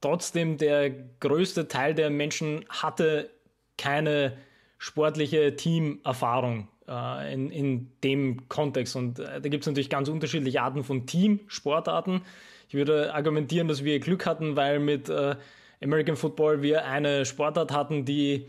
trotzdem 0.00 0.56
der 0.56 0.90
größte 0.90 1.68
Teil 1.68 1.94
der 1.94 2.10
Menschen 2.10 2.64
hatte 2.70 3.30
keine 3.78 4.36
sportliche 4.78 5.54
Teamerfahrung 5.54 6.66
äh, 6.92 7.32
in, 7.32 7.50
in 7.50 7.88
dem 8.04 8.48
Kontext. 8.48 8.96
Und 8.96 9.18
äh, 9.18 9.40
da 9.40 9.48
gibt 9.48 9.62
es 9.62 9.66
natürlich 9.66 9.90
ganz 9.90 10.08
unterschiedliche 10.08 10.60
Arten 10.62 10.84
von 10.84 11.06
Teamsportarten. 11.06 12.22
Ich 12.68 12.74
würde 12.74 13.14
argumentieren, 13.14 13.68
dass 13.68 13.84
wir 13.84 13.98
Glück 14.00 14.26
hatten, 14.26 14.56
weil 14.56 14.78
mit 14.78 15.08
äh, 15.08 15.36
American 15.82 16.16
Football 16.16 16.62
wir 16.62 16.84
eine 16.84 17.24
Sportart 17.24 17.72
hatten, 17.72 18.04
die, 18.04 18.46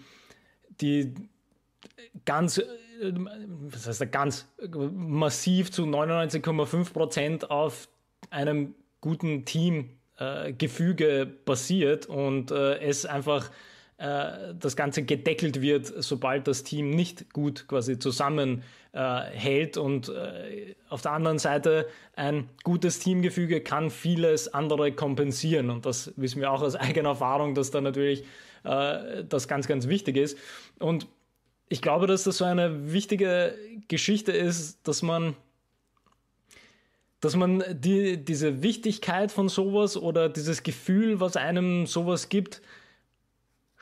die 0.82 1.14
ganz, 2.26 2.58
äh, 2.58 2.66
was 3.70 3.88
heißt 3.88 4.02
da 4.02 4.06
ganz, 4.06 4.48
massiv 4.92 5.72
zu 5.72 5.84
99,5 5.84 6.94
Prozent 6.94 7.52
auf 7.52 7.88
einem 8.30 8.76
guten 9.02 9.46
Teamgefüge 9.46 11.22
äh, 11.22 11.26
basiert 11.46 12.06
und 12.06 12.52
äh, 12.52 12.80
es 12.80 13.06
einfach 13.06 13.52
äh, 14.04 14.54
das 14.60 14.76
Ganze 14.76 15.04
gedeckelt 15.04 15.62
wird, 15.62 15.86
sobald 15.86 16.46
das 16.50 16.64
Team 16.64 16.90
nicht 16.90 17.32
gut 17.32 17.70
quasi 17.70 18.00
zusammenhält. 18.00 19.78
Äh, 19.78 19.80
und 19.80 20.10
äh, 20.10 20.76
auf 20.90 21.02
der 21.02 21.14
anderen 21.14 21.40
Seite 21.40 21.88
ein 22.18 22.50
gutes 22.64 23.00
Teamgefüge 23.00 23.62
kann 23.62 23.90
vieles 23.90 24.54
andere 24.54 24.92
kompensieren. 24.92 25.70
Und 25.70 25.86
das 25.86 26.12
wissen 26.18 26.42
wir 26.42 26.52
auch 26.52 26.62
aus 26.62 26.76
eigener 26.76 27.10
Erfahrung, 27.10 27.56
dass 27.56 27.72
da 27.72 27.80
natürlich 27.80 28.26
äh, 28.66 29.24
das 29.24 29.48
ganz, 29.48 29.70
ganz 29.70 29.88
wichtig 29.88 30.18
ist. 30.18 30.38
Und 30.80 31.08
ich 31.70 31.82
glaube, 31.82 32.06
dass 32.06 32.24
das 32.24 32.38
so 32.38 32.44
eine 32.44 32.92
wichtige 32.92 33.56
Geschichte 33.88 34.34
ist, 34.34 34.86
dass 34.86 35.02
man 35.02 35.34
dass 37.22 37.38
man 37.38 37.64
die, 37.72 38.18
diese 38.18 38.64
Wichtigkeit 38.64 39.32
von 39.32 39.48
sowas 39.48 39.96
oder 39.96 40.28
dieses 40.28 40.62
Gefühl, 40.62 41.22
was 41.22 41.38
einem 41.38 41.88
sowas 41.88 42.28
gibt, 42.28 42.62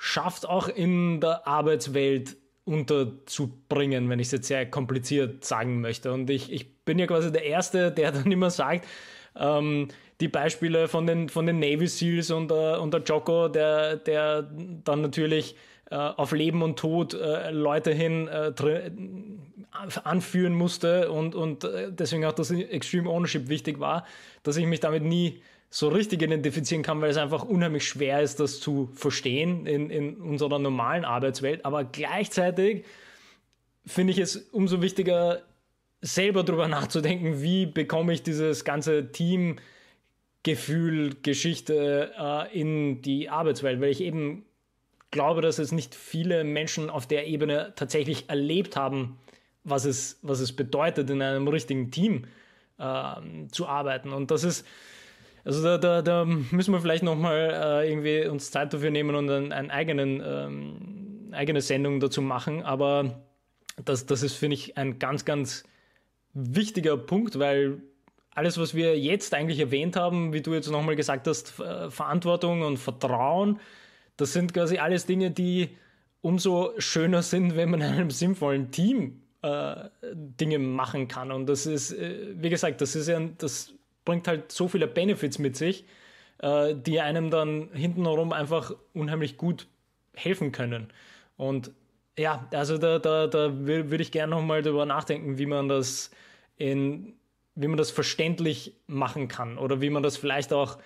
schafft, 0.04 0.50
auch 0.50 0.68
in 0.68 1.22
der 1.22 1.48
Arbeitswelt 1.48 2.36
unterzubringen, 2.66 4.10
wenn 4.10 4.18
ich 4.18 4.28
es 4.28 4.32
jetzt 4.32 4.48
sehr 4.48 4.66
kompliziert 4.66 5.46
sagen 5.46 5.80
möchte. 5.80 6.12
Und 6.12 6.28
ich, 6.32 6.52
ich 6.52 6.84
bin 6.86 6.98
ja 6.98 7.06
quasi 7.06 7.32
der 7.32 7.46
Erste, 7.46 7.92
der 7.92 8.12
dann 8.12 8.32
immer 8.32 8.50
sagt, 8.50 8.88
ähm, 9.36 9.90
die 10.20 10.28
Beispiele 10.28 10.88
von 10.88 11.06
den, 11.06 11.30
von 11.30 11.46
den 11.46 11.60
Navy 11.60 11.86
Seals 11.86 12.32
und, 12.32 12.52
äh, 12.52 12.78
und 12.78 12.96
der 12.96 13.02
Jocko, 13.02 13.48
der, 13.48 13.98
der 13.98 14.50
dann 14.84 15.02
natürlich 15.02 15.56
äh, 15.92 15.96
auf 15.96 16.32
Leben 16.32 16.64
und 16.64 16.80
Tod 16.80 17.14
äh, 17.14 17.52
Leute 17.52 17.94
hin 17.94 18.28
äh, 18.28 18.52
anführen 20.04 20.54
musste 20.56 21.12
und, 21.12 21.36
und 21.36 21.64
äh, 21.64 21.92
deswegen 21.92 22.26
auch 22.26 22.34
das 22.34 22.50
Extreme 22.50 23.08
Ownership 23.08 23.50
wichtig 23.50 23.80
war, 23.80 24.08
dass 24.42 24.58
ich 24.58 24.66
mich 24.66 24.80
damit 24.80 25.04
nie 25.04 25.44
so 25.74 25.88
richtig 25.88 26.22
identifizieren 26.22 26.84
kann, 26.84 27.00
weil 27.00 27.10
es 27.10 27.18
einfach 27.18 27.44
unheimlich 27.46 27.88
schwer 27.88 28.22
ist, 28.22 28.42
das 28.42 28.60
zu 28.60 28.90
verstehen 28.94 29.66
in, 29.66 29.90
in 29.90 30.18
unserer 30.18 30.60
normalen 30.60 31.06
Arbeitswelt. 31.06 31.64
Aber 31.64 31.86
gleichzeitig 31.86 32.84
finde 33.86 34.12
ich 34.12 34.20
es 34.20 34.36
umso 34.36 34.82
wichtiger, 34.82 35.44
selber 36.02 36.44
darüber 36.44 36.68
nachzudenken, 36.68 37.42
wie 37.42 37.66
bekomme 37.68 38.12
ich 38.12 38.22
dieses 38.22 38.66
ganze 38.66 39.14
Teamgefühl, 39.14 39.62
Geschichte 41.22 42.12
äh, 42.20 42.60
in 42.60 43.02
die 43.02 43.30
Arbeitswelt, 43.30 43.80
weil 43.80 43.92
ich 43.92 44.02
eben 44.02 44.46
glaube, 45.10 45.42
dass 45.42 45.58
es 45.58 45.72
nicht 45.72 45.96
viele 45.96 46.44
Menschen 46.44 46.90
auf 46.90 47.08
der 47.08 47.28
Ebene 47.28 47.72
tatsächlich 47.78 48.30
erlebt 48.30 48.76
haben, 48.76 49.20
was 49.64 49.86
es, 49.86 50.20
was 50.22 50.42
es 50.42 50.54
bedeutet, 50.54 51.10
in 51.10 51.22
einem 51.22 51.48
richtigen 51.48 51.92
Team 51.92 52.26
äh, 52.78 53.14
zu 53.52 53.68
arbeiten. 53.68 54.12
Und 54.12 54.32
das 54.32 54.44
ist 54.44 54.66
also 55.44 55.64
da, 55.64 55.78
da, 55.78 56.02
da 56.02 56.26
müssen 56.26 56.74
wir 56.74 56.82
vielleicht 56.82 57.04
nochmal 57.04 57.84
äh, 57.84 57.90
irgendwie 57.90 58.28
uns 58.28 58.52
Zeit 58.52 58.74
dafür 58.74 58.92
nehmen 58.92 59.16
und 59.16 59.30
eine 59.30 59.72
einen 59.72 60.22
ähm, 60.24 61.34
eigene 61.34 61.62
Sendung 61.62 62.00
dazu 62.00 62.22
machen. 62.22 62.64
Aber 62.64 63.24
das, 63.84 64.06
das 64.06 64.24
ist, 64.24 64.36
finde 64.36 64.56
ich, 64.56 64.78
ein 64.78 65.00
ganz, 65.00 65.26
ganz 65.26 65.64
wichtiger 66.34 66.98
Punkt, 66.98 67.40
weil 67.40 67.82
alles, 68.34 68.58
was 68.58 68.76
wir 68.76 68.98
jetzt 68.98 69.34
eigentlich 69.34 69.60
erwähnt 69.60 69.96
haben, 69.96 70.34
wie 70.34 70.42
du 70.42 70.54
jetzt 70.54 70.70
nochmal 70.70 70.96
gesagt 70.96 71.28
hast, 71.28 71.50
Verantwortung 71.50 72.62
und 72.62 72.78
Vertrauen, 72.78 73.60
das 74.18 74.34
sind 74.34 74.54
quasi 74.54 74.78
alles 74.78 75.06
Dinge, 75.06 75.32
die 75.32 75.70
umso 76.22 76.74
schöner 76.78 77.24
sind, 77.24 77.56
wenn 77.56 77.72
man 77.72 77.82
in 77.82 77.88
einem 77.88 78.12
sinnvollen 78.12 78.72
Team 78.72 79.24
äh, 79.42 79.90
Dinge 80.14 80.60
machen 80.60 81.08
kann. 81.08 81.32
Und 81.32 81.48
das 81.48 81.66
ist, 81.66 81.92
äh, 81.92 82.36
wie 82.36 82.50
gesagt, 82.50 82.82
das 82.82 82.96
ist 82.96 83.08
ja 83.08 83.20
das 83.38 83.74
bringt 84.06 84.28
halt 84.28 84.52
so 84.52 84.68
viele 84.68 84.88
Benefits 84.88 85.40
mit 85.40 85.56
sich, 85.56 85.86
äh, 86.40 86.76
die 86.76 87.00
einem 87.00 87.30
dann 87.30 87.70
hintenherum 87.74 88.34
einfach 88.34 88.74
unheimlich 88.94 89.38
gut 89.38 89.68
helfen 90.14 90.52
können. 90.52 90.92
Und 91.38 91.72
ja, 92.18 92.48
also 92.52 92.78
da, 92.78 93.00
da, 93.00 93.28
da 93.28 93.66
würde 93.66 94.02
ich 94.02 94.12
gerne 94.12 94.32
nochmal 94.32 94.62
darüber 94.62 94.86
nachdenken, 94.86 95.38
wie 95.38 95.46
man 95.46 95.68
das 95.68 96.12
in, 96.58 97.14
wie 97.56 97.68
man 97.68 97.78
das 97.78 97.92
verständlich 97.92 98.74
machen 98.88 99.28
kann 99.28 99.58
oder 99.58 99.82
wie 99.82 99.90
man 99.90 100.04
das 100.04 100.18
vielleicht 100.18 100.54
auch 100.54 100.78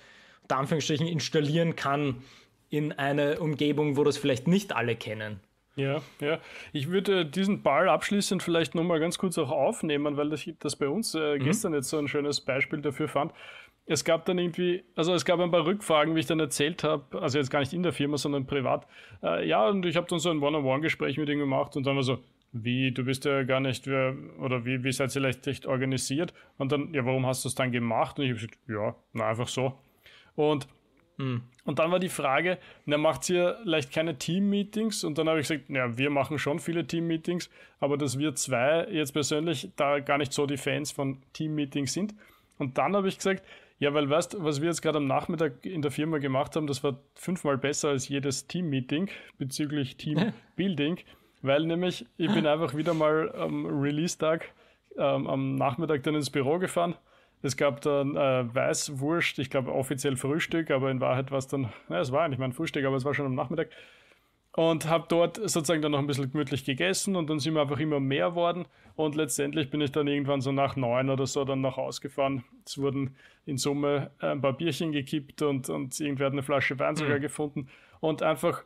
unter 0.44 0.58
Anführungsstrichen 0.58 1.08
installieren 1.08 1.76
kann 1.76 2.22
in 2.70 2.92
eine 2.92 3.40
Umgebung, 3.40 3.98
wo 3.98 4.04
das 4.04 4.18
vielleicht 4.18 4.48
nicht 4.48 4.76
alle 4.76 4.96
kennen. 4.96 5.40
Ja, 5.76 6.02
ja. 6.22 6.40
Ich 6.72 6.90
würde 6.90 7.26
diesen 7.26 7.62
Ball 7.62 7.90
abschließend 7.90 8.42
vielleicht 8.42 8.76
nochmal 8.76 9.00
ganz 9.00 9.18
kurz 9.18 9.38
auch 9.38 9.52
aufnehmen, 9.52 10.16
weil 10.16 10.32
ich 10.34 10.54
das 10.60 10.76
bei 10.76 10.88
uns 10.88 11.16
äh, 11.16 11.38
mhm. 11.38 11.44
gestern 11.44 11.74
jetzt 11.74 11.90
so 11.90 11.98
ein 11.98 12.08
schönes 12.08 12.42
Beispiel 12.42 12.82
dafür 12.82 13.08
fand. 13.08 13.34
Es 13.86 14.04
gab 14.04 14.26
dann 14.26 14.40
irgendwie, 14.40 14.84
also 14.96 15.14
es 15.14 15.26
gab 15.26 15.40
ein 15.40 15.52
paar 15.52 15.66
Rückfragen, 15.66 16.16
wie 16.16 16.22
ich 16.22 16.26
dann 16.26 16.40
erzählt 16.40 16.84
habe, 16.84 17.22
also 17.22 17.38
jetzt 17.38 17.52
gar 17.52 17.60
nicht 17.60 17.74
in 17.74 17.84
der 17.84 17.94
Firma, 17.94 18.18
sondern 18.18 18.48
privat. 18.48 18.88
Äh, 19.22 19.48
ja, 19.48 19.68
und 19.68 19.86
ich 19.86 19.96
habe 19.96 20.08
dann 20.08 20.20
so 20.20 20.32
ein 20.32 20.42
One-on-One-Gespräch 20.42 21.18
mit 21.18 21.30
ihm 21.30 21.40
gemacht 21.40 21.76
und 21.76 21.86
dann 21.86 21.96
war 21.96 22.04
so, 22.04 22.20
wie, 22.52 22.92
du 22.92 23.04
bist 23.04 23.26
ja 23.26 23.44
gar 23.44 23.60
nicht, 23.60 23.86
wer, 23.86 24.16
oder 24.40 24.66
wie, 24.66 24.84
wie 24.84 24.92
seid 24.92 25.10
ihr 25.10 25.22
vielleicht 25.22 25.46
echt 25.46 25.66
organisiert? 25.66 26.34
Und 26.58 26.72
dann, 26.72 26.94
ja, 26.94 27.06
warum 27.06 27.26
hast 27.26 27.44
du 27.44 27.50
es 27.50 27.56
dann 27.56 27.72
gemacht? 27.72 28.18
Und 28.18 28.26
ich 28.26 28.32
habe 28.32 28.40
gesagt, 28.40 28.58
ja, 28.68 28.96
na, 29.14 29.28
einfach 29.28 29.50
so. 29.50 29.78
Und. 30.36 30.68
Und 31.64 31.80
dann 31.80 31.92
war 31.92 32.00
die 32.00 32.10
Frage, 32.10 32.58
na, 32.86 32.98
macht 32.98 33.30
ihr 33.30 33.58
vielleicht 33.64 33.92
keine 33.92 34.18
Team-Meetings? 34.18 35.04
Und 35.04 35.18
dann 35.18 35.30
habe 35.30 35.40
ich 35.40 35.48
gesagt, 35.48 35.70
ja, 35.70 35.98
wir 35.98 36.10
machen 36.10 36.38
schon 36.40 36.60
viele 36.60 36.86
Team-Meetings, 36.86 37.50
aber 37.80 37.98
dass 37.98 38.20
wir 38.20 38.36
zwei 38.36 38.88
jetzt 38.92 39.14
persönlich 39.14 39.70
da 39.76 40.00
gar 40.00 40.18
nicht 40.18 40.34
so 40.34 40.46
die 40.46 40.58
Fans 40.58 40.92
von 40.92 41.22
Team-Meetings 41.34 41.94
sind. 41.94 42.14
Und 42.58 42.78
dann 42.78 42.96
habe 42.96 43.08
ich 43.08 43.18
gesagt, 43.18 43.44
ja, 43.80 43.94
weil 43.94 44.10
weißt 44.10 44.38
was 44.40 44.62
wir 44.62 44.70
jetzt 44.70 44.82
gerade 44.82 44.98
am 44.98 45.08
Nachmittag 45.08 45.66
in 45.66 45.82
der 45.82 45.92
Firma 45.92 46.18
gemacht 46.20 46.56
haben, 46.56 46.68
das 46.68 46.84
war 46.84 46.98
fünfmal 47.16 47.58
besser 47.58 47.90
als 47.90 48.08
jedes 48.08 48.48
Team-Meeting 48.48 49.10
bezüglich 49.38 49.98
Team-Building, 49.98 51.00
weil 51.42 51.66
nämlich 51.66 52.06
ich 52.18 52.32
bin 52.34 52.48
einfach 52.48 52.76
wieder 52.76 52.94
mal 52.94 53.34
am 53.36 53.66
Release-Tag 53.66 54.54
ähm, 54.98 55.28
am 55.28 55.56
Nachmittag 55.56 56.04
dann 56.04 56.16
ins 56.16 56.30
Büro 56.30 56.58
gefahren 56.58 56.96
es 57.46 57.58
gab 57.58 57.82
dann 57.82 58.16
äh, 58.16 58.54
Weißwurst, 58.54 59.40
ich 59.40 59.50
glaube 59.50 59.74
offiziell 59.74 60.18
Frühstück, 60.18 60.72
aber 60.72 60.92
in 60.92 61.00
Wahrheit 61.00 61.32
war 61.32 61.38
es 61.38 61.48
dann, 61.48 61.72
na, 61.88 62.00
es 62.00 62.12
war 62.12 62.24
eigentlich 62.24 62.40
mein 62.40 62.54
Frühstück, 62.54 62.86
aber 62.86 62.96
es 62.96 63.06
war 63.06 63.14
schon 63.14 63.26
am 63.26 63.36
Nachmittag. 63.36 63.70
Und 64.54 64.88
habe 64.88 65.06
dort 65.10 65.36
sozusagen 65.36 65.82
dann 65.82 65.92
noch 65.92 66.00
ein 66.00 66.08
bisschen 66.08 66.32
gemütlich 66.32 66.64
gegessen 66.64 67.18
und 67.18 67.30
dann 67.30 67.40
sind 67.40 67.56
wir 67.56 67.62
einfach 67.62 67.80
immer 67.80 68.00
mehr 68.00 68.36
worden. 68.36 68.66
Und 68.96 69.16
letztendlich 69.16 69.70
bin 69.70 69.82
ich 69.82 69.92
dann 69.92 70.08
irgendwann 70.08 70.40
so 70.40 70.54
nach 70.54 70.78
neun 70.78 71.10
oder 71.10 71.28
so 71.28 71.44
dann 71.44 71.60
nach 71.60 71.76
Hause 71.76 72.00
gefahren. 72.00 72.46
Es 72.66 72.78
wurden 72.78 73.16
in 73.46 73.58
Summe 73.58 74.12
ein 74.20 74.42
paar 74.42 74.54
Bierchen 74.54 74.94
gekippt 74.94 75.42
und, 75.42 75.70
und 75.70 76.00
irgendwer 76.00 76.28
hat 76.28 76.34
eine 76.34 76.42
Flasche 76.42 76.80
Wein 76.80 76.96
sogar 76.96 77.18
mhm. 77.18 77.22
gefunden. 77.22 77.68
Und 78.00 78.24
einfach 78.24 78.64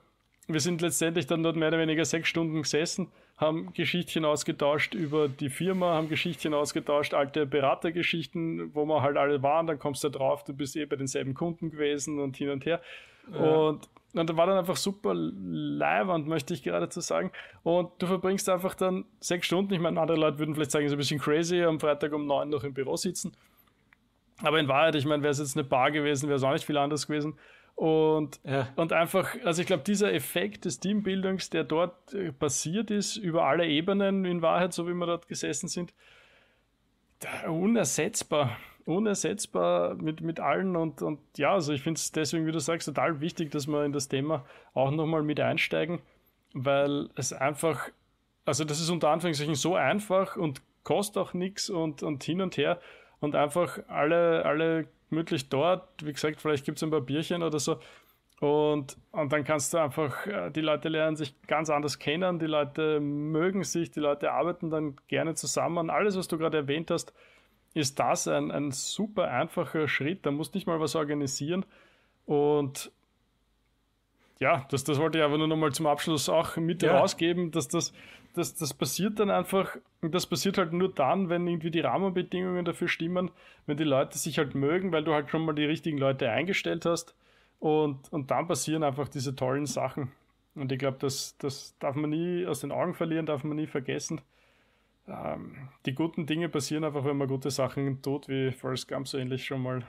wir 0.50 0.60
sind 0.60 0.82
letztendlich 0.82 1.28
dann 1.28 1.44
dort 1.44 1.56
mehr 1.56 1.70
oder 1.70 1.80
weniger 1.80 2.04
sechs 2.06 2.28
Stunden 2.28 2.62
gesessen, 2.62 3.12
haben 3.38 3.72
Geschichtchen 3.74 4.26
ausgetauscht 4.26 4.96
über 4.96 5.30
die 5.30 5.50
Firma, 5.50 5.94
haben 5.94 6.10
Geschichtchen 6.10 6.54
ausgetauscht, 6.54 7.14
alte 7.14 7.46
Beratergeschichten, 7.46 8.74
wo 8.74 8.86
wir 8.86 9.02
halt 9.02 9.16
alle 9.16 9.42
waren, 9.44 9.68
dann 9.68 9.80
kommst 9.80 10.04
du 10.04 10.10
drauf, 10.10 10.44
du 10.44 10.54
bist 10.54 10.76
eh 10.76 10.86
bei 10.86 10.96
denselben 10.96 11.34
Kunden 11.34 11.70
gewesen 11.70 12.20
und 12.20 12.36
hin 12.36 12.50
und 12.50 12.66
her. 12.66 12.82
Ja. 13.32 13.40
Und, 13.40 13.88
und 14.14 14.30
da 14.30 14.36
war 14.36 14.48
dann 14.48 14.58
einfach 14.58 14.76
super 14.76 15.14
leiwand, 15.14 16.28
möchte 16.28 16.54
ich 16.54 16.64
geradezu 16.64 17.00
sagen. 17.00 17.32
Und 17.64 17.92
du 18.00 18.08
verbringst 18.08 18.50
einfach 18.50 18.74
dann 18.74 19.06
sechs 19.20 19.46
Stunden, 19.46 19.74
ich 19.74 19.80
meine, 19.80 20.02
andere 20.02 20.18
Leute 20.18 20.40
würden 20.40 20.56
vielleicht 20.56 20.72
sagen, 20.72 20.90
so 20.90 20.96
ein 20.96 20.98
bisschen 20.98 21.20
crazy, 21.20 21.64
am 21.64 21.80
Freitag 21.80 22.12
um 22.12 22.26
neun 22.26 22.50
noch 22.50 22.64
im 22.64 22.74
Büro 22.74 22.98
sitzen. 22.98 23.32
Aber 24.42 24.60
in 24.60 24.68
Wahrheit, 24.68 24.96
ich 24.96 25.06
meine, 25.06 25.22
wäre 25.22 25.32
es 25.32 25.40
jetzt 25.40 25.56
eine 25.56 25.64
Bar 25.64 25.92
gewesen, 25.92 26.28
wäre 26.28 26.38
es 26.38 26.44
auch 26.44 26.54
nicht 26.54 26.66
viel 26.66 26.78
anders 26.78 27.08
gewesen. 27.08 27.38
Und, 27.76 28.42
ja. 28.44 28.68
und 28.76 28.92
einfach, 28.92 29.36
also 29.46 29.62
ich 29.62 29.68
glaube, 29.68 29.84
dieser 29.84 30.14
Effekt 30.14 30.66
des 30.66 30.80
Teambildungs, 30.80 31.50
der 31.50 31.64
dort 31.64 32.14
äh, 32.14 32.34
passiert 32.34 32.92
ist, 32.92 33.16
über 33.16 33.46
alle 33.46 33.68
Ebenen 33.68 34.26
in 34.26 34.42
Wahrheit, 34.42 34.74
so 34.74 34.88
wie 34.88 34.94
wir 34.94 35.06
dort 35.06 35.28
gesessen 35.28 35.70
sind, 35.70 35.94
unersetzbar. 37.48 38.58
Unersetzbar 38.86 39.96
mit, 39.96 40.22
mit 40.22 40.40
allen 40.40 40.76
und, 40.76 41.04
und 41.04 41.20
ja, 41.38 41.54
also 41.54 41.74
ich 41.74 41.84
finde 41.84 42.00
es 42.00 42.12
deswegen, 42.12 42.48
wie 42.48 42.52
du 42.52 42.60
sagst, 42.60 42.88
total 42.88 43.22
wichtig, 43.22 43.52
dass 43.52 43.68
wir 43.68 43.86
in 43.86 43.94
das 43.94 44.08
Thema 44.08 44.46
auch 44.74 44.90
nochmal 44.90 45.22
mit 45.22 45.40
einsteigen, 45.40 46.00
weil 46.54 47.10
es 47.16 47.32
einfach, 47.32 47.90
also 48.46 48.64
das 48.64 48.82
ist 48.82 48.90
unter 48.90 49.10
Anführungszeichen 49.10 49.54
so 49.54 49.76
einfach 49.76 50.38
und 50.38 50.64
kostet 50.84 51.18
auch 51.18 51.34
nichts 51.34 51.70
und, 51.70 52.02
und 52.02 52.24
hin 52.24 52.42
und 52.42 52.58
her 52.58 52.80
und 53.20 53.36
einfach 53.36 53.80
alle, 53.88 54.44
alle 54.46 54.88
gemütlich 55.10 55.50
dort. 55.50 55.88
Wie 56.04 56.14
gesagt, 56.14 56.42
vielleicht 56.42 56.66
gibt 56.66 56.78
es 56.78 56.84
ein 56.84 56.92
paar 56.92 57.02
Bierchen 57.02 57.44
oder 57.44 57.60
so. 57.60 57.80
Und, 58.40 58.96
und 59.12 59.34
dann 59.34 59.44
kannst 59.44 59.74
du 59.74 59.80
einfach, 59.80 60.26
äh, 60.26 60.50
die 60.50 60.62
Leute 60.62 60.88
lernen 60.88 61.18
sich 61.18 61.36
ganz 61.46 61.70
anders 61.70 62.00
kennen, 62.00 62.40
die 62.40 62.46
Leute 62.46 63.02
mögen 63.02 63.64
sich, 63.66 63.92
die 63.92 64.00
Leute 64.00 64.32
arbeiten 64.32 64.70
dann 64.70 64.96
gerne 65.08 65.36
zusammen. 65.36 65.90
Alles, 65.90 66.18
was 66.18 66.30
du 66.30 66.38
gerade 66.38 66.58
erwähnt 66.58 66.90
hast, 66.90 67.14
ist 67.74 68.00
das 68.00 68.28
ein, 68.28 68.52
ein 68.52 68.72
super 68.72 69.30
einfacher 69.30 69.88
Schritt. 69.88 70.26
Da 70.26 70.32
musst 70.32 70.54
du 70.54 70.58
nicht 70.58 70.68
mal 70.68 70.80
was 70.80 70.96
organisieren. 70.96 71.66
Und 72.26 72.92
ja, 74.40 74.66
das, 74.70 74.86
das 74.86 75.00
wollte 75.00 75.18
ich 75.18 75.24
aber 75.24 75.38
nur 75.38 75.48
noch 75.48 75.58
mal 75.58 75.74
zum 75.74 75.88
Abschluss 75.88 76.30
auch 76.30 76.56
mit 76.56 76.82
ja. 76.82 76.98
rausgeben, 76.98 77.52
dass 77.52 77.68
das, 77.68 77.92
das, 78.34 78.56
das 78.56 78.74
passiert 78.74 79.20
dann 79.20 79.30
einfach, 79.30 79.76
das 80.02 80.26
passiert 80.28 80.58
halt 80.58 80.74
nur 80.74 80.94
dann, 80.94 81.30
wenn 81.30 81.48
irgendwie 81.48 81.72
die 81.72 81.82
Rahmenbedingungen 81.82 82.66
dafür 82.66 82.88
stimmen, 82.88 83.32
wenn 83.66 83.78
die 83.78 83.84
Leute 83.84 84.18
sich 84.18 84.38
halt 84.38 84.56
mögen, 84.56 84.92
weil 84.92 85.04
du 85.04 85.14
halt 85.14 85.30
schon 85.30 85.46
mal 85.46 85.54
die 85.54 85.66
richtigen 85.66 85.98
Leute 85.98 86.30
eingestellt 86.30 86.86
hast 86.86 87.16
und, 87.60 88.12
und 88.12 88.32
dann 88.32 88.48
passieren 88.48 88.84
einfach 88.84 89.08
diese 89.08 89.36
tollen 89.36 89.66
Sachen. 89.66 90.12
Und 90.56 90.72
ich 90.72 90.80
glaube, 90.80 90.98
das, 91.00 91.38
das 91.38 91.76
darf 91.80 91.96
man 91.96 92.10
nie 92.10 92.46
aus 92.46 92.62
den 92.62 92.72
Augen 92.72 92.94
verlieren, 92.94 93.26
darf 93.26 93.44
man 93.44 93.58
nie 93.58 93.68
vergessen. 93.68 94.22
Ähm, 95.08 95.70
die 95.86 95.94
guten 95.94 96.26
Dinge 96.26 96.50
passieren 96.50 96.84
einfach, 96.84 97.06
wenn 97.06 97.18
man 97.18 97.28
gute 97.28 97.52
Sachen 97.52 98.02
tut, 98.02 98.28
wie 98.28 98.52
Forrest 98.52 98.88
Gump 98.88 99.08
so 99.08 99.18
ähnlich 99.18 99.46
schon 99.46 99.62
mal 99.62 99.82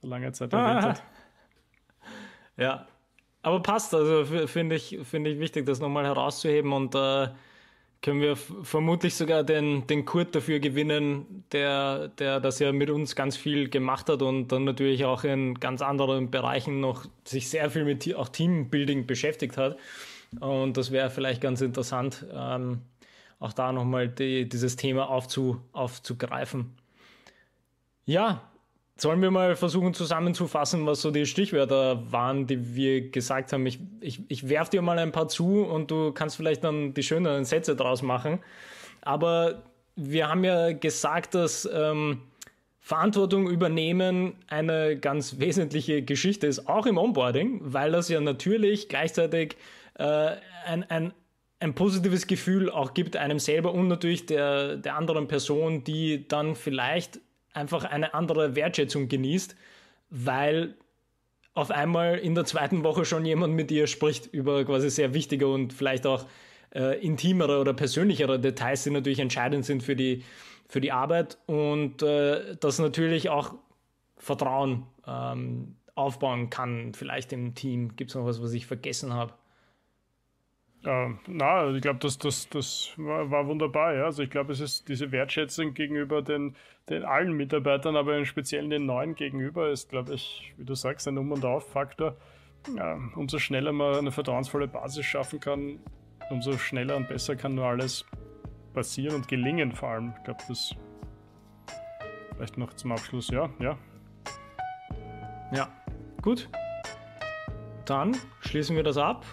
vor 0.00 0.10
langer 0.10 0.32
Zeit 0.32 0.52
erwähnt 0.52 0.82
hat. 0.82 1.02
Ja, 2.56 2.86
aber 3.42 3.60
passt, 3.60 3.94
also 3.94 4.24
finde 4.46 4.76
ich, 4.76 4.98
find 5.04 5.26
ich 5.26 5.38
wichtig, 5.38 5.66
das 5.66 5.78
nochmal 5.78 6.04
herauszuheben 6.04 6.72
und 6.72 6.94
äh, 6.94 7.28
können 8.06 8.20
wir 8.20 8.36
vermutlich 8.36 9.16
sogar 9.16 9.42
den, 9.42 9.84
den 9.88 10.04
Kurt 10.04 10.32
dafür 10.36 10.60
gewinnen, 10.60 11.42
der, 11.50 12.06
der 12.06 12.38
das 12.38 12.60
ja 12.60 12.70
mit 12.70 12.88
uns 12.88 13.16
ganz 13.16 13.36
viel 13.36 13.68
gemacht 13.68 14.08
hat 14.08 14.22
und 14.22 14.46
dann 14.46 14.62
natürlich 14.62 15.04
auch 15.04 15.24
in 15.24 15.58
ganz 15.58 15.82
anderen 15.82 16.30
Bereichen 16.30 16.78
noch 16.78 17.06
sich 17.24 17.50
sehr 17.50 17.68
viel 17.68 17.84
mit 17.84 18.14
auch 18.14 18.28
Teambuilding 18.28 19.08
beschäftigt 19.08 19.56
hat. 19.56 19.76
Und 20.38 20.76
das 20.76 20.92
wäre 20.92 21.10
vielleicht 21.10 21.40
ganz 21.40 21.60
interessant, 21.62 22.24
ähm, 22.32 22.82
auch 23.40 23.52
da 23.52 23.72
nochmal 23.72 24.08
die, 24.08 24.48
dieses 24.48 24.76
Thema 24.76 25.10
aufzu, 25.10 25.60
aufzugreifen. 25.72 26.76
Ja, 28.04 28.52
Sollen 28.98 29.20
wir 29.20 29.30
mal 29.30 29.56
versuchen 29.56 29.92
zusammenzufassen, 29.92 30.86
was 30.86 31.02
so 31.02 31.10
die 31.10 31.26
Stichwörter 31.26 32.10
waren, 32.10 32.46
die 32.46 32.74
wir 32.74 33.10
gesagt 33.10 33.52
haben? 33.52 33.66
Ich, 33.66 33.78
ich, 34.00 34.22
ich 34.28 34.48
werfe 34.48 34.70
dir 34.70 34.80
mal 34.80 34.98
ein 34.98 35.12
paar 35.12 35.28
zu 35.28 35.64
und 35.64 35.90
du 35.90 36.12
kannst 36.12 36.36
vielleicht 36.36 36.64
dann 36.64 36.94
die 36.94 37.02
schöneren 37.02 37.44
Sätze 37.44 37.76
draus 37.76 38.00
machen. 38.00 38.38
Aber 39.02 39.64
wir 39.96 40.28
haben 40.28 40.44
ja 40.44 40.72
gesagt, 40.72 41.34
dass 41.34 41.68
ähm, 41.70 42.22
Verantwortung 42.80 43.50
übernehmen 43.50 44.36
eine 44.48 44.96
ganz 44.96 45.40
wesentliche 45.40 46.02
Geschichte 46.02 46.46
ist, 46.46 46.66
auch 46.66 46.86
im 46.86 46.96
Onboarding, 46.96 47.60
weil 47.62 47.92
das 47.92 48.08
ja 48.08 48.20
natürlich 48.20 48.88
gleichzeitig 48.88 49.56
äh, 49.98 50.36
ein, 50.64 50.88
ein, 50.88 51.12
ein 51.58 51.74
positives 51.74 52.26
Gefühl 52.26 52.70
auch 52.70 52.94
gibt 52.94 53.16
einem 53.16 53.40
selber 53.40 53.74
und 53.74 53.88
natürlich 53.88 54.24
der, 54.24 54.76
der 54.76 54.96
anderen 54.96 55.28
Person, 55.28 55.84
die 55.84 56.28
dann 56.28 56.54
vielleicht 56.54 57.20
einfach 57.56 57.84
eine 57.84 58.14
andere 58.14 58.54
Wertschätzung 58.54 59.08
genießt, 59.08 59.56
weil 60.10 60.74
auf 61.54 61.70
einmal 61.70 62.18
in 62.18 62.34
der 62.34 62.44
zweiten 62.44 62.84
Woche 62.84 63.04
schon 63.04 63.24
jemand 63.24 63.54
mit 63.54 63.70
ihr 63.70 63.86
spricht 63.86 64.26
über 64.26 64.64
quasi 64.64 64.90
sehr 64.90 65.14
wichtige 65.14 65.48
und 65.48 65.72
vielleicht 65.72 66.06
auch 66.06 66.26
äh, 66.74 67.00
intimere 67.00 67.58
oder 67.58 67.72
persönlichere 67.72 68.38
Details, 68.38 68.84
die 68.84 68.90
natürlich 68.90 69.20
entscheidend 69.20 69.64
sind 69.64 69.82
für 69.82 69.96
die, 69.96 70.22
für 70.68 70.80
die 70.82 70.92
Arbeit 70.92 71.38
und 71.46 72.02
äh, 72.02 72.56
das 72.60 72.78
natürlich 72.78 73.30
auch 73.30 73.54
Vertrauen 74.18 74.86
ähm, 75.06 75.76
aufbauen 75.94 76.50
kann, 76.50 76.92
vielleicht 76.92 77.32
im 77.32 77.54
Team. 77.54 77.96
Gibt 77.96 78.10
es 78.10 78.14
noch 78.14 78.26
was, 78.26 78.42
was 78.42 78.52
ich 78.52 78.66
vergessen 78.66 79.14
habe? 79.14 79.32
Äh, 80.84 81.08
na, 81.26 81.70
ich 81.70 81.82
glaube, 81.82 81.98
das, 82.00 82.18
das, 82.18 82.48
das 82.48 82.92
war, 82.96 83.46
wunderbar. 83.46 83.94
Ja. 83.94 84.04
Also 84.04 84.22
ich 84.22 84.30
glaube, 84.30 84.52
es 84.52 84.60
ist 84.60 84.88
diese 84.88 85.10
Wertschätzung 85.12 85.74
gegenüber 85.74 86.22
den, 86.22 86.54
den 86.88 87.04
allen 87.04 87.32
Mitarbeitern, 87.32 87.96
aber 87.96 88.16
im 88.16 88.24
Speziellen 88.24 88.70
den 88.70 88.86
neuen 88.86 89.14
gegenüber, 89.14 89.70
ist, 89.70 89.90
glaube 89.90 90.14
ich, 90.14 90.54
wie 90.56 90.64
du 90.64 90.74
sagst, 90.74 91.08
ein 91.08 91.18
Um- 91.18 91.32
und 91.32 91.44
Auf-Faktor. 91.44 92.16
Ja, 92.76 92.98
umso 93.14 93.38
schneller 93.38 93.72
man 93.72 93.96
eine 93.96 94.12
vertrauensvolle 94.12 94.66
Basis 94.66 95.04
schaffen 95.06 95.38
kann, 95.38 95.78
umso 96.30 96.58
schneller 96.58 96.96
und 96.96 97.08
besser 97.08 97.36
kann 97.36 97.54
nur 97.54 97.66
alles 97.66 98.04
passieren 98.74 99.14
und 99.14 99.28
gelingen 99.28 99.72
vor 99.72 99.90
allem. 99.90 100.12
Ich 100.18 100.24
glaube, 100.24 100.40
das 100.48 100.74
vielleicht 102.34 102.58
noch 102.58 102.72
zum 102.74 102.92
Abschluss, 102.92 103.28
ja, 103.28 103.48
ja. 103.60 103.78
Ja, 105.52 105.68
gut. 106.22 106.48
Dann 107.84 108.16
schließen 108.40 108.74
wir 108.74 108.82
das 108.82 108.96
ab 108.96 109.24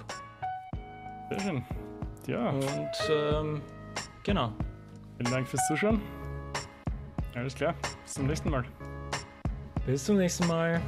sehr 1.29 1.39
schön. 1.39 1.63
Ja. 2.27 2.49
Und 2.49 3.09
ähm, 3.09 3.61
genau. 4.23 4.51
Vielen 5.17 5.31
Dank 5.31 5.47
fürs 5.47 5.65
Zuschauen. 5.67 6.01
Alles 7.35 7.55
klar. 7.55 7.73
Bis 8.03 8.13
zum 8.13 8.27
nächsten 8.27 8.49
Mal. 8.49 8.63
Bis 9.85 10.05
zum 10.05 10.17
nächsten 10.17 10.47
Mal. 10.47 10.81